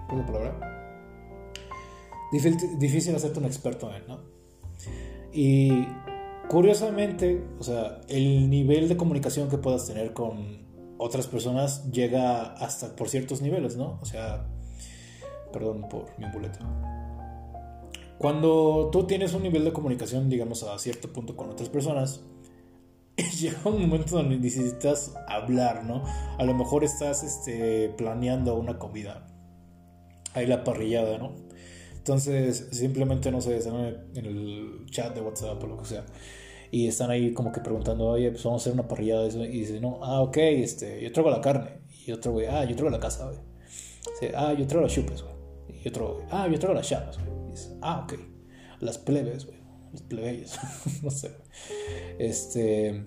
¿Cuál 0.09 0.21
es 0.21 0.27
la 0.27 0.33
palabra? 0.33 1.51
Difícil, 2.33 2.79
difícil 2.79 3.15
hacerte 3.15 3.39
un 3.39 3.45
experto 3.47 3.95
en, 3.95 4.07
¿no? 4.07 4.21
Y 5.33 5.87
curiosamente, 6.49 7.43
o 7.59 7.63
sea, 7.63 8.01
el 8.09 8.49
nivel 8.51 8.89
de 8.89 8.97
comunicación 8.97 9.49
que 9.49 9.59
puedas 9.59 9.87
tener 9.87 10.13
con 10.13 10.65
otras 10.99 11.27
personas 11.27 11.91
llega 11.91 12.55
hasta 12.55 12.95
por 12.95 13.09
ciertos 13.09 13.43
niveles, 13.43 13.77
¿no? 13.77 13.99
O 14.01 14.05
sea, 14.05 14.47
perdón 15.53 15.89
por 15.89 16.07
mi 16.19 16.27
boleto. 16.31 16.61
Cuando 18.19 18.91
tú 18.93 19.07
tienes 19.07 19.35
un 19.35 19.43
nivel 19.43 19.65
de 19.65 19.73
comunicación, 19.73 20.31
digamos, 20.31 20.63
a 20.63 20.79
cierto 20.79 21.13
punto 21.13 21.37
con 21.37 21.51
otras 21.51 21.69
personas, 21.69 22.23
llega 23.41 23.59
un 23.65 23.81
momento 23.81 24.17
donde 24.17 24.37
necesitas 24.39 25.15
hablar, 25.29 25.85
¿no? 25.85 26.05
A 26.39 26.45
lo 26.45 26.55
mejor 26.55 26.83
estás 26.83 27.23
este, 27.23 27.89
planeando 27.91 28.55
una 28.57 28.79
comida. 28.79 29.27
Ahí 30.33 30.47
la 30.47 30.65
parrillada, 30.65 31.19
¿no? 31.19 31.33
Entonces, 31.97 32.69
simplemente, 32.73 33.31
no 33.31 33.41
sé, 33.41 33.57
están 33.57 33.77
en 34.15 34.27
el 34.27 34.87
chat 34.91 35.15
de 35.15 35.21
WhatsApp 35.21 35.63
o 35.63 35.67
lo 35.67 35.79
que 35.79 35.85
sea. 35.85 36.05
Y 36.73 36.89
están 36.89 37.11
ahí 37.11 37.33
como 37.33 37.53
que 37.53 37.61
preguntando, 37.61 38.07
oye, 38.07 38.31
pues 38.31 38.43
vamos 38.43 38.63
a 38.63 38.63
hacer 38.65 38.73
una 38.73 38.89
parrillada. 38.89 39.27
Y 39.29 39.61
dice, 39.61 39.81
no, 39.81 40.01
ah, 40.03 40.21
ok, 40.21 40.37
este, 40.39 41.01
yo 41.01 41.13
traigo 41.13 41.31
la 41.31 41.41
carne. 41.41 41.83
Y 42.05 42.11
otro, 42.11 42.33
güey, 42.33 42.47
ah, 42.47 42.65
yo 42.65 42.75
traigo 42.75 42.91
la 42.91 43.01
casa, 43.01 43.27
güey. 43.27 43.39
Ah, 44.35 44.53
yo 44.53 44.67
traigo 44.67 44.83
las 44.83 44.93
chupes, 44.93 45.23
güey. 45.23 45.35
Y 45.85 45.89
otro, 45.89 46.23
ah, 46.31 46.49
yo 46.51 46.59
traigo 46.59 46.75
las 46.75 46.91
llamas, 46.91 47.17
güey. 47.19 47.55
Ah, 47.81 48.01
ok. 48.05 48.19
Las 48.81 48.99
plebes, 48.99 49.47
güey 49.47 49.54
los 49.95 50.03
plebeyos, 50.03 50.59
no 51.03 51.11
sé. 51.11 51.31
Este. 52.19 53.05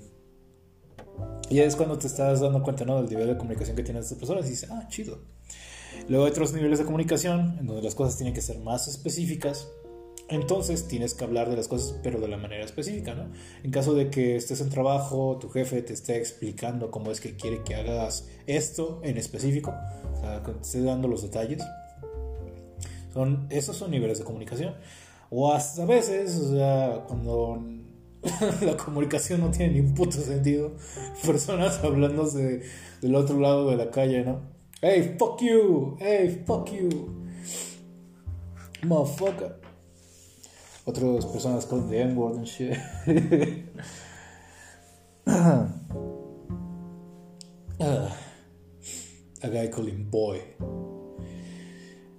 Y 1.50 1.60
es 1.60 1.76
cuando 1.76 1.98
te 1.98 2.08
estás 2.08 2.42
dando 2.42 2.62
cuenta, 2.64 2.86
¿no? 2.86 2.98
Del 3.02 3.10
nivel 3.10 3.28
de 3.28 3.38
comunicación 3.38 3.76
que 3.76 3.84
tienen 3.84 4.04
estas 4.04 4.18
personas 4.18 4.46
y 4.48 4.50
dices, 4.50 4.70
ah, 4.72 4.88
chido. 4.88 5.20
Luego 6.10 6.26
hay 6.26 6.32
otros 6.32 6.54
niveles 6.54 6.80
de 6.80 6.86
comunicación 6.86 7.58
en 7.60 7.68
donde 7.68 7.82
las 7.82 7.96
cosas 7.96 8.18
tienen 8.18 8.34
que 8.34 8.42
ser 8.42 8.60
más 8.60 8.88
específicas. 8.88 9.68
Entonces 10.30 10.88
tienes 10.88 11.14
que 11.14 11.24
hablar 11.24 11.50
de 11.50 11.56
las 11.56 11.70
cosas, 11.70 11.98
pero 12.04 12.20
de 12.20 12.28
la 12.28 12.38
manera 12.38 12.66
específica, 12.66 13.16
¿no? 13.16 13.32
En 13.64 13.72
caso 13.72 13.94
de 13.94 14.10
que 14.10 14.36
estés 14.36 14.60
en 14.60 14.70
trabajo, 14.70 15.38
tu 15.40 15.50
jefe 15.50 15.82
te 15.82 15.94
esté 15.94 16.18
explicando 16.18 16.92
cómo 16.92 17.12
es 17.12 17.22
que 17.22 17.38
quiere 17.38 17.64
que 17.64 17.76
hagas 17.76 18.28
esto 18.46 19.00
en 19.04 19.18
específico, 19.18 19.74
o 20.14 20.20
sea, 20.20 20.44
que 20.44 20.52
te 20.52 20.62
esté 20.62 20.82
dando 20.82 21.08
los 21.08 21.22
detalles. 21.22 21.64
Son, 23.14 23.48
esos 23.50 23.78
son 23.78 23.92
niveles 23.92 24.20
de 24.20 24.26
comunicación. 24.26 24.76
O 25.30 25.52
hasta 25.52 25.84
a 25.84 25.86
veces, 25.86 26.36
o 26.38 26.54
sea, 26.54 27.04
cuando 27.08 27.62
la 28.62 28.78
comunicación 28.78 29.42
no 29.42 29.52
tiene 29.52 29.74
ni 29.74 29.80
un 29.82 29.94
puto 29.94 30.18
sentido, 30.20 30.74
personas 31.26 31.84
hablándose 31.84 32.62
del 33.02 33.16
otro 33.16 33.40
lado 33.40 33.70
de 33.70 33.78
la 33.78 33.92
calle, 33.92 34.24
¿no? 34.24 34.42
Hey, 34.82 35.16
fuck 35.18 35.42
you, 35.42 35.98
hey, 36.00 36.44
fuck 36.46 36.72
you, 36.72 37.26
motherfucker. 38.84 39.60
Otras 40.86 41.26
personas 41.26 41.66
con 41.66 41.90
the 41.90 42.02
N-word 42.02 42.38
and 42.38 42.46
shit. 42.48 42.78
A 49.44 49.50
guy 49.50 49.68
called 49.68 49.90
him 49.90 50.10
boy. 50.10 50.42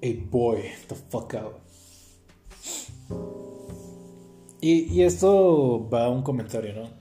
Hey 0.02 0.14
boy, 0.14 0.70
the 0.88 0.94
fuck 0.94 1.34
out. 1.34 1.67
Y, 4.60 5.02
esto 5.02 5.88
va 5.88 6.06
a 6.06 6.08
un 6.08 6.22
comentario, 6.22 6.74
¿no? 6.74 6.98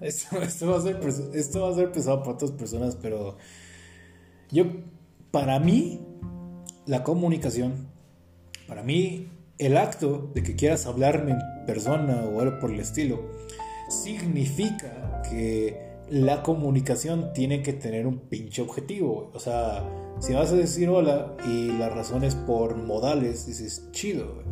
Esto, 0.00 0.36
esto, 0.42 0.70
va 0.70 0.78
a 0.78 0.80
ser, 0.80 1.00
esto 1.34 1.62
va 1.62 1.70
a 1.70 1.74
ser 1.74 1.92
pesado 1.92 2.20
para 2.20 2.32
otras 2.32 2.50
personas, 2.52 2.96
pero 3.00 3.38
yo, 4.50 4.64
para 5.30 5.58
mí, 5.58 6.00
la 6.86 7.02
comunicación, 7.02 7.88
para 8.66 8.82
mí, 8.82 9.28
el 9.58 9.76
acto 9.76 10.30
de 10.34 10.42
que 10.42 10.56
quieras 10.56 10.86
hablarme 10.86 11.32
en 11.32 11.38
persona 11.66 12.24
o 12.24 12.40
algo 12.40 12.58
por 12.58 12.70
el 12.70 12.80
estilo, 12.80 13.30
significa 13.88 15.22
que 15.28 15.89
la 16.10 16.42
comunicación 16.42 17.32
tiene 17.32 17.62
que 17.62 17.72
tener 17.72 18.06
un 18.06 18.18
pinche 18.18 18.62
objetivo. 18.62 19.30
O 19.32 19.38
sea, 19.38 19.88
si 20.18 20.32
vas 20.32 20.52
a 20.52 20.56
decir 20.56 20.88
hola 20.88 21.36
y 21.46 21.68
la 21.68 21.88
razón 21.88 22.24
es 22.24 22.34
por 22.34 22.76
modales, 22.76 23.46
dices 23.46 23.88
chido, 23.92 24.42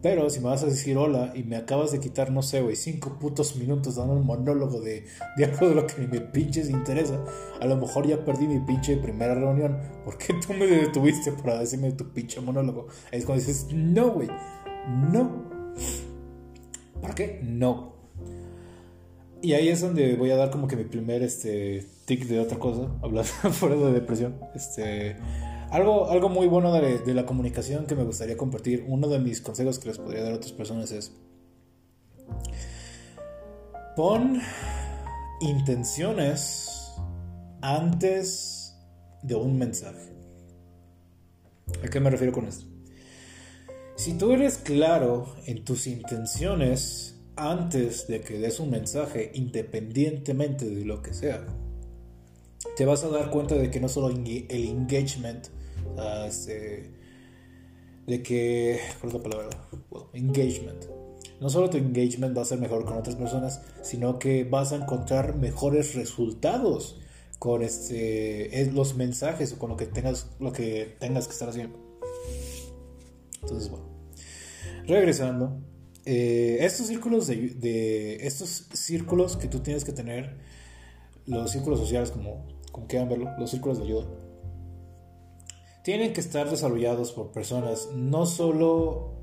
Pero 0.00 0.30
si 0.30 0.38
me 0.40 0.46
vas 0.46 0.62
a 0.62 0.66
decir 0.66 0.96
hola 0.96 1.32
y 1.34 1.42
me 1.42 1.56
acabas 1.56 1.90
de 1.90 1.98
quitar, 1.98 2.30
no 2.30 2.42
sé, 2.42 2.60
güey, 2.60 2.76
cinco 2.76 3.18
putos 3.18 3.56
minutos 3.56 3.96
dando 3.96 4.14
un 4.14 4.24
monólogo 4.24 4.80
de, 4.80 5.06
de 5.36 5.44
algo 5.44 5.68
de 5.68 5.74
lo 5.74 5.86
que 5.86 6.06
me 6.06 6.20
pinches 6.20 6.70
interesa, 6.70 7.24
a 7.60 7.66
lo 7.66 7.76
mejor 7.76 8.06
ya 8.06 8.24
perdí 8.24 8.46
mi 8.46 8.60
pinche 8.60 8.96
primera 8.96 9.34
reunión. 9.34 9.78
¿Por 10.04 10.16
qué 10.16 10.34
tú 10.46 10.52
me 10.52 10.66
detuviste 10.66 11.32
para 11.32 11.58
decirme 11.58 11.90
tu 11.92 12.12
pinche 12.12 12.40
monólogo? 12.40 12.86
Es 13.10 13.24
cuando 13.24 13.44
dices, 13.44 13.66
no, 13.72 14.10
güey, 14.10 14.28
no. 15.10 15.42
¿Para 17.00 17.14
qué? 17.14 17.40
No. 17.42 17.93
Y 19.44 19.52
ahí 19.52 19.68
es 19.68 19.82
donde 19.82 20.16
voy 20.16 20.30
a 20.30 20.36
dar 20.36 20.50
como 20.50 20.66
que 20.66 20.74
mi 20.74 20.84
primer 20.84 21.22
este, 21.22 21.86
tic 22.06 22.24
de 22.28 22.40
otra 22.40 22.58
cosa, 22.58 22.88
hablando 23.02 23.30
fuera 23.52 23.76
de 23.76 23.92
depresión. 23.92 24.40
Este, 24.54 25.18
algo, 25.70 26.08
algo 26.08 26.30
muy 26.30 26.46
bueno 26.46 26.72
de, 26.72 26.98
de, 27.00 27.12
la 27.12 27.26
comunicación 27.26 27.84
que 27.84 27.94
me 27.94 28.04
gustaría 28.04 28.38
compartir, 28.38 28.86
uno 28.88 29.06
de 29.06 29.18
mis 29.18 29.42
consejos 29.42 29.78
que 29.78 29.88
les 29.88 29.98
podría 29.98 30.22
dar 30.22 30.32
a 30.32 30.36
otras 30.36 30.52
personas 30.52 30.92
es, 30.92 31.12
pon 33.94 34.40
intenciones 35.42 36.94
antes 37.60 38.74
de 39.22 39.34
un 39.34 39.58
mensaje. 39.58 40.14
¿A 41.84 41.88
qué 41.88 42.00
me 42.00 42.08
refiero 42.08 42.32
con 42.32 42.46
esto? 42.46 42.64
Si 43.96 44.16
tú 44.16 44.32
eres 44.32 44.56
claro 44.56 45.36
en 45.44 45.66
tus 45.66 45.86
intenciones, 45.86 47.14
antes 47.36 48.06
de 48.06 48.20
que 48.20 48.38
des 48.38 48.60
un 48.60 48.70
mensaje, 48.70 49.30
independientemente 49.34 50.68
de 50.68 50.84
lo 50.84 51.02
que 51.02 51.12
sea, 51.12 51.46
te 52.76 52.84
vas 52.84 53.04
a 53.04 53.08
dar 53.08 53.30
cuenta 53.30 53.54
de 53.54 53.70
que 53.70 53.80
no 53.80 53.88
solo 53.88 54.08
el 54.08 54.64
engagement, 54.64 55.48
este, 56.26 56.90
de 58.06 58.22
que, 58.22 58.80
¿cuál 59.00 59.08
es 59.08 59.14
la 59.14 59.22
palabra? 59.22 59.48
engagement. 60.12 60.84
No 61.40 61.50
solo 61.50 61.68
tu 61.68 61.76
engagement 61.76 62.36
va 62.36 62.42
a 62.42 62.44
ser 62.44 62.58
mejor 62.58 62.84
con 62.84 62.96
otras 62.96 63.16
personas, 63.16 63.62
sino 63.82 64.18
que 64.18 64.44
vas 64.44 64.72
a 64.72 64.76
encontrar 64.76 65.36
mejores 65.36 65.94
resultados 65.94 67.00
con 67.38 67.62
este, 67.62 68.70
los 68.72 68.96
mensajes 68.96 69.52
o 69.52 69.58
con 69.58 69.70
lo 69.70 69.76
que 69.76 69.86
tengas, 69.86 70.30
lo 70.38 70.52
que 70.52 70.96
tengas 70.98 71.26
que 71.26 71.32
estar 71.32 71.48
haciendo. 71.48 71.78
Entonces, 73.42 73.70
bueno, 73.70 73.86
regresando, 74.86 75.60
eh, 76.06 76.58
estos 76.60 76.86
círculos 76.86 77.26
de, 77.26 78.18
estos 78.20 78.68
círculos 78.72 79.36
que 79.36 79.48
tú 79.48 79.60
tienes 79.60 79.84
que 79.84 79.92
tener, 79.92 80.36
los 81.26 81.50
círculos 81.50 81.80
sociales 81.80 82.10
como, 82.10 82.46
como 82.72 82.86
quieran 82.86 83.08
verlo, 83.08 83.30
los 83.38 83.50
círculos 83.50 83.78
de 83.78 83.84
ayuda, 83.84 84.06
tienen 85.82 86.12
que 86.12 86.20
estar 86.20 86.50
desarrollados 86.50 87.12
por 87.12 87.32
personas, 87.32 87.90
no 87.94 88.26
solo 88.26 89.14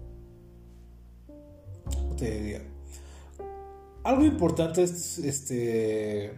te 2.18 2.32
diría, 2.32 2.62
algo 4.04 4.24
importante 4.24 4.84
es 4.84 5.20
este 5.20 6.34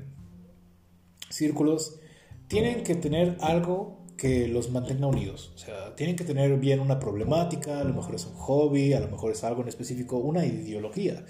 círculos 1.29 1.99
tienen 2.47 2.83
que 2.83 2.95
tener 2.95 3.37
algo 3.41 4.02
que 4.17 4.47
los 4.47 4.71
mantenga 4.71 5.07
unidos. 5.07 5.51
O 5.55 5.57
sea, 5.57 5.95
tienen 5.95 6.15
que 6.15 6.23
tener 6.23 6.57
bien 6.57 6.79
una 6.79 6.99
problemática, 6.99 7.79
a 7.79 7.83
lo 7.83 7.93
mejor 7.93 8.15
es 8.15 8.25
un 8.25 8.33
hobby, 8.33 8.93
a 8.93 8.99
lo 8.99 9.09
mejor 9.09 9.31
es 9.31 9.43
algo 9.43 9.61
en 9.61 9.67
específico, 9.67 10.17
una 10.17 10.45
ideología. 10.45 11.23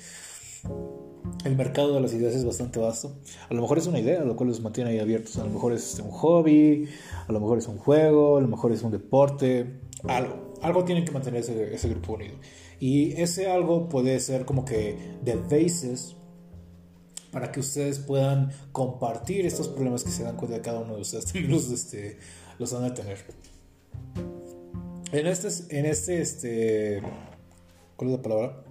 El 1.45 1.55
mercado 1.55 1.95
de 1.95 2.01
las 2.01 2.13
ideas 2.13 2.35
es 2.35 2.45
bastante 2.45 2.79
vasto. 2.79 3.17
A 3.49 3.53
lo 3.53 3.61
mejor 3.61 3.77
es 3.77 3.87
una 3.87 3.99
idea, 3.99 4.23
lo 4.23 4.35
cual 4.35 4.49
los 4.49 4.61
mantiene 4.61 4.91
ahí 4.91 4.99
abiertos. 4.99 5.37
A 5.37 5.43
lo 5.43 5.51
mejor 5.51 5.73
es 5.73 5.99
un 5.99 6.11
hobby, 6.11 6.87
a 7.27 7.31
lo 7.31 7.39
mejor 7.39 7.57
es 7.57 7.67
un 7.67 7.77
juego, 7.77 8.37
a 8.37 8.41
lo 8.41 8.47
mejor 8.47 8.71
es 8.71 8.81
un 8.83 8.91
deporte, 8.91 9.81
algo. 10.07 10.53
Algo 10.61 10.85
tiene 10.85 11.03
que 11.03 11.11
mantener 11.11 11.41
ese, 11.41 11.73
ese 11.73 11.89
grupo 11.89 12.13
unido. 12.13 12.35
Y 12.79 13.13
ese 13.21 13.49
algo 13.49 13.89
puede 13.89 14.19
ser 14.19 14.45
como 14.45 14.63
que 14.63 14.97
the 15.23 15.35
basis 15.35 16.15
para 17.33 17.51
que 17.51 17.59
ustedes 17.59 17.99
puedan 17.99 18.51
compartir 18.71 19.45
estos 19.45 19.67
problemas 19.67 20.03
que 20.03 20.11
se 20.11 20.23
dan 20.23 20.37
cuenta 20.37 20.55
de 20.55 20.61
cada 20.61 20.79
uno 20.79 20.95
de 20.95 21.01
ustedes. 21.01 21.33
Los, 21.49 21.69
este, 21.71 22.19
los 22.59 22.73
van 22.73 22.85
a 22.85 22.93
tener. 22.93 23.17
En 25.11 25.27
este, 25.27 25.79
en 25.79 25.85
este, 25.85 26.21
este, 26.21 27.01
¿cuál 27.95 28.11
es 28.11 28.17
la 28.17 28.21
palabra? 28.21 28.63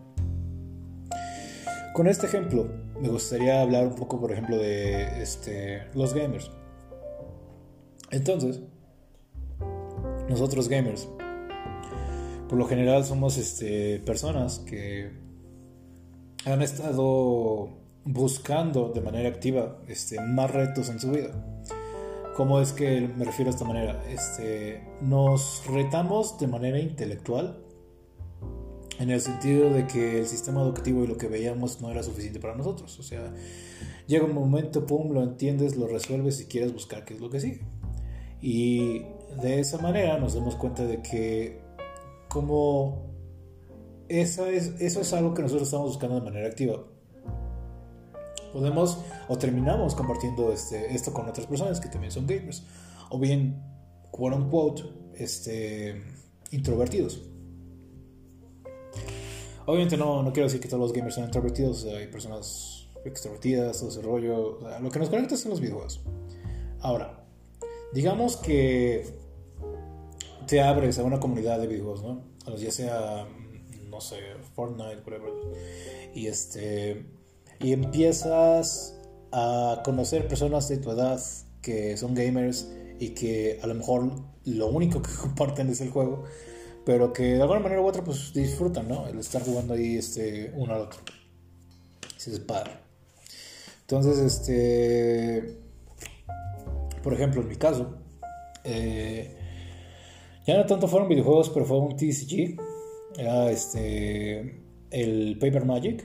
Con 1.94 2.08
este 2.08 2.26
ejemplo, 2.26 2.68
me 3.00 3.08
gustaría 3.08 3.60
hablar 3.60 3.86
un 3.86 3.94
poco, 3.94 4.18
por 4.20 4.32
ejemplo, 4.32 4.56
de 4.56 5.22
este, 5.22 5.84
los 5.94 6.14
gamers. 6.14 6.50
Entonces, 8.10 8.60
nosotros 10.28 10.68
gamers, 10.68 11.08
por 12.48 12.58
lo 12.58 12.66
general 12.66 13.04
somos 13.04 13.38
este, 13.38 14.00
personas 14.00 14.58
que 14.60 15.12
han 16.44 16.62
estado 16.62 17.68
buscando 18.04 18.88
de 18.88 19.00
manera 19.00 19.28
activa 19.28 19.78
este, 19.86 20.20
más 20.20 20.50
retos 20.50 20.88
en 20.88 20.98
su 20.98 21.10
vida. 21.10 21.30
¿Cómo 22.36 22.60
es 22.60 22.72
que 22.72 23.00
me 23.14 23.24
refiero 23.26 23.50
a 23.50 23.54
esta 23.54 23.66
manera? 23.66 24.02
Este, 24.08 24.82
nos 25.02 25.62
retamos 25.66 26.38
de 26.38 26.46
manera 26.46 26.78
intelectual 26.78 27.58
en 28.98 29.10
el 29.10 29.20
sentido 29.20 29.68
de 29.70 29.86
que 29.86 30.20
el 30.20 30.26
sistema 30.26 30.62
educativo 30.62 31.04
y 31.04 31.08
lo 31.08 31.18
que 31.18 31.28
veíamos 31.28 31.82
no 31.82 31.90
era 31.90 32.02
suficiente 32.02 32.40
para 32.40 32.54
nosotros. 32.54 32.98
O 32.98 33.02
sea, 33.02 33.34
llega 34.06 34.24
un 34.24 34.34
momento, 34.34 34.86
pum, 34.86 35.12
lo 35.12 35.22
entiendes, 35.22 35.76
lo 35.76 35.86
resuelves 35.86 36.40
y 36.40 36.46
quieres 36.46 36.72
buscar 36.72 37.04
qué 37.04 37.14
es 37.14 37.20
lo 37.20 37.28
que 37.28 37.40
sigue. 37.40 37.60
Y 38.40 39.02
de 39.42 39.60
esa 39.60 39.78
manera 39.78 40.18
nos 40.18 40.34
damos 40.34 40.56
cuenta 40.56 40.84
de 40.84 41.02
que 41.02 41.60
como 42.28 43.12
esa 44.08 44.48
es, 44.48 44.80
eso 44.80 45.02
es 45.02 45.12
algo 45.12 45.34
que 45.34 45.42
nosotros 45.42 45.68
estamos 45.68 45.88
buscando 45.88 46.16
de 46.16 46.22
manera 46.22 46.48
activa, 46.48 46.82
podemos 48.52 48.98
o 49.28 49.38
terminamos 49.38 49.94
compartiendo 49.94 50.52
este, 50.52 50.94
esto 50.94 51.12
con 51.12 51.28
otras 51.28 51.46
personas 51.46 51.80
que 51.80 51.88
también 51.88 52.12
son 52.12 52.26
gamers. 52.26 52.64
O 53.10 53.18
bien, 53.18 53.62
quote 54.10 54.36
unquote, 54.36 54.82
este, 55.14 56.02
introvertidos. 56.50 57.22
Obviamente 59.66 59.96
no, 59.96 60.22
no 60.22 60.32
quiero 60.32 60.48
decir 60.48 60.60
que 60.60 60.68
todos 60.68 60.80
los 60.80 60.92
gamers 60.92 61.14
son 61.14 61.24
introvertidos, 61.24 61.84
hay 61.84 62.08
personas 62.08 62.88
extrovertidas, 63.04 63.78
todo 63.78 63.88
ese 63.90 64.02
rollo. 64.02 64.58
lo 64.80 64.90
que 64.90 64.98
nos 64.98 65.08
conecta 65.08 65.36
son 65.36 65.50
los 65.50 65.60
videojuegos. 65.60 66.00
Ahora, 66.80 67.24
digamos 67.92 68.36
que 68.36 69.06
te 70.46 70.60
abres 70.60 70.98
a 70.98 71.04
una 71.04 71.20
comunidad 71.20 71.60
de 71.60 71.66
videojuegos, 71.66 72.02
¿no? 72.02 72.56
Ya 72.56 72.70
sea, 72.70 73.26
no 73.88 74.00
sé, 74.00 74.16
Fortnite, 74.54 75.02
whatever. 75.06 75.32
Y 76.14 76.26
este 76.26 77.06
y 77.62 77.72
empiezas 77.72 78.98
a 79.30 79.82
conocer 79.84 80.28
personas 80.28 80.68
de 80.68 80.78
tu 80.78 80.90
edad 80.90 81.20
que 81.60 81.96
son 81.96 82.14
gamers 82.14 82.68
y 82.98 83.10
que 83.10 83.60
a 83.62 83.66
lo 83.66 83.74
mejor 83.74 84.10
lo 84.44 84.66
único 84.68 85.00
que 85.00 85.10
comparten 85.20 85.68
es 85.70 85.80
el 85.80 85.90
juego, 85.90 86.24
pero 86.84 87.12
que 87.12 87.34
de 87.34 87.42
alguna 87.42 87.60
manera 87.60 87.80
u 87.80 87.86
otra 87.86 88.02
pues 88.02 88.32
disfrutan, 88.34 88.88
¿no? 88.88 89.06
El 89.06 89.18
estar 89.18 89.42
jugando 89.42 89.74
ahí 89.74 89.96
este, 89.96 90.52
uno 90.56 90.74
al 90.74 90.80
otro. 90.82 91.00
Ese 92.16 92.32
es 92.32 92.40
padre. 92.40 92.72
Entonces, 93.82 94.18
este, 94.18 95.58
por 97.02 97.14
ejemplo, 97.14 97.42
en 97.42 97.48
mi 97.48 97.56
caso, 97.56 97.98
eh, 98.64 99.36
Ya 100.46 100.56
no 100.56 100.66
tanto 100.66 100.88
fueron 100.88 101.08
videojuegos, 101.08 101.50
pero 101.50 101.64
fue 101.66 101.78
un 101.78 101.96
TCG. 101.96 102.58
Era 103.16 103.50
este. 103.50 104.60
El 104.90 105.38
Paper 105.38 105.64
Magic. 105.64 106.04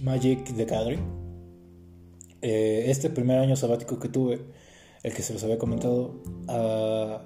Magic 0.00 0.44
the 0.56 0.64
Gathering. 0.64 1.00
Eh, 2.40 2.84
este 2.86 3.10
primer 3.10 3.38
año 3.38 3.56
sabático 3.56 3.98
que 3.98 4.08
tuve, 4.08 4.40
el 5.02 5.12
que 5.12 5.22
se 5.22 5.32
los 5.32 5.42
había 5.44 5.58
comentado, 5.58 6.22
uh, 6.48 7.18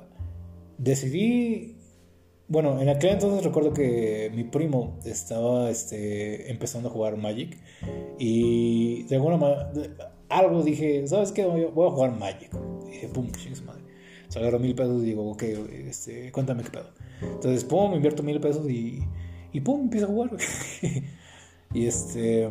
decidí. 0.78 1.76
Bueno, 2.48 2.80
en 2.80 2.88
aquel 2.88 3.10
entonces 3.10 3.44
recuerdo 3.44 3.72
que 3.72 4.30
mi 4.34 4.44
primo 4.44 4.98
estaba 5.04 5.70
este, 5.70 6.50
empezando 6.50 6.88
a 6.88 6.92
jugar 6.92 7.16
Magic 7.16 7.56
y 8.18 9.04
de 9.04 9.16
alguna 9.16 9.36
manera, 9.38 9.72
algo 10.28 10.62
dije, 10.62 11.06
¿sabes 11.06 11.32
qué? 11.32 11.44
Voy 11.46 11.86
a 11.86 11.90
jugar 11.90 12.12
Magic. 12.18 12.50
Y 12.86 12.90
dije, 12.90 13.08
pum, 13.08 13.30
chingas 13.32 13.62
madre. 13.62 13.82
Se 14.28 14.38
agarro 14.38 14.58
mil 14.58 14.74
pesos 14.74 15.02
y 15.02 15.06
digo, 15.06 15.30
ok, 15.30 15.42
este, 15.42 16.32
cuéntame 16.32 16.62
qué 16.62 16.70
pedo. 16.70 16.90
Entonces, 17.22 17.64
pum, 17.64 17.94
invierto 17.94 18.22
mil 18.22 18.40
pesos 18.40 18.68
y, 18.68 19.02
y 19.52 19.60
pum, 19.60 19.82
empiezo 19.82 20.06
a 20.06 20.08
jugar. 20.08 20.30
y 21.74 21.86
este, 21.86 22.48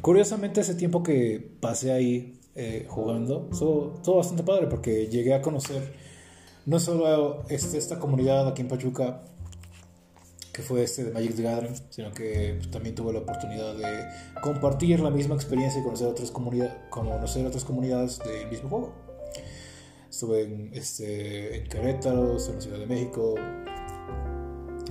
curiosamente, 0.00 0.60
ese 0.60 0.74
tiempo 0.74 1.02
que 1.02 1.56
pasé 1.60 1.92
ahí 1.92 2.40
eh, 2.54 2.86
jugando, 2.88 3.48
todo 3.58 4.16
bastante 4.16 4.42
padre 4.42 4.66
porque 4.66 5.06
llegué 5.06 5.34
a 5.34 5.42
conocer 5.42 5.94
no 6.66 6.78
solo 6.78 7.44
este, 7.48 7.78
esta 7.78 7.98
comunidad 7.98 8.48
aquí 8.48 8.62
en 8.62 8.68
Pachuca, 8.68 9.22
que 10.52 10.62
fue 10.62 10.82
este 10.82 11.04
de 11.04 11.12
Magic 11.12 11.36
the 11.36 11.42
Gathering, 11.42 11.74
sino 11.90 12.12
que 12.12 12.58
también 12.70 12.94
tuve 12.94 13.12
la 13.12 13.20
oportunidad 13.20 13.74
de 13.76 14.04
compartir 14.42 15.00
la 15.00 15.10
misma 15.10 15.34
experiencia 15.34 15.80
y 15.80 15.84
conocer 15.84 16.08
otras, 16.08 16.30
comunidades 16.30 16.74
conocer 16.90 17.46
otras 17.46 17.64
comunidades 17.64 18.18
del 18.18 18.48
mismo 18.48 18.68
juego. 18.68 18.92
Estuve 20.10 20.42
en, 20.42 20.70
este, 20.74 21.58
en 21.58 21.68
Querétaro, 21.68 22.36
en 22.36 22.54
la 22.54 22.60
Ciudad 22.60 22.78
de 22.78 22.86
México, 22.86 23.34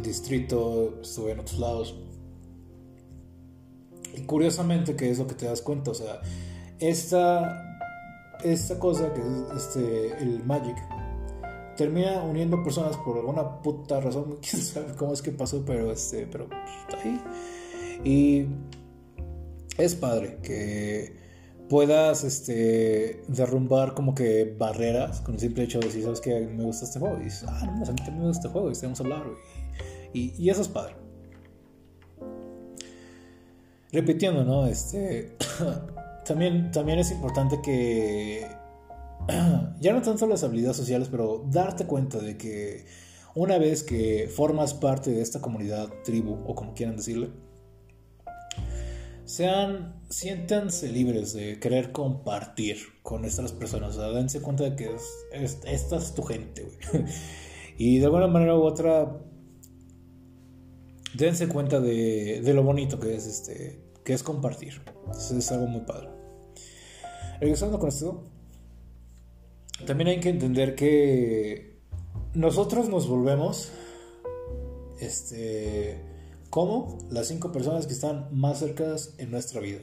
Distrito, 0.01 0.99
estuve 1.01 1.33
en 1.33 1.39
otros 1.39 1.59
lados. 1.59 1.95
Y 4.19 4.25
curiosamente, 4.25 4.95
que 4.95 5.09
es 5.09 5.17
lo 5.17 5.27
que 5.27 5.35
te 5.35 5.45
das 5.45 5.61
cuenta, 5.61 5.91
o 5.91 5.93
sea, 5.93 6.19
esta, 6.79 7.79
esta 8.43 8.77
cosa 8.77 9.13
que 9.13 9.21
es 9.21 9.63
este, 9.63 10.21
el 10.21 10.43
Magic, 10.43 10.75
termina 11.77 12.21
uniendo 12.23 12.61
personas 12.61 12.97
por 12.97 13.17
alguna 13.17 13.61
puta 13.61 14.01
razón, 14.01 14.37
quién 14.49 14.61
sabe 14.61 14.93
cómo 14.95 15.13
es 15.13 15.21
que 15.21 15.31
pasó, 15.31 15.63
pero, 15.65 15.91
este, 15.91 16.27
pero 16.27 16.49
está 16.81 17.01
ahí. 17.01 17.21
Y 18.03 18.45
es 19.77 19.95
padre 19.95 20.39
que 20.43 21.15
puedas 21.69 22.25
este, 22.25 23.23
derrumbar 23.27 23.93
como 23.93 24.13
que 24.15 24.55
barreras 24.57 25.21
con 25.21 25.35
el 25.35 25.39
simple 25.39 25.63
hecho 25.63 25.79
de 25.79 25.85
decir, 25.85 26.03
¿sabes 26.03 26.19
que 26.19 26.41
Me 26.41 26.65
gusta 26.65 26.85
este 26.85 26.99
juego. 26.99 27.17
Y 27.21 27.25
dices, 27.25 27.45
ah, 27.47 27.65
no, 27.65 27.85
a 27.85 27.91
mí 27.91 27.95
también 27.95 28.19
me 28.19 28.27
gusta 28.27 28.47
este 28.47 28.49
juego 28.49 28.69
y 28.69 28.71
estamos 28.73 28.99
a 28.99 29.03
hablar. 29.03 29.23
Y, 30.11 30.33
y, 30.37 30.49
eso 30.49 30.61
es 30.61 30.67
padre. 30.67 30.95
Repitiendo, 33.91 34.43
¿no? 34.43 34.67
Este, 34.67 35.37
también, 36.25 36.71
también 36.71 36.99
es 36.99 37.11
importante 37.11 37.59
que, 37.61 38.47
ya 39.79 39.93
no 39.93 40.01
tanto 40.01 40.27
las 40.27 40.43
habilidades 40.43 40.77
sociales, 40.77 41.07
pero 41.09 41.43
darte 41.49 41.85
cuenta 41.85 42.19
de 42.19 42.37
que 42.37 42.85
una 43.35 43.57
vez 43.57 43.83
que 43.83 44.29
formas 44.33 44.73
parte 44.73 45.11
de 45.11 45.21
esta 45.21 45.41
comunidad, 45.41 45.89
tribu 46.03 46.37
o 46.45 46.55
como 46.55 46.73
quieran 46.73 46.97
decirle, 46.97 47.29
sean, 49.25 50.01
siéntanse 50.09 50.91
libres 50.91 51.33
de 51.33 51.59
querer 51.59 51.91
compartir 51.91 52.77
con 53.03 53.25
estas 53.25 53.51
personas. 53.51 53.95
O 53.95 54.01
sea, 54.01 54.09
dense 54.09 54.41
cuenta 54.41 54.63
de 54.63 54.75
que 54.75 54.89
esta 55.31 55.97
es 55.97 56.13
tu 56.13 56.23
gente, 56.23 56.63
güey. 56.63 57.05
Y 57.77 57.99
de 57.99 58.05
alguna 58.07 58.27
manera 58.27 58.57
u 58.57 58.63
otra, 58.63 59.21
dense 61.13 61.47
cuenta 61.47 61.79
de, 61.79 62.41
de, 62.41 62.53
lo 62.53 62.63
bonito 62.63 62.99
que 62.99 63.15
es, 63.15 63.25
este, 63.25 63.79
que 64.03 64.13
es 64.13 64.23
compartir. 64.23 64.81
Eso 65.11 65.37
es 65.37 65.51
algo 65.51 65.67
muy 65.67 65.81
padre. 65.81 66.09
Regresando 67.39 67.79
con 67.79 67.89
esto, 67.89 68.23
también 69.85 70.09
hay 70.09 70.19
que 70.19 70.29
entender 70.29 70.75
que 70.75 71.79
nosotros 72.33 72.89
nos 72.89 73.07
volvemos, 73.07 73.71
este, 74.99 76.01
como 76.49 76.97
las 77.09 77.27
cinco 77.27 77.51
personas 77.51 77.87
que 77.87 77.93
están 77.93 78.27
más 78.31 78.59
cercanas 78.59 79.13
en 79.17 79.31
nuestra 79.31 79.61
vida. 79.61 79.79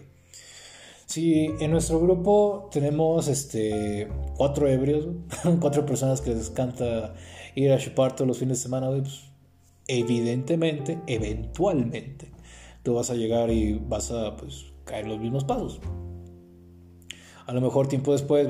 Si 1.07 1.47
en 1.61 1.71
nuestro 1.71 2.01
grupo 2.01 2.69
tenemos 2.73 3.29
este 3.29 4.09
cuatro 4.37 4.69
ebrios, 4.69 5.07
cuatro 5.61 5.87
personas 5.87 6.21
que 6.21 6.35
les 6.35 6.51
encanta 6.51 7.15
ir 7.55 7.73
a 7.73 7.79
chupar 7.79 8.15
todos 8.15 8.27
los 8.27 8.39
fines 8.39 8.59
de 8.59 8.63
semana, 8.65 8.91
pues, 8.91 9.26
evidentemente, 9.89 11.01
eventualmente, 11.07 12.31
tú 12.83 12.95
vas 12.95 13.11
a 13.11 13.15
llegar 13.15 13.51
y 13.51 13.75
vas 13.75 14.11
a 14.11 14.37
pues, 14.37 14.67
caer 14.85 15.07
los 15.07 15.19
mismos 15.19 15.45
pasos. 15.45 15.81
A 17.47 17.53
lo 17.53 17.61
mejor 17.61 17.87
tiempo 17.87 18.13
después 18.13 18.47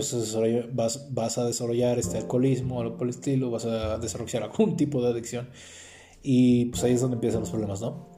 vas, 0.73 1.13
vas, 1.13 1.39
a 1.39 1.45
desarrollar 1.45 1.99
este 1.99 2.17
alcoholismo 2.17 2.81
algo 2.81 2.97
por 2.97 3.07
el 3.07 3.11
estilo, 3.11 3.51
vas 3.51 3.67
a 3.67 3.99
desarrollar 3.99 4.43
algún 4.43 4.77
tipo 4.77 5.03
de 5.03 5.11
adicción 5.11 5.51
y 6.23 6.67
pues 6.67 6.83
ahí 6.83 6.95
es 6.95 7.03
donde 7.03 7.17
empiezan 7.17 7.41
los 7.41 7.51
problemas, 7.51 7.83
¿no? 7.83 8.09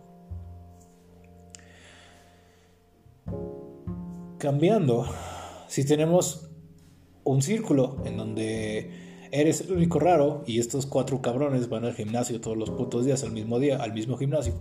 Cambiando, 4.39 5.05
si 5.67 5.85
tenemos 5.85 6.49
un 7.25 7.43
círculo 7.43 7.97
en 8.05 8.17
donde 8.17 9.08
eres 9.33 9.61
el 9.63 9.73
único 9.73 9.99
raro 9.99 10.43
y 10.47 10.59
estos 10.59 10.87
cuatro 10.87 11.21
cabrones 11.23 11.69
van 11.69 11.85
al 11.85 11.95
gimnasio 11.95 12.41
todos 12.41 12.57
los 12.57 12.71
putos 12.71 13.05
días 13.05 13.23
al 13.23 13.33
mismo 13.33 13.59
día, 13.59 13.77
al 13.83 13.93
mismo 13.93 14.17
gimnasio, 14.17 14.55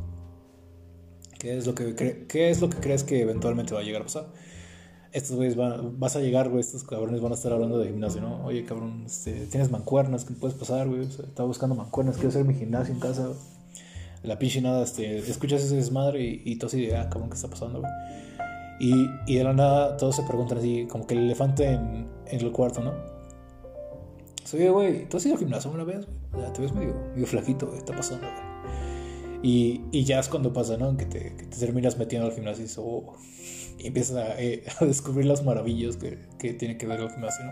¿qué 1.39 1.57
es 1.57 1.67
lo 1.67 1.75
que, 1.75 2.25
qué 2.27 2.49
es 2.49 2.61
lo 2.61 2.69
que 2.69 2.77
crees 2.77 3.03
que 3.03 3.21
eventualmente 3.21 3.73
va 3.73 3.81
a 3.81 3.83
llegar 3.83 4.01
a 4.01 4.05
pasar? 4.05 4.27
estos 5.17 5.35
güeyes 5.35 5.55
van, 5.55 5.99
vas 5.99 6.15
a 6.15 6.19
llegar, 6.19 6.49
güey, 6.49 6.61
estos 6.61 6.83
cabrones 6.83 7.21
van 7.21 7.31
a 7.31 7.35
estar 7.35 7.51
hablando 7.51 7.79
de 7.79 7.87
gimnasio, 7.87 8.21
¿no? 8.21 8.45
Oye, 8.45 8.65
cabrón, 8.65 9.03
este, 9.05 9.47
tienes 9.47 9.71
mancuernas, 9.71 10.25
¿qué 10.25 10.33
puedes 10.33 10.57
pasar, 10.57 10.87
güey? 10.87 11.01
estaba 11.01 11.47
buscando 11.47 11.75
mancuernas, 11.75 12.15
quiero 12.15 12.29
hacer 12.29 12.45
mi 12.45 12.53
gimnasio 12.53 12.93
en 12.93 12.99
casa, 12.99 13.29
La 14.23 14.37
pinche 14.37 14.61
nada, 14.61 14.83
este, 14.83 15.19
escuchas 15.19 15.63
ese 15.63 15.75
desmadre 15.75 16.23
y, 16.23 16.41
y 16.45 16.55
tú 16.57 16.67
así 16.67 16.85
de, 16.85 16.95
ah, 16.95 17.09
cabrón, 17.09 17.29
¿qué 17.29 17.35
está 17.35 17.47
pasando, 17.47 17.81
güey? 17.81 17.91
Y, 18.79 19.09
y 19.25 19.35
de 19.37 19.43
la 19.43 19.53
nada 19.53 19.97
todos 19.97 20.15
se 20.15 20.23
preguntan 20.23 20.59
así, 20.59 20.85
como 20.87 21.07
que 21.07 21.15
el 21.15 21.21
elefante 21.21 21.65
en, 21.65 22.07
en 22.27 22.41
el 22.41 22.51
cuarto, 22.51 22.83
¿no? 22.83 23.16
Oye, 24.53 24.69
güey, 24.69 25.09
¿tú 25.09 25.17
has 25.17 25.25
ido 25.25 25.35
al 25.35 25.39
gimnasio 25.39 25.71
una 25.71 25.83
vez? 25.83 26.07
Güey? 26.31 26.53
Te 26.53 26.61
ves 26.61 26.73
medio, 26.73 26.95
medio 27.13 27.27
flaquito, 27.27 27.67
güey, 27.67 27.79
está 27.79 27.95
pasando, 27.95 28.27
güey. 28.27 28.47
Y, 29.43 29.81
y, 29.91 30.03
ya 30.03 30.19
es 30.19 30.29
cuando 30.29 30.51
pasa, 30.51 30.77
¿no? 30.77 30.97
Que 30.97 31.05
te, 31.05 31.35
que 31.35 31.45
te 31.45 31.57
terminas 31.57 31.97
metiendo 31.97 32.27
al 32.27 32.33
gimnasio 32.33 32.65
oh, 32.83 33.15
y 33.77 33.87
empiezas 33.87 34.17
a, 34.17 34.41
eh, 34.41 34.63
a, 34.79 34.85
descubrir 34.85 35.25
las 35.25 35.43
maravillas 35.43 35.97
que, 35.97 36.17
que 36.39 36.53
tiene 36.53 36.77
que 36.77 36.87
ver 36.87 36.99
el 37.01 37.11
gimnasio, 37.11 37.45
¿no? 37.45 37.51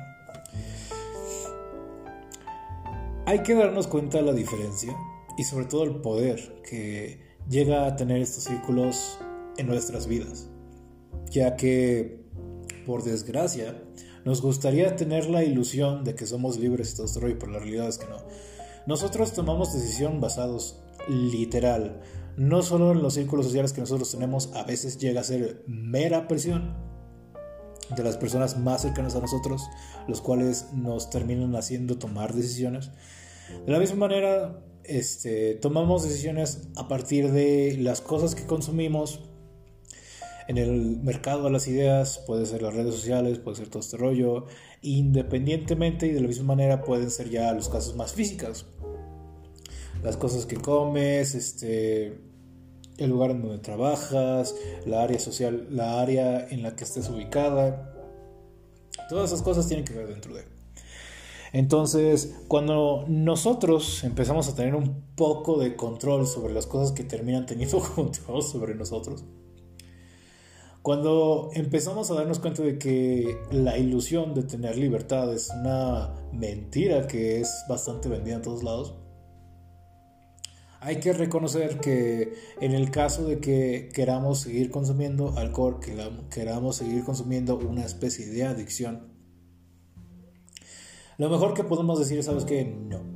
Hay 3.28 3.39
que 3.39 3.56
darnos 3.56 3.88
cuenta 3.88 4.18
de 4.18 4.24
la 4.24 4.34
diferencia 4.34 4.96
y 5.38 5.43
sobre 5.43 5.66
todo 5.66 5.84
el 5.84 5.96
poder 5.98 6.62
que 6.68 7.20
llega 7.50 7.86
a 7.86 7.96
tener 7.96 8.22
estos 8.22 8.43
círculos 8.43 9.20
en 9.58 9.68
nuestras 9.68 10.08
vidas 10.08 10.50
ya 11.36 11.56
que, 11.56 12.22
por 12.86 13.04
desgracia, 13.04 13.76
nos 14.26 14.41
gustaría 14.41 14.95
tener 14.95 15.30
la 15.30 15.43
ilusión 15.43 16.03
de 16.03 16.15
que 16.15 16.26
somos 16.26 16.57
libres 16.57 16.91
y 16.91 16.95
todo 16.95 17.05
esto, 17.05 17.21
pero 17.21 17.51
la 17.51 17.59
realidad 17.59 17.88
es 17.88 17.99
que 17.99 18.07
no. 18.07 18.17
Nosotros 18.88 19.34
tomamos 19.34 19.73
decisión 19.73 20.19
basados 20.19 20.82
literal, 21.07 22.01
no 22.36 22.63
solo 22.63 22.91
en 22.91 23.01
los 23.01 23.13
círculos 23.13 23.45
sociales 23.45 23.71
que 23.71 23.82
nosotros 23.82 24.11
tenemos, 24.11 24.51
a 24.55 24.63
veces 24.63 24.97
llega 24.97 25.21
a 25.21 25.23
ser 25.23 25.63
mera 25.67 26.28
presión 26.28 26.76
de 27.95 28.03
las 28.03 28.17
personas 28.17 28.57
más 28.57 28.82
cercanas 28.82 29.15
a 29.15 29.21
nosotros, 29.21 29.61
los 30.07 30.21
cuales 30.21 30.67
nos 30.73 31.09
terminan 31.09 31.55
haciendo 31.55 31.97
tomar 31.97 32.34
decisiones. 32.34 32.91
De 33.65 33.71
la 33.71 33.80
misma 33.80 34.07
manera, 34.07 34.59
este, 34.84 35.53
tomamos 35.55 36.03
decisiones 36.03 36.67
a 36.76 36.88
partir 36.88 37.32
de 37.32 37.78
las 37.80 38.01
cosas 38.01 38.34
que 38.34 38.45
consumimos, 38.45 39.21
en 40.48 40.58
el 40.58 40.98
mercado 41.02 41.43
de 41.43 41.52
las 41.52 41.68
ideas, 41.68 42.24
puede 42.26 42.46
ser 42.46 42.62
las 42.62 42.74
redes 42.74 42.93
sociales, 42.96 43.39
puede 43.39 43.58
ser 43.58 43.70
todo 43.70 43.80
este 43.80 43.98
rollo, 43.98 44.46
independientemente 44.82 46.08
y 46.08 46.12
de 46.12 46.22
la 46.22 46.28
misma 46.28 46.56
manera 46.56 46.84
pueden 46.84 47.10
ser 47.10 47.30
ya 47.30 47.52
los 47.54 47.70
casos 47.70 47.96
más 47.96 48.14
físicos. 48.14 48.66
Las 50.04 50.18
cosas 50.18 50.46
que 50.46 50.58
comes, 50.58 51.34
este, 51.34 52.20
el 52.98 53.10
lugar 53.10 53.32
en 53.32 53.41
donde 53.41 53.58
trabajas, 53.58 54.56
la 54.86 55.02
área 55.02 55.20
social, 55.20 55.68
la 55.72 56.00
área 56.00 56.48
en 56.48 56.62
la 56.62 56.76
que 56.76 56.84
estés 56.84 57.10
ubicada. 57.10 57.91
Todas 59.10 59.32
esas 59.32 59.41
cosas 59.41 59.68
tienen 59.68 59.86
que 59.86 59.93
ver 59.93 60.08
dentro 60.08 60.36
de. 60.36 60.43
Entonces, 61.54 62.36
cuando 62.48 63.06
nosotros 63.08 64.04
empezamos 64.04 64.48
a 64.50 64.56
tener 64.56 64.76
un 64.76 65.06
poco 65.16 65.58
de 65.58 65.76
control 65.76 66.28
sobre 66.28 66.54
las 66.54 66.68
cosas 66.68 66.91
que 66.91 67.04
terminan 67.04 67.46
teniendo 67.46 67.80
control 67.96 68.43
sobre 68.43 68.76
nosotros, 68.76 69.24
Cuando 70.86 71.50
empezamos 71.56 72.12
a 72.12 72.14
darnos 72.14 72.38
cuenta 72.38 72.62
de 72.62 72.78
que 72.78 73.40
la 73.50 73.76
ilusión 73.76 74.36
de 74.36 74.44
tener 74.44 74.78
libertad 74.78 75.34
es 75.34 75.50
una 75.50 76.14
mentira 76.32 77.08
que 77.08 77.42
es 77.42 77.66
bastante 77.68 78.08
vendida 78.08 78.36
en 78.36 78.44
todos 78.44 78.62
lados, 78.62 78.94
hay 80.82 80.98
que 81.00 81.12
reconocer 81.12 81.80
que 81.80 82.36
en 82.62 82.74
el 82.74 82.92
caso 82.92 83.24
de 83.24 83.40
que 83.40 83.90
queramos 83.96 84.42
seguir 84.42 84.70
consumiendo 84.70 85.34
alcohol, 85.40 85.80
que 85.80 85.98
queramos 86.30 86.76
seguir 86.76 87.04
consumiendo 87.04 87.58
una 87.58 87.84
especie 87.84 88.28
de 88.28 88.44
adicción, 88.44 89.12
lo 91.18 91.32
mejor 91.32 91.56
que 91.56 91.64
podemos 91.64 91.98
decir 91.98 92.20
es, 92.20 92.28
¿sabes 92.28 92.46
qué? 92.46 92.64
No 92.64 93.14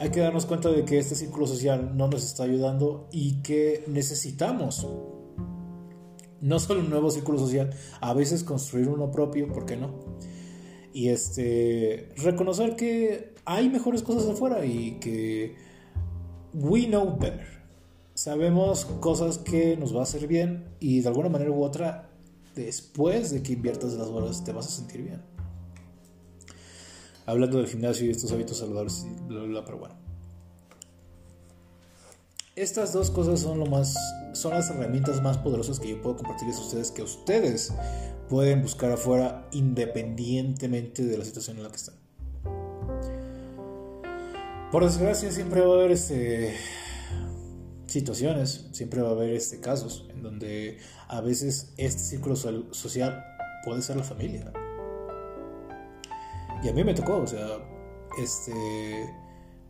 hay 0.00 0.08
que 0.08 0.20
darnos 0.20 0.46
cuenta 0.46 0.70
de 0.70 0.86
que 0.86 0.98
este 0.98 1.14
círculo 1.14 1.46
social 1.46 1.94
no 1.94 2.08
nos 2.08 2.24
está 2.24 2.44
ayudando 2.44 3.06
y 3.12 3.42
que 3.42 3.84
necesitamos 3.86 4.88
no 6.40 6.58
solo 6.58 6.80
un 6.80 6.88
nuevo 6.88 7.10
círculo 7.10 7.38
social, 7.38 7.74
a 8.00 8.14
veces 8.14 8.42
construir 8.42 8.88
uno 8.88 9.10
propio, 9.10 9.52
¿por 9.52 9.66
qué 9.66 9.76
no? 9.76 9.90
Y 10.94 11.10
este 11.10 12.08
reconocer 12.16 12.76
que 12.76 13.34
hay 13.44 13.68
mejores 13.68 14.02
cosas 14.02 14.26
afuera 14.26 14.64
y 14.64 14.92
que 15.00 15.56
we 16.54 16.86
know 16.86 17.18
better. 17.18 17.60
Sabemos 18.14 18.86
cosas 18.86 19.36
que 19.36 19.76
nos 19.76 19.94
va 19.94 20.00
a 20.00 20.04
hacer 20.04 20.26
bien 20.26 20.64
y 20.80 21.02
de 21.02 21.08
alguna 21.08 21.28
manera 21.28 21.50
u 21.50 21.62
otra 21.62 22.08
después 22.56 23.32
de 23.32 23.42
que 23.42 23.52
inviertas 23.52 23.92
las 23.92 24.08
horas 24.08 24.44
te 24.44 24.52
vas 24.52 24.66
a 24.66 24.70
sentir 24.70 25.02
bien 25.02 25.29
hablando 27.30 27.58
del 27.58 27.66
gimnasio 27.66 28.06
y 28.06 28.10
estos 28.10 28.32
hábitos 28.32 28.58
saludables 28.58 29.06
pero 29.28 29.78
bueno. 29.78 29.94
Estas 32.56 32.92
dos 32.92 33.10
cosas 33.10 33.40
son 33.40 33.58
lo 33.58 33.66
más 33.66 33.96
son 34.32 34.52
las 34.52 34.70
herramientas 34.70 35.22
más 35.22 35.38
poderosas 35.38 35.80
que 35.80 35.88
yo 35.88 36.02
puedo 36.02 36.16
compartirles 36.16 36.58
a 36.58 36.60
ustedes 36.60 36.90
que 36.90 37.02
ustedes 37.02 37.72
pueden 38.28 38.62
buscar 38.62 38.92
afuera 38.92 39.48
independientemente 39.52 41.04
de 41.04 41.18
la 41.18 41.24
situación 41.24 41.56
en 41.56 41.62
la 41.64 41.70
que 41.70 41.76
están. 41.76 41.94
Por 44.70 44.84
desgracia 44.84 45.32
siempre 45.32 45.60
va 45.60 45.74
a 45.74 45.78
haber 45.78 45.90
este 45.90 46.54
situaciones, 47.86 48.68
siempre 48.70 49.02
va 49.02 49.08
a 49.08 49.12
haber 49.12 49.30
este 49.30 49.58
casos 49.60 50.06
en 50.10 50.22
donde 50.22 50.78
a 51.08 51.20
veces 51.20 51.72
este 51.76 52.02
círculo 52.02 52.36
social 52.36 53.24
puede 53.64 53.82
ser 53.82 53.96
la 53.96 54.04
familia. 54.04 54.52
Y 56.62 56.68
a 56.68 56.72
mí 56.72 56.84
me 56.84 56.94
tocó, 56.94 57.18
o 57.18 57.26
sea, 57.26 57.46
este, 58.18 58.52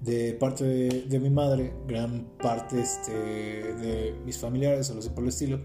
de 0.01 0.33
parte 0.35 0.65
de, 0.65 1.21
mi 1.21 1.31
madre, 1.31 1.73
gran 1.87 2.27
parte 2.43 2.81
este, 2.81 3.13
de 3.13 4.15
mis 4.25 4.39
familiares, 4.39 4.91
o 4.91 4.95
lo 4.95 5.03
sé 5.03 5.11
por 5.11 5.23
el 5.23 5.29
estilo. 5.29 5.61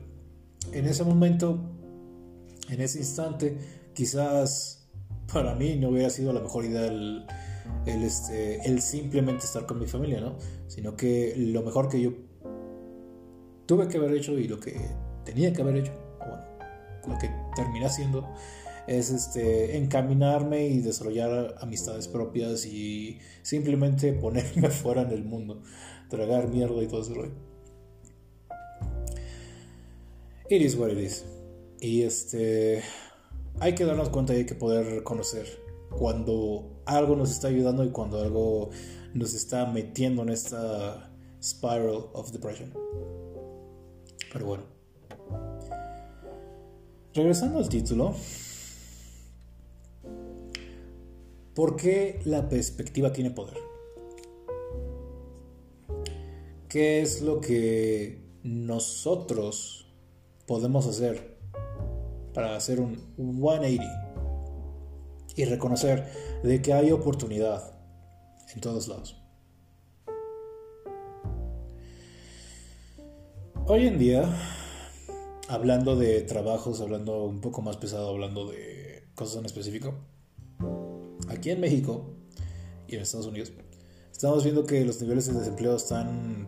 En 0.71 0.85
ese 0.85 1.03
momento, 1.03 1.59
en 2.69 2.81
ese 2.81 2.99
instante, 2.99 3.57
quizás 3.93 4.87
para 5.33 5.55
mí 5.55 5.75
no 5.77 5.89
hubiera 5.89 6.09
sido 6.09 6.33
la 6.33 6.41
mejor 6.41 6.65
idea 6.65 6.85
el, 6.87 7.25
el, 7.85 8.03
este, 8.03 8.61
el 8.67 8.81
simplemente 8.81 9.45
estar 9.45 9.65
con 9.65 9.79
mi 9.79 9.87
familia, 9.87 10.21
¿no? 10.21 10.35
Sino 10.67 10.95
que 10.95 11.33
lo 11.37 11.63
mejor 11.63 11.89
que 11.89 12.01
yo 12.01 12.11
tuve 13.65 13.87
que 13.87 13.97
haber 13.97 14.13
hecho 14.13 14.33
y 14.33 14.47
lo 14.47 14.59
que 14.59 14.79
tenía 15.23 15.53
que 15.53 15.61
haber 15.61 15.77
hecho, 15.77 15.91
bueno, 16.19 16.43
lo 17.07 17.17
que 17.17 17.29
terminé 17.55 17.85
haciendo 17.85 18.27
es 18.87 19.09
este, 19.09 19.77
encaminarme 19.77 20.67
y 20.67 20.79
desarrollar 20.79 21.55
amistades 21.59 22.07
propias 22.07 22.65
y 22.65 23.19
simplemente 23.41 24.13
ponerme 24.13 24.69
fuera 24.71 25.01
en 25.01 25.11
el 25.11 25.23
mundo, 25.23 25.61
tragar 26.09 26.49
mierda 26.49 26.81
y 26.83 26.87
todo 26.87 27.13
rollo. 27.13 27.33
It 30.49 30.61
is 30.61 30.75
what 30.75 30.89
it 30.89 30.99
is. 30.99 31.25
Y 31.79 32.03
este, 32.03 32.83
hay 33.59 33.73
que 33.73 33.85
darnos 33.85 34.09
cuenta 34.09 34.33
y 34.33 34.37
hay 34.37 34.45
que 34.45 34.55
poder 34.55 34.85
reconocer 34.85 35.47
cuando 35.89 36.81
algo 36.85 37.15
nos 37.15 37.31
está 37.31 37.47
ayudando 37.47 37.83
y 37.83 37.89
cuando 37.89 38.21
algo 38.21 38.69
nos 39.13 39.33
está 39.33 39.65
metiendo 39.65 40.21
en 40.23 40.29
esta 40.29 41.11
spiral 41.41 42.09
of 42.13 42.31
depression. 42.31 42.71
Pero 44.31 44.45
bueno. 44.45 44.63
Regresando 47.13 47.59
al 47.59 47.69
título, 47.69 48.13
¿Por 51.55 51.77
qué 51.77 52.19
la 52.25 52.49
perspectiva 52.49 53.13
tiene 53.13 53.31
poder? 53.31 53.57
¿Qué 56.67 57.01
es 57.01 57.21
lo 57.21 57.39
que 57.39 58.21
nosotros 58.43 59.87
podemos 60.47 60.85
hacer 60.85 61.37
para 62.33 62.57
hacer 62.57 62.81
un 62.81 62.97
180 63.15 63.85
y 65.37 65.45
reconocer 65.45 66.11
de 66.43 66.61
que 66.61 66.73
hay 66.73 66.91
oportunidad 66.91 67.79
en 68.53 68.59
todos 68.59 68.89
lados? 68.89 69.15
Hoy 73.65 73.87
en 73.87 73.97
día, 73.97 74.29
hablando 75.47 75.95
de 75.95 76.19
trabajos, 76.23 76.81
hablando 76.81 77.23
un 77.23 77.39
poco 77.39 77.61
más 77.61 77.77
pesado, 77.77 78.09
hablando 78.09 78.45
de 78.45 79.07
cosas 79.15 79.37
en 79.37 79.45
específico, 79.45 79.93
aquí 81.35 81.51
en 81.51 81.59
México 81.59 82.13
y 82.87 82.95
en 82.95 83.01
Estados 83.01 83.27
Unidos, 83.27 83.51
estamos 84.11 84.43
viendo 84.43 84.65
que 84.65 84.83
los 84.85 85.01
niveles 85.01 85.27
de 85.27 85.33
desempleo 85.33 85.75
están 85.75 86.47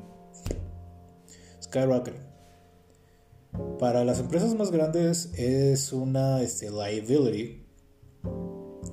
skyrocketing. 1.62 2.22
Para 3.80 4.04
las 4.04 4.20
empresas 4.20 4.54
más 4.56 4.72
grandes 4.72 5.32
es 5.36 5.92
una 5.94 6.42
este, 6.42 6.70
liability 6.70 7.66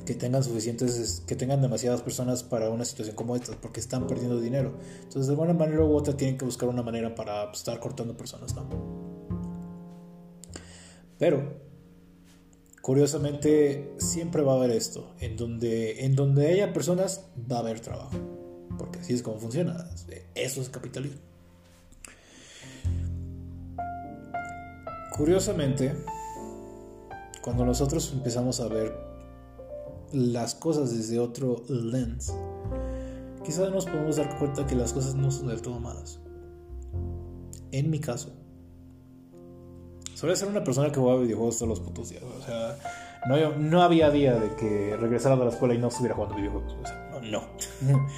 que 0.06 0.14
tengan 0.14 0.44
suficientes, 0.44 1.22
que 1.26 1.34
tengan 1.34 1.62
demasiadas 1.62 2.02
personas 2.02 2.42
para 2.42 2.68
una 2.70 2.84
situación 2.84 3.16
como 3.16 3.36
esta, 3.36 3.58
porque 3.60 3.80
están 3.80 4.06
perdiendo 4.06 4.40
dinero. 4.40 4.76
Entonces, 4.98 5.26
de 5.26 5.32
alguna 5.32 5.54
manera 5.54 5.82
u 5.82 5.94
otra, 5.94 6.16
tienen 6.16 6.36
que 6.36 6.44
buscar 6.44 6.68
una 6.68 6.82
manera 6.82 7.14
para 7.14 7.50
estar 7.50 7.78
cortando 7.80 8.16
personas, 8.16 8.54
¿no? 8.54 8.68
Pero 11.18 11.63
Curiosamente, 12.84 13.94
siempre 13.96 14.42
va 14.42 14.52
a 14.52 14.56
haber 14.56 14.72
esto. 14.72 15.14
En 15.18 15.38
donde, 15.38 16.04
en 16.04 16.14
donde 16.14 16.48
haya 16.48 16.74
personas, 16.74 17.24
va 17.50 17.56
a 17.56 17.60
haber 17.60 17.80
trabajo. 17.80 18.10
Porque 18.76 18.98
así 18.98 19.14
es 19.14 19.22
como 19.22 19.38
funciona. 19.38 19.88
Eso 20.34 20.60
es 20.60 20.68
capitalismo. 20.68 21.18
Curiosamente, 25.16 25.94
cuando 27.42 27.64
nosotros 27.64 28.12
empezamos 28.12 28.60
a 28.60 28.68
ver 28.68 28.94
las 30.12 30.54
cosas 30.54 30.94
desde 30.94 31.18
otro 31.18 31.64
lens, 31.70 32.34
quizás 33.46 33.70
nos 33.70 33.86
podemos 33.86 34.16
dar 34.16 34.38
cuenta 34.38 34.66
que 34.66 34.74
las 34.74 34.92
cosas 34.92 35.14
no 35.14 35.30
son 35.30 35.46
del 35.46 35.62
todo 35.62 35.80
malas. 35.80 36.20
En 37.72 37.88
mi 37.88 37.98
caso, 37.98 38.43
Suele 40.14 40.36
ser 40.36 40.48
una 40.48 40.62
persona 40.62 40.90
que 40.90 41.00
juega 41.00 41.20
videojuegos 41.20 41.58
todos 41.58 41.68
los 41.68 41.80
putos 41.80 42.10
días. 42.10 42.22
O 42.22 42.42
sea, 42.44 42.78
no, 43.58 43.82
había 43.82 44.10
día 44.10 44.34
de 44.34 44.54
que 44.54 44.96
regresara 44.96 45.36
de 45.36 45.44
la 45.44 45.50
escuela 45.50 45.74
y 45.74 45.78
no 45.78 45.88
estuviera 45.88 46.14
jugando 46.14 46.36
videojuegos. 46.36 46.76
O 46.82 46.86
sea, 46.86 47.20
no. 47.22 47.42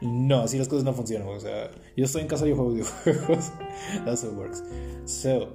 No, 0.00 0.40
así 0.40 0.58
las 0.58 0.68
cosas 0.68 0.84
no 0.84 0.92
funcionan. 0.92 1.28
O 1.28 1.40
sea, 1.40 1.70
yo 1.96 2.04
estoy 2.04 2.22
en 2.22 2.28
casa 2.28 2.44
y 2.44 2.50
yo 2.50 2.56
juego 2.56 2.72
videojuegos. 2.72 3.52
That's 4.04 4.22
how 4.22 4.30
it 4.30 4.36
works. 4.36 4.62
So, 5.06 5.48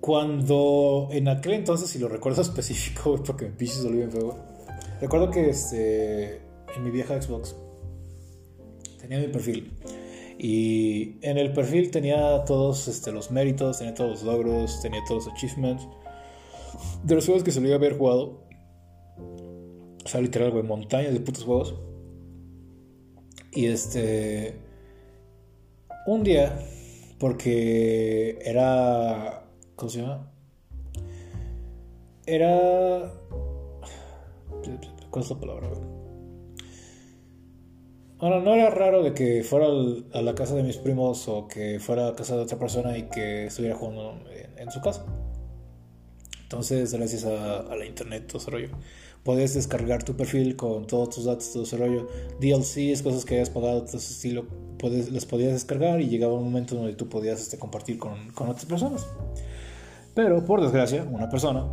cuando 0.00 1.08
en 1.10 1.28
aquel 1.28 1.54
entonces, 1.54 1.90
si 1.90 1.98
lo 1.98 2.08
recuerdo 2.08 2.40
específico, 2.42 3.20
porque 3.24 3.46
me 3.46 3.50
pinches 3.50 3.84
olvidé 3.84 4.04
en 4.04 4.12
fuego. 4.12 4.38
Recuerdo 5.00 5.30
que 5.30 5.50
este, 5.50 6.36
en 6.76 6.84
mi 6.84 6.90
vieja 6.90 7.20
Xbox 7.20 7.56
tenía 9.00 9.18
mi 9.18 9.28
perfil. 9.28 9.72
Y 10.38 11.16
en 11.22 11.38
el 11.38 11.52
perfil 11.52 11.90
tenía 11.90 12.44
todos 12.44 12.88
este, 12.88 13.10
los 13.10 13.30
méritos, 13.30 13.78
tenía 13.78 13.94
todos 13.94 14.10
los 14.10 14.22
logros, 14.22 14.80
tenía 14.82 15.00
todos 15.06 15.26
los 15.26 15.34
achievements 15.34 15.86
de 17.02 17.14
los 17.14 17.24
juegos 17.24 17.44
que 17.44 17.52
solía 17.52 17.76
haber 17.76 17.96
jugado. 17.96 18.44
O 20.04 20.08
sea, 20.08 20.20
literal, 20.20 20.50
güey, 20.50 20.62
montañas 20.62 21.12
de 21.12 21.20
putos 21.20 21.44
juegos. 21.44 21.74
Y 23.52 23.66
este. 23.66 24.60
Un 26.06 26.22
día, 26.22 26.58
porque 27.18 28.38
era. 28.42 29.44
¿Cómo 29.74 29.90
se 29.90 30.02
llama? 30.02 30.30
Era. 32.26 33.12
¿Cuál 35.10 35.24
es 35.24 35.30
la 35.30 35.40
palabra, 35.40 35.68
güey? 35.68 35.95
Bueno, 38.18 38.40
no 38.40 38.54
era 38.54 38.70
raro 38.70 39.02
de 39.02 39.12
que 39.12 39.44
fuera 39.44 39.66
a 39.66 40.22
la 40.22 40.34
casa 40.34 40.54
de 40.54 40.62
mis 40.62 40.78
primos 40.78 41.28
o 41.28 41.48
que 41.48 41.78
fuera 41.78 42.08
a 42.08 42.14
casa 42.14 42.34
de 42.34 42.42
otra 42.42 42.58
persona 42.58 42.96
y 42.96 43.02
que 43.10 43.46
estuviera 43.46 43.76
jugando 43.76 44.18
en, 44.56 44.70
su 44.70 44.80
casa. 44.80 45.04
Entonces, 46.42 46.94
gracias 46.94 47.26
a, 47.26 47.76
la 47.76 47.84
internet, 47.84 48.26
todo 48.26 48.38
ese 48.38 48.50
rollo, 48.50 48.68
puedes 49.22 49.52
descargar 49.52 50.02
tu 50.02 50.16
perfil 50.16 50.56
con 50.56 50.86
todos 50.86 51.14
tus 51.14 51.24
datos, 51.26 51.52
todo 51.52 51.64
ese 51.64 51.76
rollo. 51.76 52.08
DLCs, 52.40 53.02
cosas 53.02 53.26
que 53.26 53.34
hayas 53.34 53.50
pagado, 53.50 53.84
todo 53.84 53.98
ese 53.98 54.14
estilo, 54.14 54.46
puedes, 54.78 55.12
las 55.12 55.26
podías 55.26 55.52
descargar 55.52 56.00
y 56.00 56.08
llegaba 56.08 56.32
un 56.32 56.44
momento 56.44 56.74
donde 56.74 56.94
tú 56.94 57.10
podías 57.10 57.38
este, 57.38 57.58
compartir 57.58 57.98
con, 57.98 58.30
con 58.30 58.48
otras 58.48 58.64
personas. 58.64 59.06
Pero, 60.14 60.42
por 60.42 60.62
desgracia, 60.62 61.04
una 61.04 61.28
persona 61.28 61.66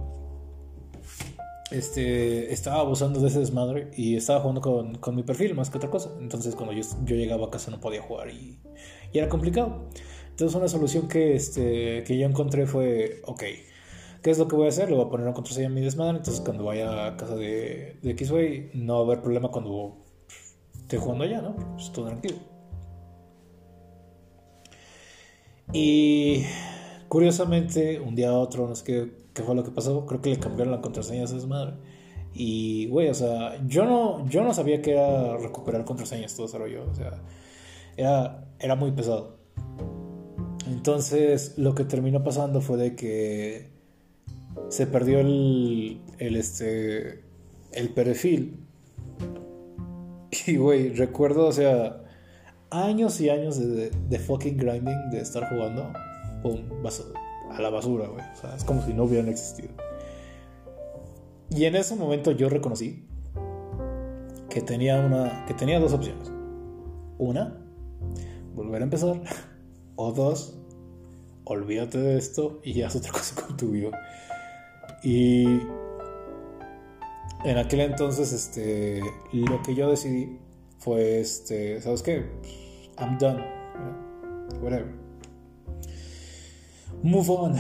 este, 1.74 2.54
estaba 2.54 2.82
abusando 2.82 3.20
de 3.20 3.28
ese 3.30 3.40
desmadre 3.40 3.90
y 3.98 4.16
estaba 4.16 4.42
jugando 4.42 4.62
con, 4.62 5.16
mi 5.16 5.24
perfil 5.24 5.56
más 5.56 5.72
que 5.72 5.78
otra 5.78 5.90
cosa. 5.90 6.12
Entonces 6.20 6.56
cuando 6.56 6.74
yo, 6.74 6.84
llegaba 7.16 7.48
a 7.48 7.50
casa 7.50 7.72
no 7.72 7.80
podía 7.80 8.02
jugar 8.02 8.30
y, 8.30 8.60
y, 9.12 9.18
era 9.18 9.28
complicado. 9.28 9.90
Entonces 10.30 10.56
una 10.56 10.68
solución 10.68 11.08
que, 11.08 11.36
este, 11.36 12.04
que 12.04 12.18
yo 12.18 12.28
encontré 12.28 12.68
fue, 12.68 13.22
ok, 13.26 13.44
¿qué 14.22 14.30
es 14.30 14.38
lo 14.38 14.48
que 14.48 14.56
voy 14.56 14.68
a 14.68 14.70
hacer? 14.70 14.90
Le 14.90 14.96
voy 14.96 15.06
a 15.06 15.10
poner 15.10 15.26
una 15.26 15.34
contraseña 15.34 15.68
en 15.68 15.74
mi 15.74 15.82
desmadre. 15.82 16.18
Entonces 16.18 16.42
cuando 16.42 16.64
vaya 16.64 17.08
a 17.08 17.18
casa 17.18 17.36
de, 17.36 17.98
de 18.04 18.26
Xway 18.26 18.70
no 18.76 18.94
va 18.94 19.00
a 19.00 19.04
haber 19.06 19.22
problema 19.22 19.50
cuando 19.50 19.98
esté 20.76 20.98
jugando 20.98 21.24
allá, 21.24 21.42
¿no? 21.42 21.56
Pues 21.76 21.92
todo 21.92 22.06
tranquilo. 22.06 22.36
Y 25.72 26.44
curiosamente, 27.08 28.00
un 28.00 28.14
día 28.14 28.30
a 28.30 28.38
otro, 28.38 28.68
no 28.68 28.76
sé 28.76 28.84
qué 28.84 29.23
qué 29.34 29.44
fue 29.44 29.56
lo 29.56 29.64
que 29.64 29.72
pasó. 29.72 30.06
Creo 30.06 30.22
que 30.22 30.30
le 30.30 30.40
cambiaron 30.40 30.72
la 30.72 30.82
contraseña 30.82 31.24
a 31.24 31.28
su 31.28 31.48
madre. 31.48 31.74
Y, 32.34 32.88
güey, 32.88 33.10
o 33.10 33.14
sea, 33.14 33.64
yo 33.68 33.86
no, 33.86 34.28
yo 34.28 34.44
no 34.44 34.54
sabía 34.54 34.82
que 34.82 34.92
era 34.92 35.38
recuperar 35.38 35.86
contraseñas, 35.86 36.36
todo 36.36 36.48
ese 36.48 36.58
rollo. 36.58 36.86
O 36.90 36.96
sea, 36.96 37.22
era, 37.96 38.46
era 38.60 38.76
muy 38.76 38.92
pesado. 38.92 39.38
Entonces, 40.68 41.58
lo 41.58 41.76
que 41.76 41.84
terminó 41.84 42.24
pasando 42.24 42.62
fue 42.62 42.78
de 42.78 42.96
que 42.96 43.70
se 44.70 44.88
perdió 44.88 45.20
el, 45.20 46.02
el, 46.18 46.36
este, 46.36 47.24
el 47.72 47.90
perfil. 47.90 48.60
Y, 50.48 50.58
güey, 50.58 50.90
recuerdo, 50.90 51.48
o 51.48 51.52
sea, 51.52 52.04
años 52.72 53.22
y 53.22 53.30
años 53.30 53.60
de, 53.60 53.92
de, 53.92 54.20
fucking 54.20 54.58
grinding, 54.58 55.12
de 55.12 55.22
estar 55.22 55.48
jugando. 55.48 55.94
Pum, 56.42 56.60
a 56.84 57.23
la 57.62 57.70
basura, 57.70 58.08
güey. 58.08 58.24
O 58.34 58.36
sea, 58.36 58.56
es 58.56 58.64
como 58.64 58.82
si 58.82 58.94
no 58.94 59.04
hubieran 59.04 59.30
existido. 59.30 59.70
Y 61.50 61.66
en 61.66 61.76
ese 61.76 61.96
momento 61.96 62.32
yo 62.32 62.50
reconocí 62.50 63.08
que 64.50 64.62
tenía 64.62 65.00
una 65.00 65.46
que 65.46 65.54
tenía 65.54 65.80
dos 65.80 65.94
opciones. 65.94 66.32
Una, 67.18 67.60
volver 68.56 68.82
a 68.82 68.86
empezar 68.86 69.22
o 69.96 70.12
dos, 70.12 70.58
olvídate 71.44 72.00
de 72.00 72.18
esto 72.18 72.60
y 72.64 72.82
haz 72.82 72.96
otra 72.96 73.12
cosa 73.12 73.42
con 73.42 73.56
tu 73.58 73.70
vida. 73.70 73.92
Y 75.04 75.46
en 77.46 77.58
aquel 77.58 77.82
entonces 77.82 78.32
este 78.32 79.02
lo 79.32 79.62
que 79.62 79.76
yo 79.76 79.90
decidí 79.90 80.40
fue 80.80 81.20
este, 81.20 81.82
¿sabes 81.82 82.02
qué? 82.02 82.26
I'm 82.98 83.18
done. 83.18 83.44
Whatever 84.62 85.03
move 87.04 87.30
on. 87.30 87.56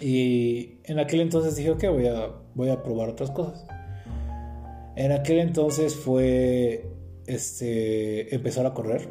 Y 0.00 0.78
en 0.84 0.98
aquel 0.98 1.20
entonces 1.20 1.56
dije, 1.56 1.70
ok, 1.70 1.84
voy 1.88 2.06
a, 2.06 2.32
voy 2.54 2.70
a 2.70 2.82
probar 2.82 3.08
otras 3.10 3.30
cosas. 3.32 3.66
En 4.96 5.12
aquel 5.12 5.40
entonces 5.40 5.94
fue 5.94 6.90
este, 7.26 8.34
empezar 8.34 8.64
a 8.66 8.74
correr. 8.74 9.08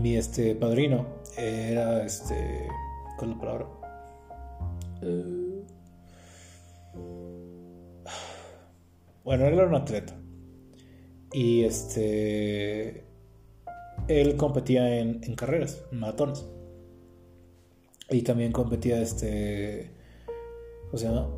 Mi 0.00 0.16
este, 0.16 0.56
padrino 0.56 1.06
era, 1.38 2.04
este, 2.04 2.68
¿cuál 3.16 3.30
es 3.30 3.36
la 3.36 3.40
palabra? 3.40 3.66
Eh, 5.02 5.64
bueno, 9.24 9.46
él 9.46 9.54
era 9.54 9.66
un 9.66 9.74
atleta. 9.76 10.16
Y 11.32 11.64
este 11.64 13.03
él 14.08 14.36
competía 14.36 14.98
en, 14.98 15.20
carreras, 15.34 15.82
en 15.92 16.00
maratones. 16.00 16.44
Y 18.10 18.22
también 18.22 18.52
competía, 18.52 19.00
este. 19.00 19.90
¿Cómo 20.86 20.98
se 20.98 21.06
llama? 21.06 21.28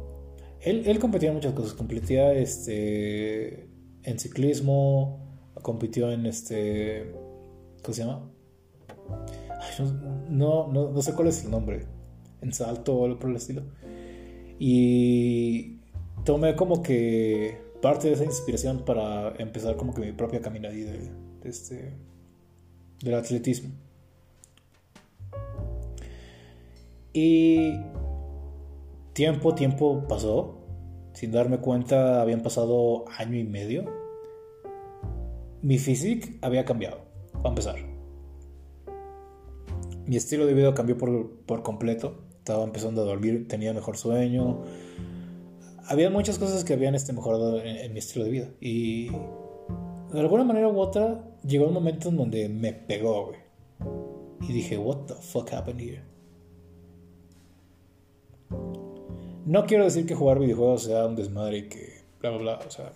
Él, 0.60 0.98
competía 0.98 1.28
en 1.28 1.36
muchas 1.36 1.52
cosas. 1.52 1.74
Competía 1.74 2.32
este, 2.32 3.68
en 4.02 4.18
ciclismo, 4.18 5.52
compitió 5.62 6.10
en 6.10 6.26
este. 6.26 7.12
¿Cómo 7.82 7.94
se 7.94 8.02
llama? 8.02 8.30
no, 10.28 10.68
no, 10.68 10.90
no, 10.90 11.02
sé 11.02 11.14
cuál 11.14 11.28
es 11.28 11.44
el 11.44 11.50
nombre. 11.50 11.86
En 12.40 12.52
salto 12.52 12.96
o 12.96 13.04
algo 13.04 13.18
por 13.18 13.30
el 13.30 13.36
estilo. 13.36 13.62
Y 14.58 15.78
tomé 16.24 16.56
como 16.56 16.82
que 16.82 17.58
parte 17.80 18.08
de 18.08 18.14
esa 18.14 18.24
inspiración 18.24 18.84
para 18.84 19.34
empezar 19.38 19.76
como 19.76 19.94
que 19.94 20.00
mi 20.00 20.12
propia 20.12 20.40
caminadita 20.40 20.90
de, 20.90 21.10
de 21.42 21.48
este 21.48 21.94
del 23.02 23.14
atletismo. 23.14 23.70
Y 27.12 27.72
tiempo, 29.12 29.54
tiempo 29.54 30.06
pasó. 30.08 30.58
Sin 31.14 31.32
darme 31.32 31.58
cuenta, 31.58 32.20
habían 32.20 32.42
pasado 32.42 33.06
año 33.16 33.38
y 33.38 33.44
medio. 33.44 33.86
Mi 35.62 35.78
físico 35.78 36.28
había 36.42 36.66
cambiado, 36.66 36.98
para 37.32 37.48
empezar. 37.48 37.76
Mi 40.04 40.16
estilo 40.16 40.44
de 40.44 40.52
vida 40.52 40.74
cambió 40.74 40.98
por, 40.98 41.62
completo. 41.62 42.22
Estaba 42.36 42.64
empezando 42.64 43.00
a 43.00 43.04
dormir, 43.04 43.48
tenía 43.48 43.72
mejor 43.72 43.96
sueño. 43.96 44.62
Había 45.88 46.10
muchas 46.10 46.38
cosas 46.38 46.64
que 46.64 46.74
habían 46.74 46.94
este, 46.94 47.14
mejorado 47.14 47.62
en 47.62 47.92
mi 47.94 47.98
estilo 47.98 48.26
de 48.26 48.30
vida. 48.30 48.50
Y 48.60 49.08
de 50.12 50.20
alguna 50.20 50.44
manera 50.44 50.68
u 50.68 50.78
otra, 50.78 51.24
llegó 51.44 51.66
un 51.66 51.74
momento 51.74 52.08
en 52.08 52.16
donde 52.16 52.48
me 52.48 52.72
pegó, 52.72 53.26
güey. 53.26 53.38
Y 54.48 54.52
dije, 54.52 54.78
what 54.78 55.06
the 55.06 55.14
fuck 55.14 55.52
happened 55.52 55.80
here? 55.80 56.02
No 59.44 59.64
quiero 59.66 59.84
decir 59.84 60.06
que 60.06 60.14
jugar 60.14 60.38
videojuegos 60.38 60.84
sea 60.84 61.06
un 61.06 61.16
desmadre 61.16 61.58
y 61.58 61.68
que 61.68 62.02
bla 62.20 62.30
bla 62.30 62.38
bla, 62.38 62.60
o 62.66 62.70
sea, 62.70 62.92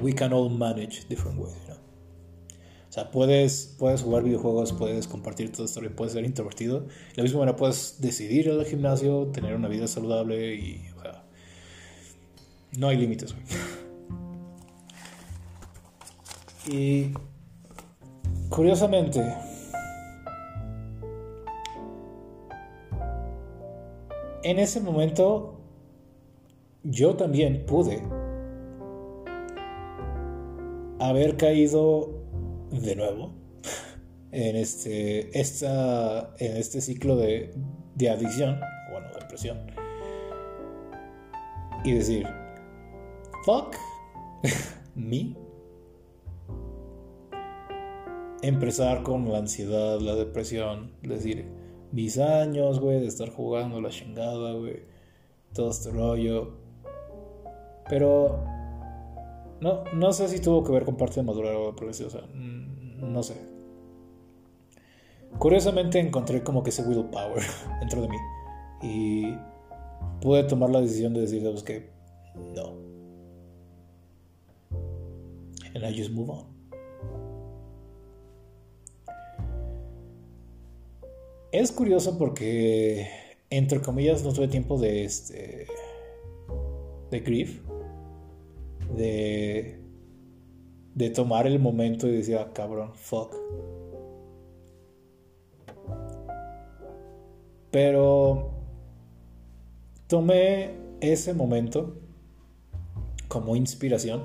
we 0.00 0.14
can 0.14 0.32
all 0.32 0.50
manage 0.50 1.04
different 1.08 1.38
ways, 1.38 1.56
¿no? 1.68 1.74
O 1.74 2.92
sea, 2.92 3.10
puedes, 3.10 3.74
puedes 3.78 4.02
jugar 4.02 4.22
videojuegos, 4.22 4.72
puedes 4.72 5.06
compartir 5.06 5.52
todo 5.52 5.66
esto, 5.66 5.80
puedes 5.94 6.14
ser 6.14 6.24
introvertido. 6.24 6.80
De 6.80 7.16
la 7.16 7.22
misma 7.24 7.40
manera 7.40 7.56
puedes 7.56 8.00
decidir 8.00 8.46
ir 8.46 8.52
al 8.52 8.64
gimnasio, 8.64 9.26
tener 9.32 9.54
una 9.54 9.68
vida 9.68 9.86
saludable 9.86 10.54
y, 10.54 10.82
o 10.96 11.02
sea, 11.02 11.24
no 12.78 12.88
hay 12.88 12.96
límites, 12.96 13.34
güey. 13.34 13.44
Y 16.68 17.12
curiosamente, 18.48 19.22
en 24.42 24.58
ese 24.58 24.80
momento 24.80 25.60
yo 26.82 27.14
también 27.14 27.64
pude 27.66 28.02
haber 30.98 31.36
caído 31.36 32.10
de 32.70 32.96
nuevo 32.96 33.32
en 34.32 34.56
este, 34.56 35.38
esta, 35.38 36.34
en 36.38 36.56
este 36.56 36.80
ciclo 36.80 37.16
de, 37.16 37.54
de 37.94 38.10
adicción, 38.10 38.58
bueno, 38.90 39.06
de 39.08 39.20
depresión, 39.20 39.58
y 41.84 41.92
decir, 41.92 42.26
fuck 43.44 43.76
me 44.96 45.45
empezar 48.48 49.02
con 49.02 49.30
la 49.30 49.38
ansiedad, 49.38 50.00
la 50.00 50.14
depresión, 50.14 50.92
decir, 51.02 51.46
mis 51.92 52.18
años, 52.18 52.80
güey, 52.80 53.00
de 53.00 53.06
estar 53.06 53.30
jugando 53.30 53.80
la 53.80 53.90
chingada, 53.90 54.52
güey, 54.52 54.82
todo 55.52 55.70
este 55.70 55.90
rollo. 55.90 56.52
Pero 57.88 58.44
no, 59.60 59.84
no 59.94 60.12
sé 60.12 60.28
si 60.28 60.40
tuvo 60.40 60.62
que 60.62 60.72
ver 60.72 60.84
con 60.84 60.96
parte 60.96 61.16
de 61.16 61.22
madurar 61.22 61.54
o 61.54 61.74
eso, 61.88 62.06
o 62.06 62.10
sea, 62.10 62.22
mm, 62.22 63.12
no 63.12 63.22
sé. 63.22 63.34
Curiosamente 65.38 65.98
encontré 65.98 66.42
como 66.42 66.62
que 66.62 66.70
ese 66.70 66.82
willpower 66.82 67.42
dentro 67.80 68.02
de 68.02 68.08
mí 68.08 68.16
y 68.82 69.34
pude 70.20 70.44
tomar 70.44 70.70
la 70.70 70.80
decisión 70.80 71.14
de 71.14 71.22
decir, 71.22 71.42
¿sabes 71.42 71.62
qué? 71.62 71.90
No. 72.54 72.74
And 75.74 75.84
I 75.84 75.94
just 75.96 76.10
move 76.10 76.30
on. 76.30 76.55
Es 81.52 81.70
curioso 81.72 82.18
porque, 82.18 83.08
entre 83.50 83.80
comillas, 83.80 84.24
no 84.24 84.32
tuve 84.32 84.48
tiempo 84.48 84.78
de 84.78 85.04
este. 85.04 85.66
de 87.10 87.20
grief. 87.20 87.60
De. 88.96 89.80
de 90.94 91.10
tomar 91.10 91.46
el 91.46 91.58
momento 91.58 92.08
y 92.08 92.12
decir, 92.12 92.36
ah, 92.36 92.52
cabrón, 92.52 92.92
fuck. 92.94 93.34
Pero. 97.70 98.50
tomé 100.08 100.74
ese 101.00 101.34
momento 101.34 102.00
como 103.28 103.54
inspiración 103.54 104.24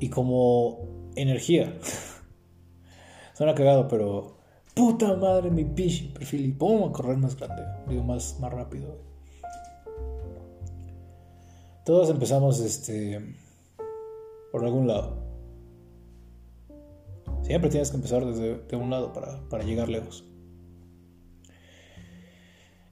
y 0.00 0.10
como 0.10 0.86
energía. 1.16 1.78
Suena 3.34 3.54
cagado, 3.54 3.88
pero 3.88 4.39
puta 4.80 5.14
madre, 5.14 5.50
mi 5.50 5.64
pinche 5.64 6.10
perfil 6.14 6.46
y 6.46 6.52
pum, 6.52 6.88
a 6.88 6.92
correr 6.92 7.18
más 7.18 7.36
grande, 7.36 7.62
digo, 7.86 8.02
más, 8.02 8.38
más 8.40 8.50
rápido. 8.50 8.96
Todos 11.84 12.08
empezamos 12.08 12.60
este 12.60 13.36
por 14.50 14.64
algún 14.64 14.86
lado. 14.86 15.18
Siempre 17.42 17.68
tienes 17.68 17.90
que 17.90 17.96
empezar 17.96 18.24
desde 18.24 18.74
un 18.74 18.88
lado 18.88 19.12
para, 19.12 19.46
para 19.50 19.64
llegar 19.64 19.90
lejos. 19.90 20.24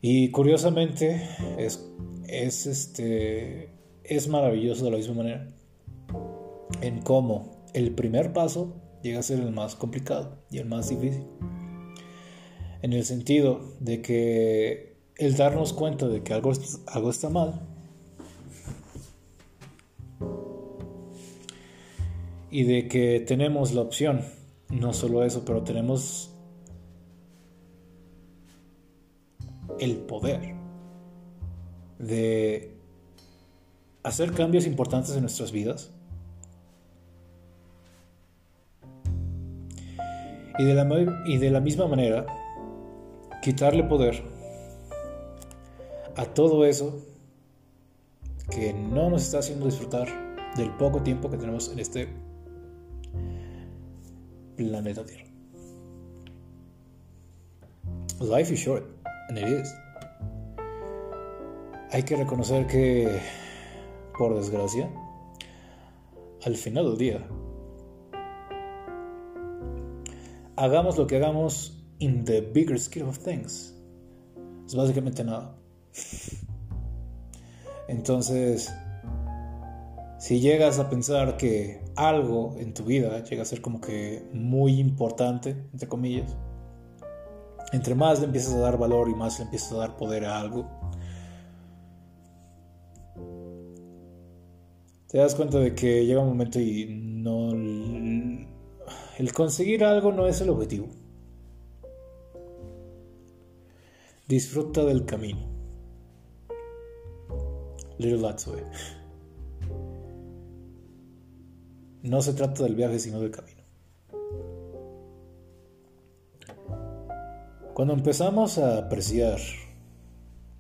Y 0.03 0.31
curiosamente 0.31 1.27
es, 1.57 1.91
es, 2.27 2.67
este, 2.67 3.71
es 4.05 4.29
maravilloso 4.29 4.85
de 4.85 4.91
la 4.91 4.97
misma 4.99 5.15
manera 5.15 5.49
en 6.83 7.01
cómo 7.01 7.65
el 7.73 7.95
primer 7.95 8.35
paso 8.35 8.77
llega 9.03 9.21
a 9.21 9.23
ser 9.23 9.41
el 9.41 9.53
más 9.53 9.75
complicado 9.75 10.37
y 10.51 10.59
el 10.59 10.67
más 10.67 10.91
difícil. 10.91 11.25
En 12.83 12.93
el 12.93 13.05
sentido 13.05 13.61
de 13.81 14.03
que 14.03 14.97
el 15.17 15.37
darnos 15.37 15.73
cuenta 15.73 16.07
de 16.07 16.23
que 16.23 16.33
algo, 16.33 16.53
algo 16.87 17.11
está 17.11 17.29
mal 17.29 17.61
y 22.51 22.63
de 22.63 22.89
que 22.89 23.21
tenemos 23.21 23.75
la 23.75 23.83
opción, 23.83 24.23
no 24.71 24.93
solo 24.93 25.25
eso, 25.25 25.45
pero 25.45 25.63
tenemos 25.63 26.31
el 29.79 29.97
poder 29.97 30.55
de 31.99 32.75
hacer 34.03 34.33
cambios 34.33 34.67
importantes 34.67 35.15
en 35.15 35.23
nuestras 35.23 35.53
vidas. 35.53 35.93
Y 40.61 40.65
de, 40.65 40.75
la, 40.75 40.89
y 41.27 41.37
de 41.37 41.51
la 41.53 41.61
misma 41.61 41.87
manera, 41.87 42.27
quitarle 43.49 43.83
poder 43.83 44.23
a 46.17 46.27
todo 46.27 46.67
eso 46.67 47.03
que 48.51 48.75
no 48.75 49.09
nos 49.09 49.23
está 49.23 49.39
haciendo 49.39 49.65
disfrutar 49.65 50.07
del 50.55 50.71
poco 50.73 51.03
tiempo 51.03 51.31
que 51.31 51.39
tenemos 51.39 51.73
en 51.73 51.79
este 51.79 52.09
planeta 54.55 55.03
Tierra. 55.03 55.25
Life 58.21 58.53
is 58.53 58.61
short. 58.61 58.85
Hay 61.91 62.03
que 62.03 62.17
reconocer 62.17 62.67
que, 62.67 63.19
por 64.19 64.35
desgracia, 64.35 64.91
al 66.45 66.55
final 66.55 66.85
del 66.85 66.99
día, 66.99 67.27
hagamos 70.57 70.99
lo 70.99 71.07
que 71.07 71.17
hagamos 71.17 71.78
in 71.99 72.25
the 72.25 72.41
bigger 72.41 72.79
scale 72.79 73.09
of 73.09 73.19
things. 73.19 73.75
Es 74.67 74.75
básicamente 74.75 75.25
nada. 75.25 75.55
Entonces, 77.89 78.73
si 80.19 80.41
llegas 80.41 80.79
a 80.79 80.91
pensar 80.91 81.37
que 81.37 81.83
algo 81.97 82.55
en 82.59 82.75
tu 82.75 82.85
vida 82.85 83.23
llega 83.25 83.43
a 83.43 83.47
ser 83.47 83.63
como 83.63 83.81
que 83.81 84.29
muy 84.33 84.79
importante, 84.79 85.57
entre 85.73 85.89
comillas, 85.89 86.37
entre 87.73 87.95
más 87.95 88.21
le 88.21 88.27
empiezas 88.27 88.55
a 88.55 88.59
dar 88.59 88.79
valor 88.79 89.09
y 89.09 89.15
más 89.15 89.39
le 89.39 89.47
empiezas 89.47 89.73
a 89.73 89.77
dar 89.77 89.97
poder 89.97 90.25
a 90.25 90.39
algo, 90.39 90.67
te 95.09 95.19
das 95.19 95.35
cuenta 95.35 95.59
de 95.59 95.75
que 95.75 96.05
llega 96.05 96.21
un 96.21 96.29
momento 96.29 96.61
y 96.61 96.87
no... 96.91 97.51
El 99.19 99.33
conseguir 99.33 99.83
algo 99.83 100.13
no 100.13 100.29
es 100.29 100.41
el 100.41 100.51
objetivo. 100.51 100.87
Disfruta 104.29 104.85
del 104.85 105.07
camino. 105.07 105.41
Little 107.97 108.19
Latsue. 108.19 108.63
No 112.03 112.21
se 112.21 112.35
trata 112.35 112.65
del 112.65 112.75
viaje, 112.75 112.99
sino 112.99 113.21
del 113.21 113.31
camino. 113.31 113.63
Cuando 117.73 117.95
empezamos 117.95 118.59
a 118.59 118.77
apreciar 118.77 119.39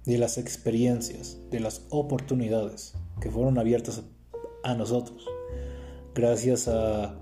de 0.06 0.16
las 0.16 0.38
experiencias, 0.38 1.38
de 1.50 1.60
las 1.60 1.86
oportunidades 1.90 2.94
que 3.20 3.30
fueron 3.30 3.58
abiertas 3.58 4.02
a 4.64 4.72
nosotros, 4.76 5.26
gracias 6.14 6.68
a 6.68 7.20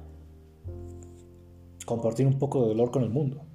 compartir 1.87 2.25
un 2.25 2.39
poco 2.39 2.63
de 2.63 2.69
dolor 2.69 2.93
con 2.93 3.03
el 3.03 3.11
mundo. 3.11 3.46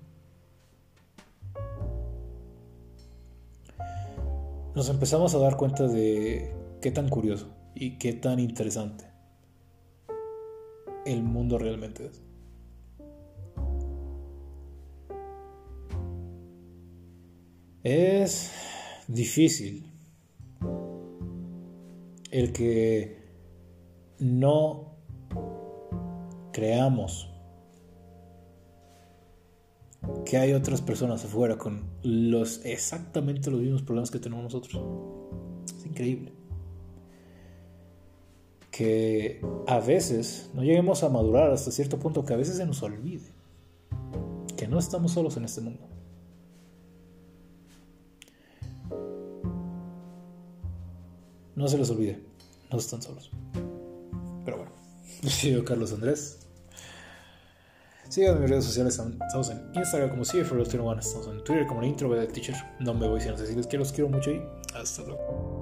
Nos 4.73 4.87
empezamos 4.89 5.35
a 5.35 5.39
dar 5.39 5.57
cuenta 5.57 5.85
de 5.85 6.55
qué 6.81 6.91
tan 6.91 7.09
curioso 7.09 7.53
y 7.75 7.97
qué 7.97 8.13
tan 8.13 8.39
interesante 8.39 9.05
el 11.05 11.23
mundo 11.23 11.57
realmente 11.57 12.05
es. 12.05 12.21
Es 17.83 18.51
difícil 19.07 19.91
el 22.31 22.53
que 22.53 23.25
no 24.19 24.95
creamos 26.53 27.30
que 30.25 30.37
hay 30.37 30.53
otras 30.53 30.81
personas 30.81 31.23
afuera 31.25 31.57
con 31.57 31.83
los 32.03 32.65
exactamente 32.65 33.51
los 33.51 33.61
mismos 33.61 33.81
problemas 33.83 34.11
que 34.11 34.19
tenemos 34.19 34.43
nosotros. 34.43 34.81
Es 35.77 35.85
increíble. 35.85 36.33
Que 38.71 39.41
a 39.67 39.79
veces 39.79 40.49
no 40.53 40.63
lleguemos 40.63 41.03
a 41.03 41.09
madurar 41.09 41.51
hasta 41.51 41.71
cierto 41.71 41.99
punto 41.99 42.25
que 42.25 42.33
a 42.33 42.37
veces 42.37 42.57
se 42.57 42.65
nos 42.65 42.81
olvide 42.81 43.29
que 44.57 44.67
no 44.67 44.77
estamos 44.77 45.13
solos 45.13 45.37
en 45.37 45.45
este 45.45 45.59
mundo. 45.59 45.87
No 51.55 51.67
se 51.67 51.77
les 51.77 51.89
olvide, 51.89 52.21
no 52.71 52.77
están 52.77 53.01
solos. 53.01 53.29
Pero 54.45 54.57
bueno, 54.57 54.71
yo 55.43 55.65
Carlos 55.65 55.91
Andrés. 55.93 56.39
Síganme 58.11 58.35
en 58.35 58.41
mis 58.41 58.49
redes 58.49 58.65
sociales, 58.65 58.99
estamos 59.25 59.49
en 59.51 59.71
Instagram 59.73 60.09
como 60.09 60.23
CFR1, 60.23 60.99
estamos 60.99 61.27
en 61.29 61.41
Twitter 61.45 61.65
como 61.65 61.81
Intro 61.81 62.09
Teacher. 62.27 62.55
No 62.81 62.93
me 62.93 63.07
voy 63.07 63.21
sin 63.21 63.33
decirles 63.37 63.67
que 63.67 63.77
los 63.77 63.93
quiero 63.93 64.09
mucho 64.09 64.31
y 64.31 64.41
hasta 64.75 65.03
luego. 65.03 65.60